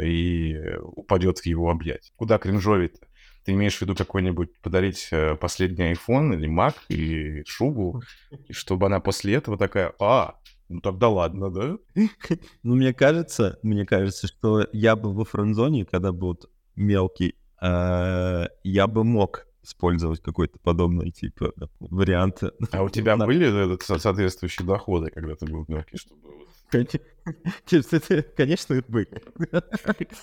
и 0.00 0.54
упадет 0.80 1.38
в 1.38 1.46
его 1.46 1.70
объятия. 1.70 2.12
Куда 2.16 2.38
кринжовить-то? 2.38 3.06
Ты 3.44 3.52
имеешь 3.52 3.76
в 3.76 3.82
виду 3.82 3.94
какой-нибудь 3.94 4.60
подарить 4.60 5.10
последний 5.40 5.92
iPhone 5.92 6.34
или 6.34 6.48
Mac 6.48 6.74
и 6.88 7.42
шубу, 7.46 8.02
и 8.48 8.52
чтобы 8.52 8.86
она 8.86 9.00
после 9.00 9.34
этого 9.34 9.58
такая, 9.58 9.92
а, 9.98 10.36
ну 10.68 10.80
тогда 10.80 11.08
ладно, 11.08 11.50
да? 11.50 11.78
Ну, 12.62 12.76
мне 12.76 12.94
кажется, 12.94 13.58
мне 13.62 13.84
кажется, 13.84 14.28
что 14.28 14.66
я 14.72 14.94
бы 14.94 15.12
во 15.12 15.24
френдзоне, 15.24 15.84
когда 15.84 16.12
был 16.12 16.38
мелкий 16.76 17.34
Э, 17.34 17.39
я 17.60 18.86
бы 18.86 19.04
мог 19.04 19.46
использовать 19.62 20.20
какой-то 20.20 20.58
подобный 20.58 21.10
тип 21.10 21.42
э, 21.42 21.50
вариант. 21.80 22.42
А 22.72 22.82
у 22.82 22.88
тебя 22.88 23.16
были 23.26 23.78
соответствующие 23.82 24.66
доходы, 24.66 25.10
когда 25.10 25.34
ты 25.34 25.46
был 25.46 25.64
мелкий, 25.68 25.96
чтобы 25.96 26.28
Конечно, 28.36 28.82
вы. 28.88 29.06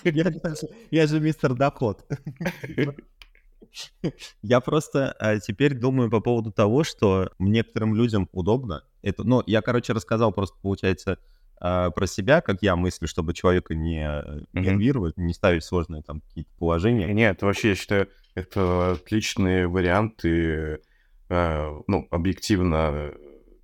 Я 0.90 1.06
же 1.06 1.20
мистер 1.20 1.54
Доход. 1.54 2.04
Я 4.42 4.60
просто 4.60 5.12
а, 5.18 5.38
теперь 5.38 5.74
думаю 5.74 6.10
по 6.10 6.20
поводу 6.20 6.50
того, 6.50 6.84
что 6.84 7.30
некоторым 7.38 7.94
людям 7.94 8.28
удобно. 8.32 8.84
Это, 9.02 9.24
ну, 9.24 9.42
я, 9.46 9.60
короче, 9.60 9.92
рассказал 9.92 10.32
просто, 10.32 10.56
получается, 10.62 11.18
а, 11.60 11.90
про 11.90 12.06
себя, 12.06 12.40
как 12.40 12.62
я 12.62 12.76
мыслю, 12.76 13.08
чтобы 13.08 13.34
человека 13.34 13.74
не 13.74 14.06
нервировать, 14.52 15.16
не 15.16 15.34
ставить 15.34 15.64
сложные 15.64 16.02
там 16.02 16.20
какие-то 16.20 16.50
положения. 16.58 17.12
Нет, 17.12 17.42
вообще, 17.42 17.70
я 17.70 17.74
считаю, 17.74 18.08
это 18.34 18.92
отличные 18.92 19.66
варианты, 19.68 20.80
а, 21.28 21.80
ну, 21.86 22.06
объективно 22.10 23.12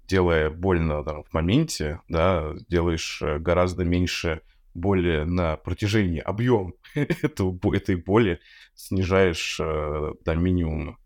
делая 0.07 0.51
больно 0.51 1.03
там, 1.05 1.25
в 1.25 1.33
моменте, 1.33 2.01
да, 2.09 2.53
делаешь 2.69 3.21
э, 3.23 3.39
гораздо 3.39 3.85
меньше 3.85 4.43
боли 4.75 5.25
на 5.25 5.57
протяжении 5.57 6.21
объем 6.21 6.75
этой 6.95 7.97
боли 7.97 8.41
снижаешь 8.75 9.59
э, 9.61 10.13
до 10.25 10.35
минимума. 10.35 10.99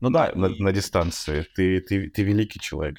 Ну 0.00 0.10
да, 0.10 0.32
на, 0.34 0.46
и... 0.46 0.62
на 0.62 0.72
дистанции. 0.72 1.46
Ты, 1.54 1.80
ты, 1.80 2.08
ты 2.08 2.22
великий 2.22 2.58
человек. 2.58 2.96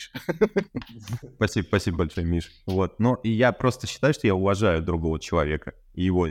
Спасибо, 1.36 1.66
спасибо 1.66 1.98
большое, 1.98 2.28
Миш. 2.28 2.52
Вот. 2.66 3.00
Но 3.00 3.16
и 3.24 3.30
я 3.32 3.52
просто 3.52 3.88
считаю, 3.88 4.14
что 4.14 4.28
я 4.28 4.36
уважаю 4.36 4.82
другого 4.84 5.20
человека 5.20 5.74
и 5.94 6.04
его 6.04 6.28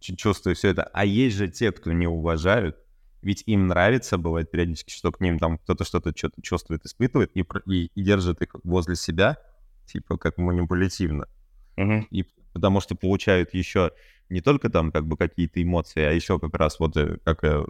чувствую 0.00 0.56
все 0.56 0.68
это. 0.68 0.84
А 0.92 1.04
есть 1.04 1.36
же 1.36 1.48
те, 1.48 1.72
кто 1.72 1.92
не 1.92 2.06
уважают, 2.06 2.76
ведь 3.20 3.44
им 3.46 3.68
нравится, 3.68 4.18
бывает 4.18 4.50
периодически, 4.50 4.92
что 4.92 5.12
к 5.12 5.20
ним 5.20 5.38
там 5.38 5.58
кто-то 5.58 5.84
что-то 5.84 6.12
что-то 6.16 6.42
чувствует, 6.42 6.84
испытывает 6.84 7.30
и, 7.34 7.44
и, 7.66 7.90
и 7.94 8.02
держит 8.02 8.42
их 8.42 8.56
возле 8.64 8.96
себя, 8.96 9.38
типа 9.86 10.16
как 10.16 10.38
манипулятивно. 10.38 11.28
Uh-huh. 11.76 12.04
И 12.10 12.24
потому 12.52 12.80
что 12.80 12.96
получают 12.96 13.54
еще 13.54 13.92
не 14.28 14.40
только 14.40 14.70
там 14.70 14.90
как 14.90 15.06
бы 15.06 15.16
какие-то 15.16 15.62
эмоции, 15.62 16.02
а 16.02 16.10
еще 16.10 16.38
как 16.38 16.54
раз 16.54 16.80
вот 16.80 16.96
э, 16.96 17.18
как 17.24 17.44
э, 17.44 17.64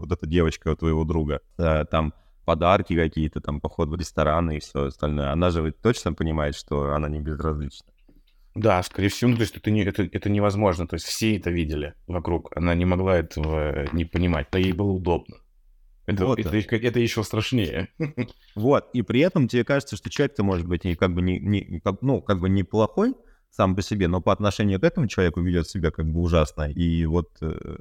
вот 0.00 0.12
эта 0.12 0.26
девочка 0.26 0.68
у 0.68 0.76
твоего 0.76 1.04
друга, 1.04 1.40
э, 1.58 1.84
там 1.90 2.12
подарки 2.44 2.96
какие-то, 2.96 3.40
там 3.40 3.60
поход 3.60 3.88
в 3.88 3.94
рестораны 3.94 4.56
и 4.56 4.60
все 4.60 4.86
остальное. 4.86 5.30
Она 5.30 5.50
же 5.50 5.62
ведь 5.62 5.80
точно 5.80 6.12
понимает, 6.12 6.56
что 6.56 6.94
она 6.94 7.08
не 7.08 7.20
безразлична. 7.20 7.86
Да, 8.54 8.82
скорее 8.82 9.08
всего, 9.08 9.30
ну, 9.30 9.36
то 9.36 9.42
есть 9.42 9.56
это, 9.56 9.70
не, 9.70 9.84
это, 9.84 10.02
это 10.02 10.28
невозможно. 10.28 10.86
То 10.86 10.94
есть 10.94 11.06
все 11.06 11.36
это 11.36 11.50
видели 11.50 11.94
вокруг. 12.06 12.50
Она 12.56 12.74
не 12.74 12.84
могла 12.84 13.18
этого 13.18 13.86
не 13.92 14.04
понимать, 14.04 14.48
но 14.52 14.58
ей 14.58 14.72
было 14.72 14.90
удобно. 14.90 15.36
Это, 16.06 16.26
вот. 16.26 16.40
это, 16.40 16.56
это, 16.56 16.76
это 16.76 17.00
еще 17.00 17.22
страшнее. 17.22 17.88
Вот, 18.56 18.90
и 18.92 19.02
при 19.02 19.20
этом 19.20 19.46
тебе 19.46 19.64
кажется, 19.64 19.96
что 19.96 20.10
человек-то 20.10 20.42
может 20.42 20.66
быть 20.66 20.82
не, 20.84 20.96
как 20.96 21.14
бы 21.14 21.22
не, 21.22 21.38
не, 21.38 21.80
как, 21.80 22.02
ну, 22.02 22.20
как 22.20 22.40
бы 22.40 22.48
неплохой 22.48 23.14
сам 23.50 23.76
по 23.76 23.82
себе, 23.82 24.08
но 24.08 24.20
по 24.20 24.32
отношению 24.32 24.80
к 24.80 24.84
этому 24.84 25.06
человеку 25.06 25.40
ведет 25.40 25.68
себя 25.68 25.92
как 25.92 26.06
бы 26.06 26.20
ужасно. 26.20 26.68
И 26.68 27.06
вот, 27.06 27.30
э, 27.40 27.76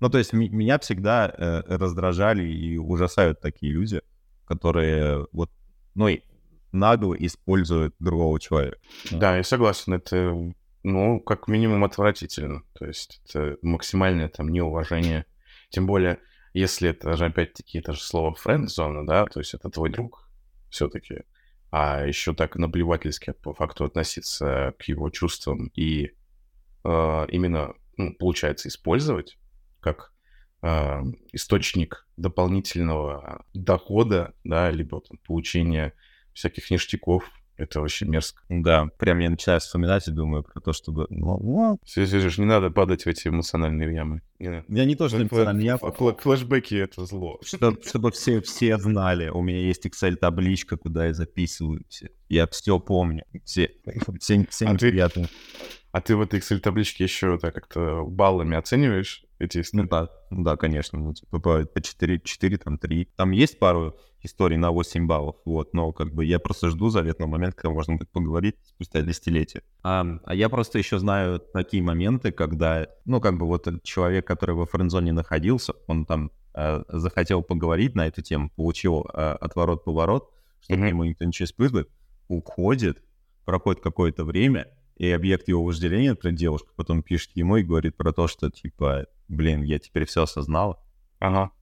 ну, 0.00 0.08
то 0.08 0.18
есть 0.18 0.32
меня 0.32 0.78
всегда 0.78 1.28
э, 1.28 1.62
раздражали 1.66 2.42
и 2.42 2.78
ужасают 2.78 3.40
такие 3.40 3.72
люди, 3.72 4.00
которые 4.46 5.26
вот, 5.32 5.50
ну, 5.94 6.08
и 6.08 6.22
нагло 6.72 7.14
используют 7.14 7.94
другого 7.98 8.40
человека. 8.40 8.78
Да, 9.10 9.36
я 9.36 9.44
согласен, 9.44 9.92
это, 9.92 10.34
ну, 10.82 11.20
как 11.20 11.48
минимум 11.48 11.84
отвратительно. 11.84 12.62
То 12.72 12.86
есть 12.86 13.20
это 13.28 13.58
максимальное 13.60 14.28
там 14.28 14.48
неуважение. 14.48 15.26
Тем 15.68 15.86
более, 15.86 16.18
если 16.54 16.90
это 16.90 17.16
же 17.16 17.26
опять-таки 17.26 17.78
это 17.78 17.92
же 17.92 18.00
слово 18.00 18.34
френд-зона, 18.34 19.06
да, 19.06 19.26
то 19.26 19.40
есть 19.40 19.52
это 19.52 19.68
твой 19.68 19.90
друг 19.90 20.28
все-таки, 20.70 21.24
а 21.70 22.06
еще 22.06 22.34
так 22.34 22.56
наплевательски 22.56 23.32
по 23.42 23.52
факту 23.52 23.84
относиться 23.84 24.74
к 24.78 24.84
его 24.84 25.10
чувствам 25.10 25.70
и 25.74 26.12
э, 26.84 27.26
именно, 27.28 27.74
ну, 27.96 28.14
получается, 28.14 28.68
использовать 28.68 29.36
как 29.80 30.12
э, 30.62 31.02
источник 31.32 32.06
дополнительного 32.16 33.44
дохода, 33.54 34.34
да, 34.44 34.70
либо 34.70 35.00
там, 35.00 35.18
получения 35.26 35.94
всяких 36.32 36.70
ништяков. 36.70 37.24
Это 37.56 37.82
вообще 37.82 38.06
мерзко. 38.06 38.42
Да, 38.48 38.86
прям 38.96 39.18
я 39.18 39.28
начинаю 39.28 39.60
вспоминать 39.60 40.08
и 40.08 40.10
думаю 40.10 40.42
про 40.42 40.62
то, 40.62 40.72
чтобы... 40.72 41.06
Ну, 41.10 41.78
Сереж, 41.84 42.38
не 42.38 42.46
надо 42.46 42.70
падать 42.70 43.04
в 43.04 43.06
эти 43.06 43.28
эмоциональные 43.28 43.92
ямы. 43.92 44.22
Не 44.38 44.64
Я 44.68 44.86
не 44.86 44.94
то, 44.94 45.08
что 45.08 45.20
эмоциональные 45.20 45.66
ямы. 45.66 45.92
Флэшбэки— 45.92 46.74
это 46.76 47.04
зло. 47.04 47.38
Чтобы, 47.44 47.82
чтобы 47.82 48.12
все, 48.12 48.40
все 48.40 48.78
знали, 48.78 49.28
у 49.28 49.42
меня 49.42 49.60
есть 49.60 49.84
Excel-табличка, 49.84 50.78
куда 50.78 51.08
я 51.08 51.12
записываю 51.12 51.84
все. 51.90 52.08
Я 52.30 52.46
все 52.46 52.80
помню. 52.80 53.24
Все, 53.44 53.74
все, 54.18 54.46
все 54.48 54.66
а 54.66 54.72
неприятные. 54.72 55.26
Ты, 55.26 55.32
а 55.92 56.00
ты 56.00 56.16
в 56.16 56.22
этой 56.22 56.40
Excel-табличке 56.40 57.04
еще 57.04 57.38
так 57.38 57.54
как-то 57.54 58.06
баллами 58.06 58.56
оцениваешь 58.56 59.26
эти 59.40 59.60
истории? 59.60 59.82
Ну 59.82 59.88
да, 59.88 60.08
да, 60.30 60.56
конечно. 60.56 60.98
Ну, 60.98 61.14
типа 61.14 61.40
по 61.40 61.80
4, 61.80 62.20
4, 62.20 62.58
там 62.58 62.78
3. 62.78 63.08
Там 63.16 63.30
есть 63.32 63.58
пару 63.58 63.96
историй 64.22 64.56
на 64.56 64.70
8 64.70 65.06
баллов, 65.06 65.36
вот, 65.44 65.72
но 65.72 65.92
как 65.92 66.14
бы 66.14 66.24
я 66.24 66.38
просто 66.38 66.68
жду 66.68 66.90
заветного 66.90 67.30
момента, 67.30 67.56
когда 67.56 67.74
можно 67.74 67.96
будет 67.96 68.10
поговорить 68.10 68.56
спустя 68.64 69.00
десятилетия. 69.02 69.62
А, 69.82 70.06
а 70.24 70.34
я 70.34 70.48
просто 70.48 70.78
еще 70.78 70.98
знаю 70.98 71.40
такие 71.40 71.82
моменты, 71.82 72.30
когда, 72.30 72.86
ну, 73.06 73.20
как 73.20 73.38
бы 73.38 73.46
вот 73.46 73.66
человек, 73.82 74.26
который 74.26 74.54
во 74.54 74.66
френдзоне 74.66 75.12
находился, 75.12 75.72
он 75.86 76.04
там 76.04 76.30
э, 76.54 76.82
захотел 76.88 77.42
поговорить 77.42 77.94
на 77.94 78.06
эту 78.06 78.20
тему, 78.20 78.50
получил 78.54 79.06
э, 79.12 79.36
отворот-поворот, 79.40 80.30
что 80.60 80.74
mm-hmm. 80.74 80.88
ему 80.88 81.04
никто 81.04 81.24
ничего 81.24 81.46
испытывает, 81.46 81.88
уходит, 82.28 83.02
проходит 83.46 83.82
какое-то 83.82 84.24
время, 84.24 84.66
и 84.96 85.10
объект 85.10 85.48
его 85.48 85.64
вожделения, 85.64 86.10
например, 86.10 86.36
девушка, 86.36 86.68
потом 86.76 87.02
пишет 87.02 87.30
ему 87.34 87.56
и 87.56 87.62
говорит 87.62 87.96
про 87.96 88.12
то, 88.12 88.28
что, 88.28 88.50
типа, 88.50 89.06
блин, 89.30 89.62
я 89.62 89.78
теперь 89.78 90.04
все 90.04 90.22
осознала. 90.22 90.82
Ага 91.18 91.52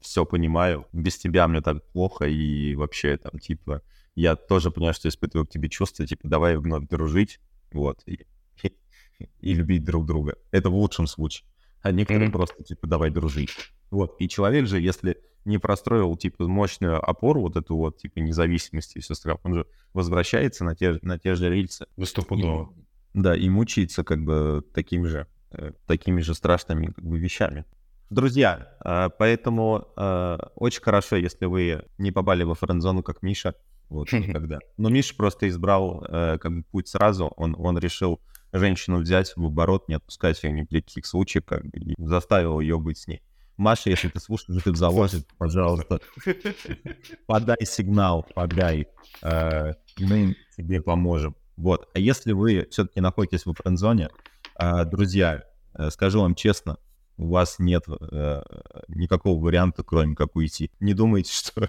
все 0.00 0.24
понимаю, 0.24 0.86
без 0.92 1.18
тебя 1.18 1.48
мне 1.48 1.60
так 1.60 1.84
плохо, 1.92 2.26
и 2.26 2.74
вообще 2.74 3.16
там, 3.16 3.38
типа, 3.38 3.82
я 4.14 4.36
тоже 4.36 4.70
понимаю, 4.70 4.94
что 4.94 5.08
испытываю 5.08 5.46
к 5.46 5.50
тебе 5.50 5.68
чувства, 5.68 6.06
типа, 6.06 6.28
давай 6.28 6.56
вновь 6.56 6.86
дружить, 6.88 7.40
вот, 7.72 8.02
и, 8.06 8.26
и, 8.62 8.72
и 9.40 9.54
любить 9.54 9.84
друг 9.84 10.06
друга. 10.06 10.36
Это 10.50 10.70
в 10.70 10.74
лучшем 10.74 11.06
случае. 11.06 11.46
А 11.80 11.92
некоторые 11.92 12.28
mm-hmm. 12.28 12.32
просто, 12.32 12.64
типа, 12.64 12.86
давай 12.86 13.10
дружить. 13.10 13.50
Вот, 13.90 14.16
и 14.20 14.28
человек 14.28 14.66
же, 14.66 14.80
если 14.80 15.18
не 15.44 15.58
простроил, 15.58 16.16
типа, 16.16 16.46
мощную 16.46 16.98
опору, 16.98 17.42
вот 17.42 17.56
эту 17.56 17.76
вот, 17.76 17.98
типа, 17.98 18.18
независимости 18.18 18.98
и 18.98 19.00
все 19.00 19.12
остальное, 19.14 19.40
он 19.44 19.54
же 19.54 19.66
возвращается 19.94 20.64
на 20.64 20.74
те, 20.74 20.98
на 21.02 21.18
те 21.18 21.34
же 21.34 21.48
рельсы. 21.48 21.86
Стопудово. 22.02 22.72
Да, 23.14 23.34
и 23.34 23.48
мучается, 23.48 24.04
как 24.04 24.22
бы, 24.22 24.62
такими 24.74 25.06
же, 25.06 25.26
такими 25.86 26.20
же 26.20 26.34
страшными, 26.34 26.86
как 26.86 27.04
бы, 27.04 27.18
вещами. 27.18 27.64
Друзья, 28.10 28.74
а, 28.80 29.10
поэтому 29.10 29.88
а, 29.96 30.50
очень 30.54 30.82
хорошо, 30.82 31.16
если 31.16 31.44
вы 31.44 31.84
не 31.98 32.10
попали 32.10 32.42
во 32.42 32.54
френд-зону, 32.54 33.02
как 33.02 33.22
Миша, 33.22 33.54
вот, 33.90 34.12
никогда. 34.12 34.58
Но 34.76 34.88
Миша 34.88 35.14
просто 35.14 35.48
избрал 35.48 36.04
э, 36.04 36.38
как 36.38 36.52
бы 36.52 36.62
путь 36.62 36.88
сразу, 36.88 37.26
он, 37.36 37.56
он 37.58 37.78
решил 37.78 38.20
женщину 38.52 38.98
взять 38.98 39.32
в 39.36 39.44
оборот, 39.44 39.88
не 39.88 39.94
отпускать 39.94 40.42
ее 40.42 40.52
ни 40.52 40.62
при 40.62 40.80
каких 40.80 41.06
случаях, 41.06 41.44
как 41.44 41.64
бы, 41.64 41.78
и 41.78 41.94
заставил 41.98 42.60
ее 42.60 42.78
быть 42.78 42.98
с 42.98 43.06
ней. 43.06 43.22
Маша, 43.56 43.90
если 43.90 44.08
ты 44.08 44.20
слушаешь 44.20 44.60
этот 44.60 44.76
заложит, 44.76 45.26
пожалуйста, 45.36 46.00
подай 47.26 47.64
сигнал, 47.64 48.26
подай, 48.34 48.86
э, 49.22 49.72
мы 49.98 50.36
тебе 50.56 50.80
поможем. 50.80 51.34
Вот. 51.58 51.88
А 51.92 51.98
если 51.98 52.32
вы 52.32 52.66
все-таки 52.70 53.00
находитесь 53.00 53.44
в 53.44 53.52
френд-зоне, 53.52 54.10
э, 54.58 54.84
друзья, 54.84 55.44
скажу 55.90 56.20
вам 56.20 56.34
честно, 56.34 56.78
у 57.16 57.30
вас 57.30 57.58
нет 57.58 57.84
э, 57.88 58.42
никакого 58.86 59.42
варианта, 59.42 59.82
кроме 59.82 60.14
как 60.14 60.36
уйти. 60.36 60.70
Не 60.80 60.94
думайте, 60.94 61.32
что 61.34 61.68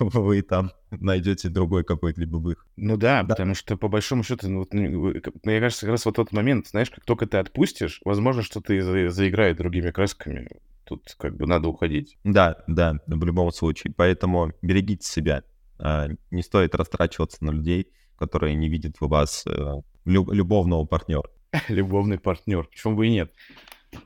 вы 0.00 0.42
там 0.42 0.72
найдете 0.90 1.48
другой 1.48 1.84
какой-либо 1.84 2.36
выход. 2.36 2.66
Ну 2.76 2.96
да, 2.96 3.22
да, 3.22 3.28
потому 3.28 3.54
что 3.54 3.76
по 3.76 3.88
большому 3.88 4.24
счету, 4.24 4.48
ну, 4.48 4.58
вот, 4.58 4.74
ну, 4.74 5.14
мне 5.44 5.60
кажется, 5.60 5.86
как 5.86 5.92
раз 5.92 6.04
вот 6.04 6.16
тот 6.16 6.32
момент, 6.32 6.66
знаешь, 6.66 6.90
как 6.90 7.04
только 7.04 7.26
ты 7.26 7.38
отпустишь, 7.38 8.00
возможно, 8.04 8.42
что 8.42 8.60
ты 8.60 8.82
за, 8.82 9.08
заиграет 9.10 9.56
другими 9.56 9.92
красками. 9.92 10.48
Тут 10.84 11.14
как 11.18 11.36
бы 11.36 11.46
надо 11.46 11.68
уходить. 11.68 12.18
Да, 12.24 12.62
да, 12.66 13.00
в 13.06 13.24
любом 13.24 13.50
случае. 13.52 13.92
Поэтому 13.96 14.52
берегите 14.62 15.06
себя. 15.06 15.42
А, 15.78 16.08
не 16.30 16.42
стоит 16.42 16.74
растрачиваться 16.74 17.44
на 17.44 17.50
людей, 17.50 17.88
которые 18.18 18.54
не 18.54 18.68
видят 18.68 18.96
в 19.00 19.08
вас 19.08 19.44
э, 19.46 19.80
любовного 20.04 20.84
партнера. 20.84 21.28
Любовный 21.68 22.18
партнер. 22.18 22.64
Почему 22.64 22.96
бы 22.96 23.06
и 23.06 23.10
нет? 23.10 23.32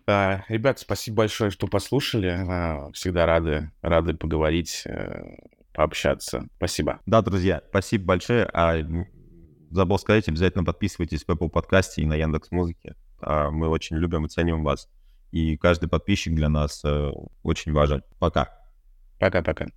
А, 0.06 0.44
ребят, 0.48 0.78
спасибо 0.78 1.18
большое, 1.18 1.50
что 1.50 1.66
послушали. 1.66 2.28
А, 2.28 2.90
всегда 2.92 3.26
рады, 3.26 3.70
рады 3.82 4.14
поговорить, 4.14 4.82
э, 4.86 5.36
пообщаться. 5.72 6.48
Спасибо. 6.56 7.00
Да, 7.06 7.22
друзья, 7.22 7.62
спасибо 7.68 8.04
большое. 8.04 8.48
А, 8.52 8.76
забыл 9.70 9.98
сказать, 9.98 10.28
обязательно 10.28 10.64
подписывайтесь 10.64 11.24
в 11.24 11.28
Apple 11.28 11.48
подкасте 11.48 12.02
и 12.02 12.06
на 12.06 12.14
Яндекс 12.14 12.50
Музыке. 12.50 12.94
А, 13.20 13.50
мы 13.50 13.68
очень 13.68 13.96
любим 13.96 14.26
и 14.26 14.28
ценим 14.28 14.64
вас. 14.64 14.88
И 15.32 15.56
каждый 15.56 15.88
подписчик 15.88 16.34
для 16.34 16.48
нас 16.48 16.82
э, 16.84 17.12
очень 17.44 17.72
важен. 17.72 18.02
Пока. 18.18 18.48
Пока-пока. 19.20 19.68